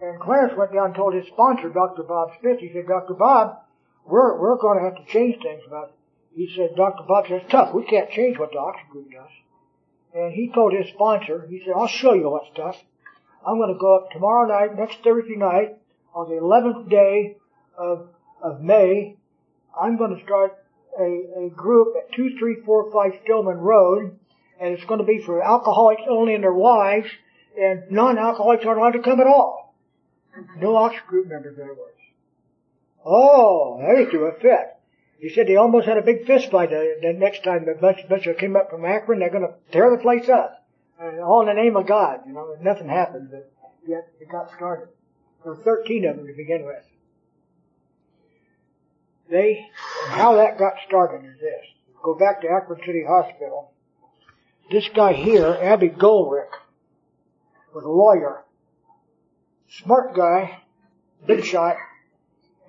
[0.00, 2.02] And Clarence went down and told his sponsor, Dr.
[2.02, 3.14] Bob Smith, he said, Dr.
[3.14, 3.58] Bob,
[4.06, 5.92] we're, we're going to have to change things about.
[6.34, 7.04] He said, Dr.
[7.06, 9.30] Bob says, tough, we can't change what the Oxford group does.
[10.14, 12.76] And he told his sponsor, he said, I'll show you what's tough.
[13.46, 15.76] I'm going to go up tomorrow night, next Thursday night,
[16.14, 17.36] on the 11th day
[17.76, 18.08] of,
[18.42, 19.17] of May.
[19.80, 20.56] I'm going to start
[20.98, 24.18] a, a group at 2345 Stillman Road,
[24.60, 27.08] and it's going to be for alcoholics only and their wives,
[27.58, 29.74] and non-alcoholics aren't allowed to come at all.
[30.58, 31.98] No Oxford group members, in other words.
[33.04, 34.76] Oh, they threw a fit.
[35.18, 38.08] He said they almost had a big fist fight the, the next time the bunch,
[38.08, 39.18] bunch of came up from Akron.
[39.18, 40.64] They're going to tear the place up.
[41.00, 42.20] And all in the name of God.
[42.26, 43.50] You know, nothing happened, but
[43.86, 44.88] yet it got started.
[45.42, 46.84] There were 13 of them to begin with.
[49.30, 49.68] They,
[50.06, 51.66] how that got started is this.
[52.02, 53.72] Go back to Akron City Hospital.
[54.70, 56.50] This guy here, Abby Golrick,
[57.74, 58.44] was a lawyer.
[59.82, 60.62] Smart guy,
[61.26, 61.76] big shot,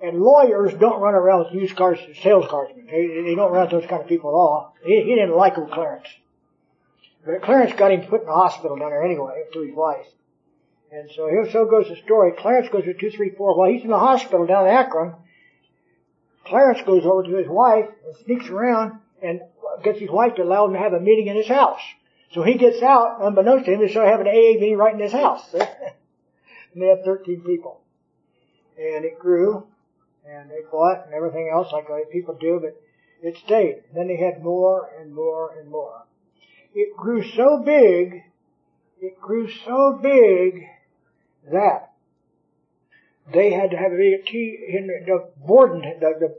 [0.02, 2.86] and lawyers don't run around with used cars, sales carsmen.
[2.86, 4.74] They, they don't run with those kind of people at all.
[4.84, 6.08] He, he didn't like old Clarence.
[7.24, 10.06] But Clarence got him put in the hospital down there anyway, through his wife.
[10.90, 12.32] And so here so goes the story.
[12.38, 13.56] Clarence goes to 234.
[13.56, 15.14] While he's in the hospital down in Akron,
[16.44, 19.40] Clarence goes over to his wife and sneaks around and
[19.82, 21.80] gets his wife to allow him to have a meeting in his house.
[22.32, 25.00] So he gets out, unbeknownst to him, they start having an AA meeting right in
[25.00, 25.42] his house.
[25.54, 27.80] and they had 13 people.
[28.78, 29.66] And it grew,
[30.26, 32.80] and they fought and everything else like people do, but
[33.22, 33.82] it stayed.
[33.94, 36.04] Then they had more and more and more.
[36.74, 38.22] It grew so big,
[39.00, 40.66] it grew so big
[41.50, 41.89] that
[43.32, 46.34] they had to have a big tea in the Borton, the,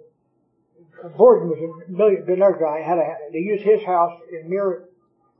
[1.03, 4.85] the Borton was a millionaire guy, had a, they used his house in near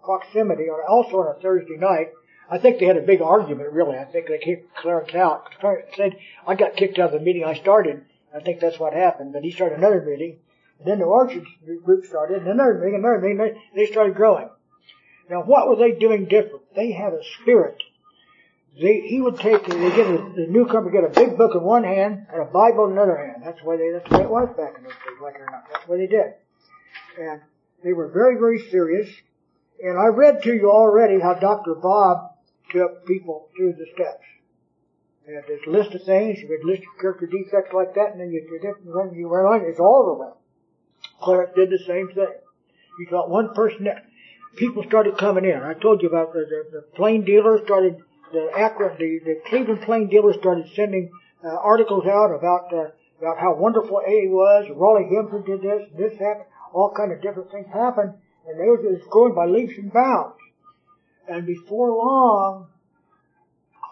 [0.04, 2.10] proximity, or also on a Thursday night.
[2.50, 3.98] I think they had a big argument, really.
[3.98, 5.46] I think they kicked Clarence out.
[5.60, 8.04] Clarence said, I got kicked out of the meeting I started.
[8.36, 9.32] I think that's what happened.
[9.32, 10.40] But he started another meeting.
[10.80, 11.46] And then the orchard
[11.86, 13.62] group started, and another meeting, another meeting.
[13.76, 14.50] They started growing.
[15.30, 16.76] Now, what were they doing different?
[16.76, 17.82] They had a spirit.
[18.80, 21.84] They, he would take, they get a, the newcomer get a big book in one
[21.84, 23.44] hand and a Bible in another hand.
[23.44, 25.42] That's the way they, that's the way it was back in those days, like it
[25.42, 25.66] or not.
[25.72, 26.34] That's what they did.
[27.20, 27.42] And
[27.84, 29.10] they were very, very serious.
[29.84, 31.76] And I read to you already how Dr.
[31.76, 32.32] Bob
[32.70, 34.24] took people through the steps.
[35.28, 38.22] They had this list of things, you would list your character defects like that, and
[38.22, 38.42] then you,
[38.86, 40.38] when you went on, it's all over with.
[41.22, 42.34] Clarence did the same thing.
[42.98, 44.06] He got one person that
[44.56, 45.62] people started coming in.
[45.62, 47.98] I told you about the, the, the plain dealers started,
[48.32, 51.12] the Akron, the, the Cleveland plain Dealer started sending
[51.44, 54.68] uh, articles out about uh, about how wonderful A was.
[54.72, 58.14] Rollie Hemsley did this, this happened, all kind of different things happened,
[58.48, 60.36] and they were just growing by leaps and bounds.
[61.28, 62.68] And before long,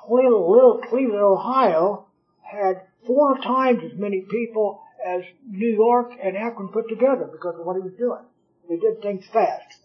[0.09, 2.07] little, little Cleveland, Ohio,
[2.41, 7.65] had four times as many people as New York and Akron put together because of
[7.65, 8.25] what he was doing.
[8.67, 9.77] They did things fast.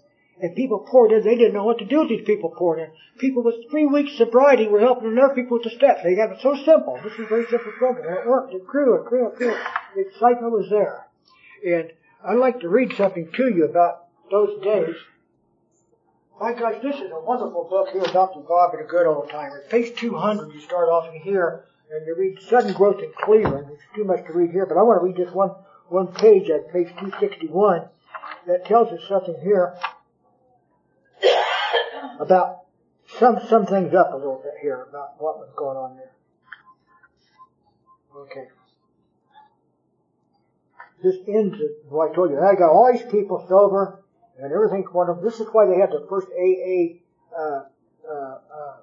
[0.42, 2.90] And people poured in, they didn't know what to do with these people poured in.
[3.18, 6.02] People with three weeks sobriety were helping other people with the steps.
[6.02, 6.98] They got it so simple.
[7.04, 8.18] This is a very simple program.
[8.18, 8.52] It worked.
[8.52, 9.56] It grew, it grew, it grew.
[9.94, 11.06] The excitement was there.
[11.64, 11.92] And
[12.26, 14.96] I'd like to read something to you about those days.
[16.40, 18.40] My gosh, this is a wonderful book here, Dr.
[18.40, 19.62] Bob and a good old timer.
[19.70, 23.68] Page 200, you start off in here, and you read Sudden Growth in Cleveland.
[23.70, 25.50] It's too much to read here, but I want to read just one,
[25.88, 27.88] one page at page 261
[28.48, 29.76] that tells us something here
[32.20, 32.64] about
[33.18, 36.12] some some things up a little bit here about what was going on there.
[38.16, 38.48] Okay.
[41.02, 42.40] This ends it, what I told you.
[42.40, 44.02] I got all these people sober
[44.38, 45.22] and everything's wonderful.
[45.22, 47.04] This is why they had the first AA
[47.36, 47.64] uh,
[48.08, 48.76] uh, uh,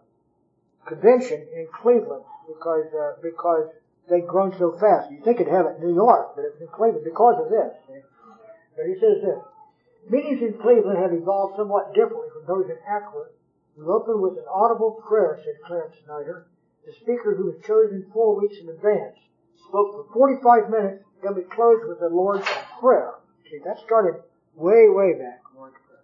[0.86, 3.70] convention in Cleveland because uh, because
[4.10, 5.12] they'd grown so fast.
[5.12, 7.74] You think it'd have it in New York, but it's in Cleveland because of this.
[8.76, 9.40] But he says this.
[10.10, 13.30] Meetings in Cleveland have evolved somewhat differently from those in Akron.
[13.78, 16.48] We open with an audible prayer, said Clarence Snyder.
[16.86, 19.18] The speaker, who was chosen four weeks in advance,
[19.68, 22.48] spoke for 45 minutes, then we closed with the Lord's
[22.80, 23.14] Prayer.
[23.50, 24.22] See, that started
[24.56, 26.04] way, way back, Lord's Prayer.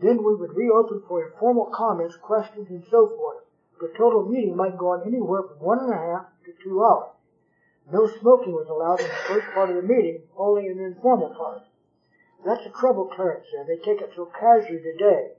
[0.00, 3.44] Then we would reopen for informal comments, questions, and so forth.
[3.80, 7.14] The total meeting might go on anywhere from one and a half to two hours.
[7.92, 11.30] No smoking was allowed in the first part of the meeting, only in the informal
[11.34, 11.62] part.
[12.44, 13.66] That's the trouble, Clarence said.
[13.66, 15.32] They take it so casually today.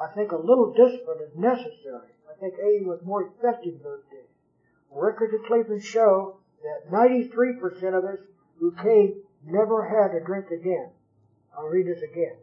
[0.00, 2.12] I think a little discipline is necessary.
[2.28, 4.28] I think AA was more effective those days.
[4.90, 8.18] Records of Cleveland show that 93% of us
[8.58, 10.90] who came never had a drink again.
[11.56, 12.36] I'll read this again.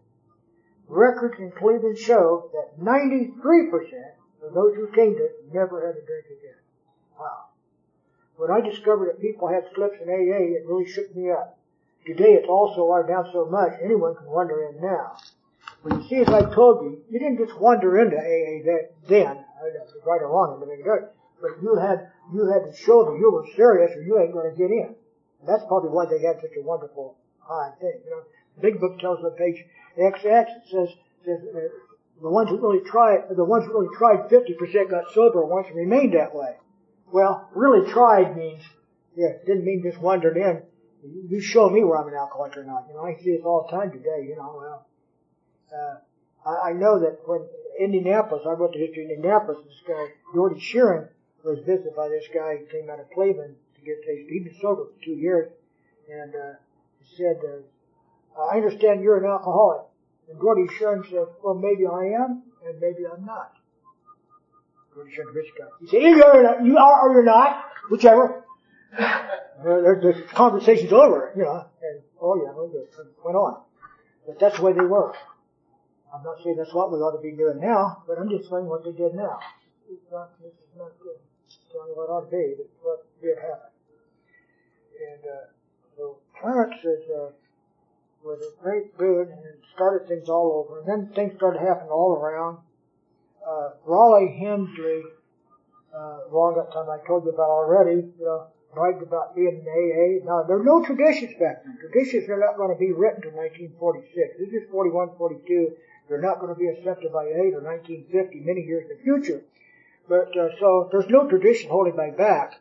[0.88, 3.38] Records in Cleveland show that 93%
[4.44, 6.58] of those who came to never had a drink again.
[7.20, 7.46] Wow.
[8.38, 11.60] When I discovered that people had slips in AA, it really shook me up.
[12.06, 15.18] Today it's also watered down so much, anyone can wander in now.
[15.84, 19.46] But you see, as I told you, you didn't just wander into AA that, then,
[20.06, 24.02] right or wrong, but you had, you had to show that you were serious or
[24.02, 24.96] you ain't going to get in.
[25.40, 28.02] And that's probably why they had such a wonderful high thing.
[28.04, 28.22] You know,
[28.56, 29.64] the big book tells on page
[29.98, 30.90] XX, it says,
[31.24, 31.60] says uh,
[32.22, 35.78] the ones who really tried, the ones who really tried 50% got sober once and
[35.78, 36.58] remained that way.
[37.12, 38.62] Well, really tried means,
[39.16, 40.62] yeah, didn't mean just wandered in.
[41.30, 42.86] You show me where I'm an alcoholic or not.
[42.90, 44.86] You know, I see this all the time today, you know, well,
[45.74, 47.46] uh, I, I know that when
[47.80, 51.08] Indianapolis, I wrote the history of Indianapolis, this guy, Doherty Sheerin,
[51.44, 54.28] was visited by this guy who came out of Cleveland to get tasted.
[54.30, 55.52] He'd been sober for two years,
[56.12, 56.60] and uh,
[57.00, 59.86] he said, uh, I understand you're an alcoholic.
[60.30, 63.54] And Doherty Sheerin said, well, maybe I am, and maybe I'm not.
[64.94, 65.66] Doherty Sheerin, rich guy.
[65.82, 68.44] He said, either you're not, you are or you're not, whichever.
[69.64, 73.62] the, conversation's over, you know, and, oh yeah, it went on.
[74.26, 75.14] But that's the way they were.
[76.14, 78.66] I'm not saying that's what we ought to be doing now, but I'm just saying
[78.66, 79.38] what they did now.
[79.90, 81.18] It's not, this is not good.
[81.96, 83.74] what ought to be, but what did happen.
[85.00, 85.46] And, uh,
[85.98, 87.30] so Clarence is, uh,
[88.24, 90.80] was a great dude and started things all over.
[90.80, 92.60] And then things started happening all around.
[93.46, 95.02] Uh, Rollie Hemsley,
[95.94, 100.26] uh, that time I told you about already, you know, bragged about being an AA.
[100.26, 101.78] Now, there are no traditions back then.
[101.80, 104.38] Traditions are not going to be written until 1946.
[104.40, 105.74] This is 41, 42.
[106.10, 109.46] They're not going to be accepted by 8 or 1950, many years in the future.
[110.10, 112.58] But uh, so there's no tradition holding my back,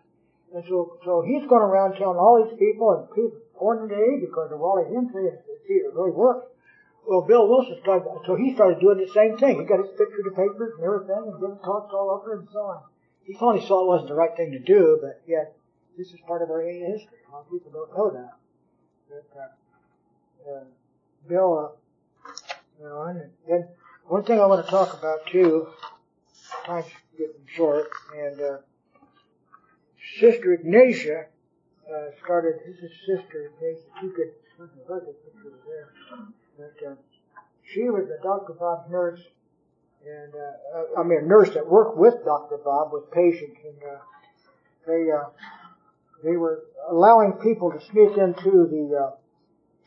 [0.55, 4.53] and so so he's going around telling all these people and people born today because
[4.53, 6.47] of Wally Hemsley and see it really works.
[7.09, 9.59] Well, Bill Wilson started, so he started doing the same thing.
[9.59, 12.61] He got his picture to papers and everything, and giving talks all over and so
[12.61, 12.83] on.
[13.25, 15.57] He finally saw it wasn't the right thing to do, but yet
[15.97, 17.25] this is part of our history.
[17.29, 18.37] A lot of people don't know that.
[19.09, 20.65] But, uh, uh,
[21.27, 21.88] Bill, uh,
[22.79, 23.69] you know, and then
[24.07, 25.69] one thing I want to talk about too,
[26.65, 28.57] time's getting short, and uh,
[30.21, 31.27] Sister Ignatia
[31.93, 32.61] uh, started.
[32.67, 33.85] This is Sister Ignatia.
[34.03, 35.93] You could her picture there,
[36.57, 36.95] but uh,
[37.73, 38.55] she was a Dr.
[38.55, 39.21] Bob nurse,
[40.07, 42.59] and uh, I mean a nurse that worked with Dr.
[42.65, 43.99] Bob with patients, and uh,
[44.87, 45.29] they uh,
[46.25, 49.11] they were allowing people to sneak into the uh,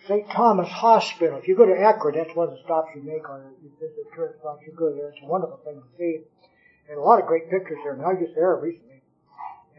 [0.07, 0.29] St.
[0.31, 1.37] Thomas Hospital.
[1.37, 4.11] If you go to Akron, that's one of the stops you make on you visit
[4.15, 4.61] tourist spots.
[4.65, 6.21] You go there; it's a wonderful thing to see,
[6.89, 7.93] and a lot of great pictures there.
[7.93, 9.01] And I was just there recently,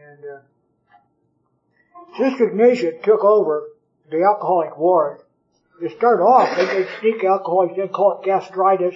[0.01, 3.69] and uh, Sister Ignatia took over
[4.09, 5.21] the alcoholic ward.
[5.81, 8.95] They started off; they would sneak alcoholics in, call it gastritis,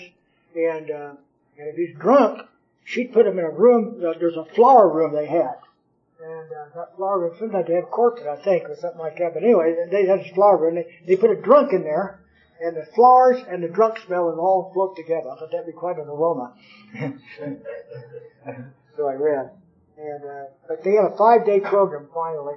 [0.56, 1.14] and uh,
[1.58, 2.42] and if he's drunk,
[2.86, 4.02] she'd put him in a room.
[4.02, 5.56] Uh, there's a flower room they had
[6.24, 9.34] and uh, that flower room, sometimes they have corporate, I think, or something like that.
[9.34, 10.76] But anyway, they had this flower room.
[10.76, 12.22] They, they put a drunk in there,
[12.60, 15.30] and the flowers and the drunk smell would all float together.
[15.30, 16.54] I thought that'd be quite an aroma.
[18.98, 19.52] so I read.
[19.98, 22.56] And uh, but they had a five-day program finally,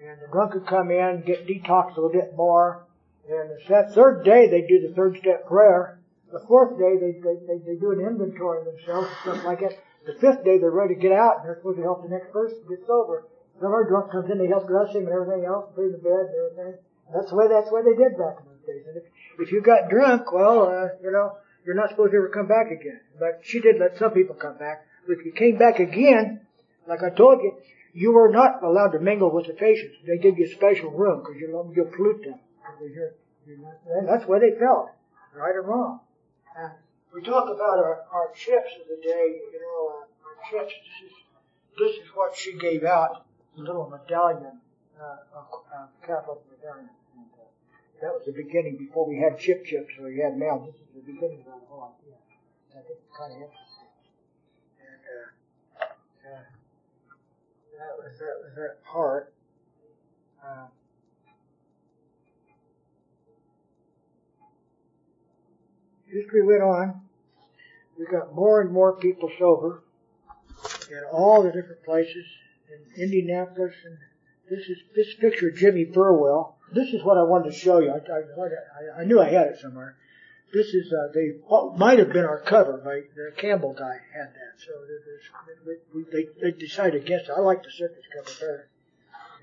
[0.00, 2.86] and the drunk would come in, get detoxed a little bit more,
[3.28, 6.00] and that third day they do the third step prayer.
[6.32, 9.78] The fourth day they they, they, do an inventory of themselves and stuff like that.
[10.06, 12.32] The fifth day they're ready to get out and they're supposed to help the next
[12.32, 13.28] person get sober.
[13.60, 15.98] Some our drunk comes in, they help dress him and everything else, put him to
[15.98, 16.80] bed and everything.
[17.12, 18.84] That's the way that's the way they did back in those days.
[18.88, 19.04] And if,
[19.38, 22.70] if you got drunk, well, uh, you know, you're not supposed to ever come back
[22.70, 23.00] again.
[23.18, 24.86] But she did let some people come back.
[25.06, 26.46] But if you came back again,
[26.88, 27.58] like I told you,
[27.92, 29.96] you were not allowed to mingle with the patients.
[30.06, 32.38] They give you a special room because you'll, you'll pollute them.
[32.80, 33.12] You're,
[34.06, 34.90] that's where they felt,
[35.34, 36.00] right or wrong.
[36.56, 36.72] And
[37.12, 40.74] we talk about our, our chips of the day, you know, uh, our chips.
[40.74, 41.16] This is,
[41.78, 44.60] this is what she gave out, the little medallion,
[45.00, 46.90] uh, uh, Catholic medallion.
[47.16, 47.46] And, uh,
[48.02, 50.66] that was the beginning before we had chip chips or we had mail.
[50.66, 52.14] This is the beginning of that whole idea.
[52.70, 53.90] I think it's kind of interesting.
[54.78, 56.46] And, uh, uh,
[57.78, 59.32] that was, that was that part.
[60.44, 60.66] Uh,
[66.12, 67.00] history went on.
[67.98, 69.82] We got more and more people sober
[70.90, 72.24] in all the different places
[72.68, 73.74] in Indianapolis.
[73.84, 73.98] And
[74.48, 76.56] this is this picture of Jimmy Burwell.
[76.72, 77.90] This is what I wanted to show you.
[77.90, 79.96] I, I, I knew I had it somewhere.
[80.52, 81.36] This is uh, they
[81.76, 82.78] might have been our cover.
[82.78, 84.72] By the Campbell guy had that, so
[86.12, 87.34] they, they decided against it.
[87.36, 88.68] I like the circus cover better.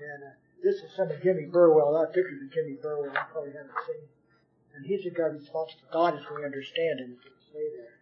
[0.00, 1.98] And uh, this is some of Jimmy Burwell.
[1.98, 3.06] That picture of Jimmy Burwell.
[3.06, 4.04] You probably haven't seen.
[4.78, 7.16] And he's the guy responsible God as we understand him.
[7.52, 7.98] There.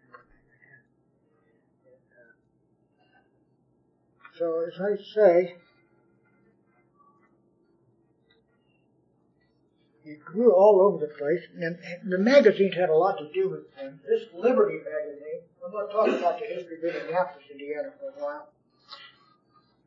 [4.38, 5.56] So as I say,
[10.04, 13.74] he grew all over the place, and the magazines had a lot to do with
[13.76, 13.98] him.
[14.06, 18.22] This Liberty magazine, I'm going to talk about the history of Indianapolis, Indiana for a
[18.22, 18.48] while.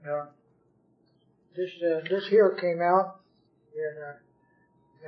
[0.09, 0.25] Uh,
[1.55, 3.19] this uh, this here came out
[3.75, 4.13] in uh,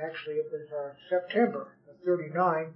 [0.00, 2.74] actually it was uh, September of 39,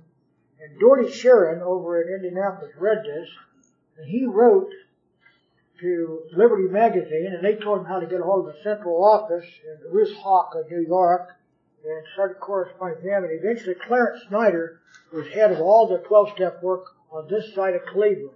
[0.61, 3.28] and Doherty Sheerin over in Indianapolis read this,
[3.99, 4.70] and he wrote
[5.81, 9.05] to Liberty Magazine, and they told him how to get a hold of the central
[9.05, 11.36] office in Wissahickon, New York,
[11.85, 14.81] and started corresponding with them, and eventually Clarence Snyder
[15.12, 18.31] was head of all the 12-step work on this side of Cleveland,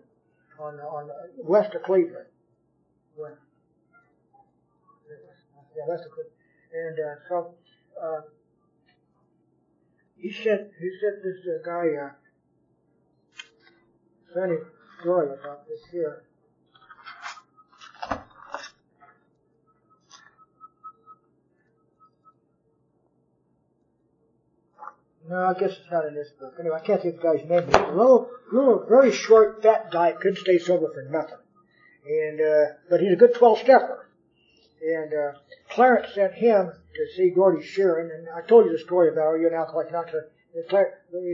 [0.58, 2.26] on, on west of Cleveland.
[5.76, 6.36] Yeah, west of Cleveland.
[6.72, 7.54] And uh, so
[8.00, 8.20] uh,
[10.20, 12.10] he said he said this uh, guy uh,
[14.34, 14.56] funny
[15.00, 16.22] story about this here.
[25.28, 26.54] No, I guess it's not in this book.
[26.58, 27.64] Anyway, I can't think of the guy's name.
[27.66, 30.10] He's a little, little, very short, fat guy.
[30.10, 31.38] Couldn't stay sober for nothing.
[32.04, 34.09] And uh, but he's a good twelve stepper.
[34.82, 35.32] And uh,
[35.70, 39.46] Clarence sent him to see Doherty Sheerin, and I told you the story about you
[39.46, 40.22] and Alcoholics Not to.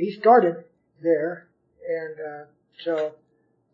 [0.00, 0.64] He started
[1.02, 1.48] there,
[1.88, 2.44] and uh,
[2.82, 3.12] so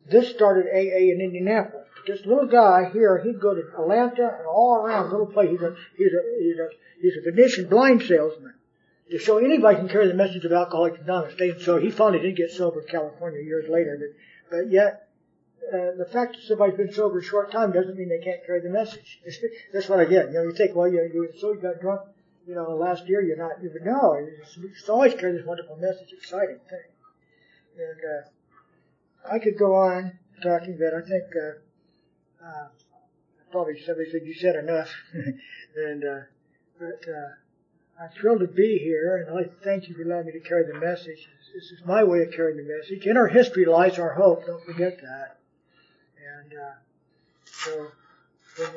[0.08, 1.86] this started AA in Indianapolis.
[2.06, 5.58] This little guy here, he'd go to Atlanta and all around little places.
[5.58, 6.68] He's a he's a he's a
[7.00, 8.54] he's a Venetian blind salesman.
[9.10, 11.34] To show anybody can carry the message of Alcoholics Anonymous.
[11.38, 15.08] And so he finally did get sober in California years later, but but yet
[15.72, 18.68] the fact that somebody's been sober a short time doesn't mean they can't carry the
[18.68, 19.20] message.
[19.72, 20.28] That's what I get.
[20.28, 22.02] You know, you think, well, you, you so you got drunk,
[22.46, 26.12] you know, last year, you're not, you no, it's, it's always carry this wonderful message,
[26.12, 26.90] exciting thing.
[27.78, 32.68] And, uh, I could go on talking, but I think, uh, uh,
[33.50, 34.92] probably somebody said you said enough.
[35.76, 36.20] and, uh,
[36.78, 40.40] but, uh, I'm thrilled to be here, and I thank you for allowing me to
[40.40, 41.28] carry the message.
[41.54, 43.06] This is my way of carrying the message.
[43.06, 44.46] In our history lies our hope.
[44.46, 45.38] Don't forget that.
[46.42, 46.74] And uh,
[47.46, 47.92] so,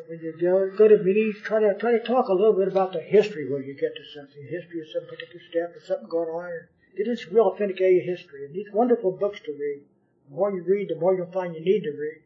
[0.07, 2.93] when, you go, go to meetings, try to try to talk a little bit about
[2.93, 6.29] the history when you get to something, history of some particular step or something going
[6.29, 6.51] on.
[6.97, 8.45] And into real authentic AA history.
[8.45, 9.81] And these wonderful books to read.
[10.29, 12.21] The more you read, the more you'll find you need to read.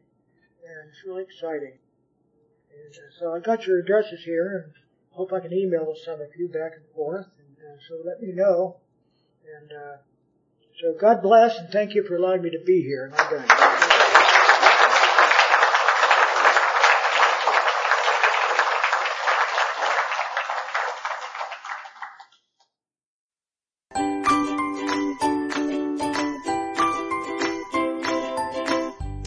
[0.64, 1.78] And it's really exciting.
[2.70, 4.72] And uh, so I got your addresses here, and
[5.10, 7.26] hope I can email some of you back and forth.
[7.38, 8.76] And uh, so let me know.
[9.58, 9.96] And uh,
[10.80, 13.06] so God bless, and thank you for allowing me to be here.
[13.06, 13.89] And I'm done.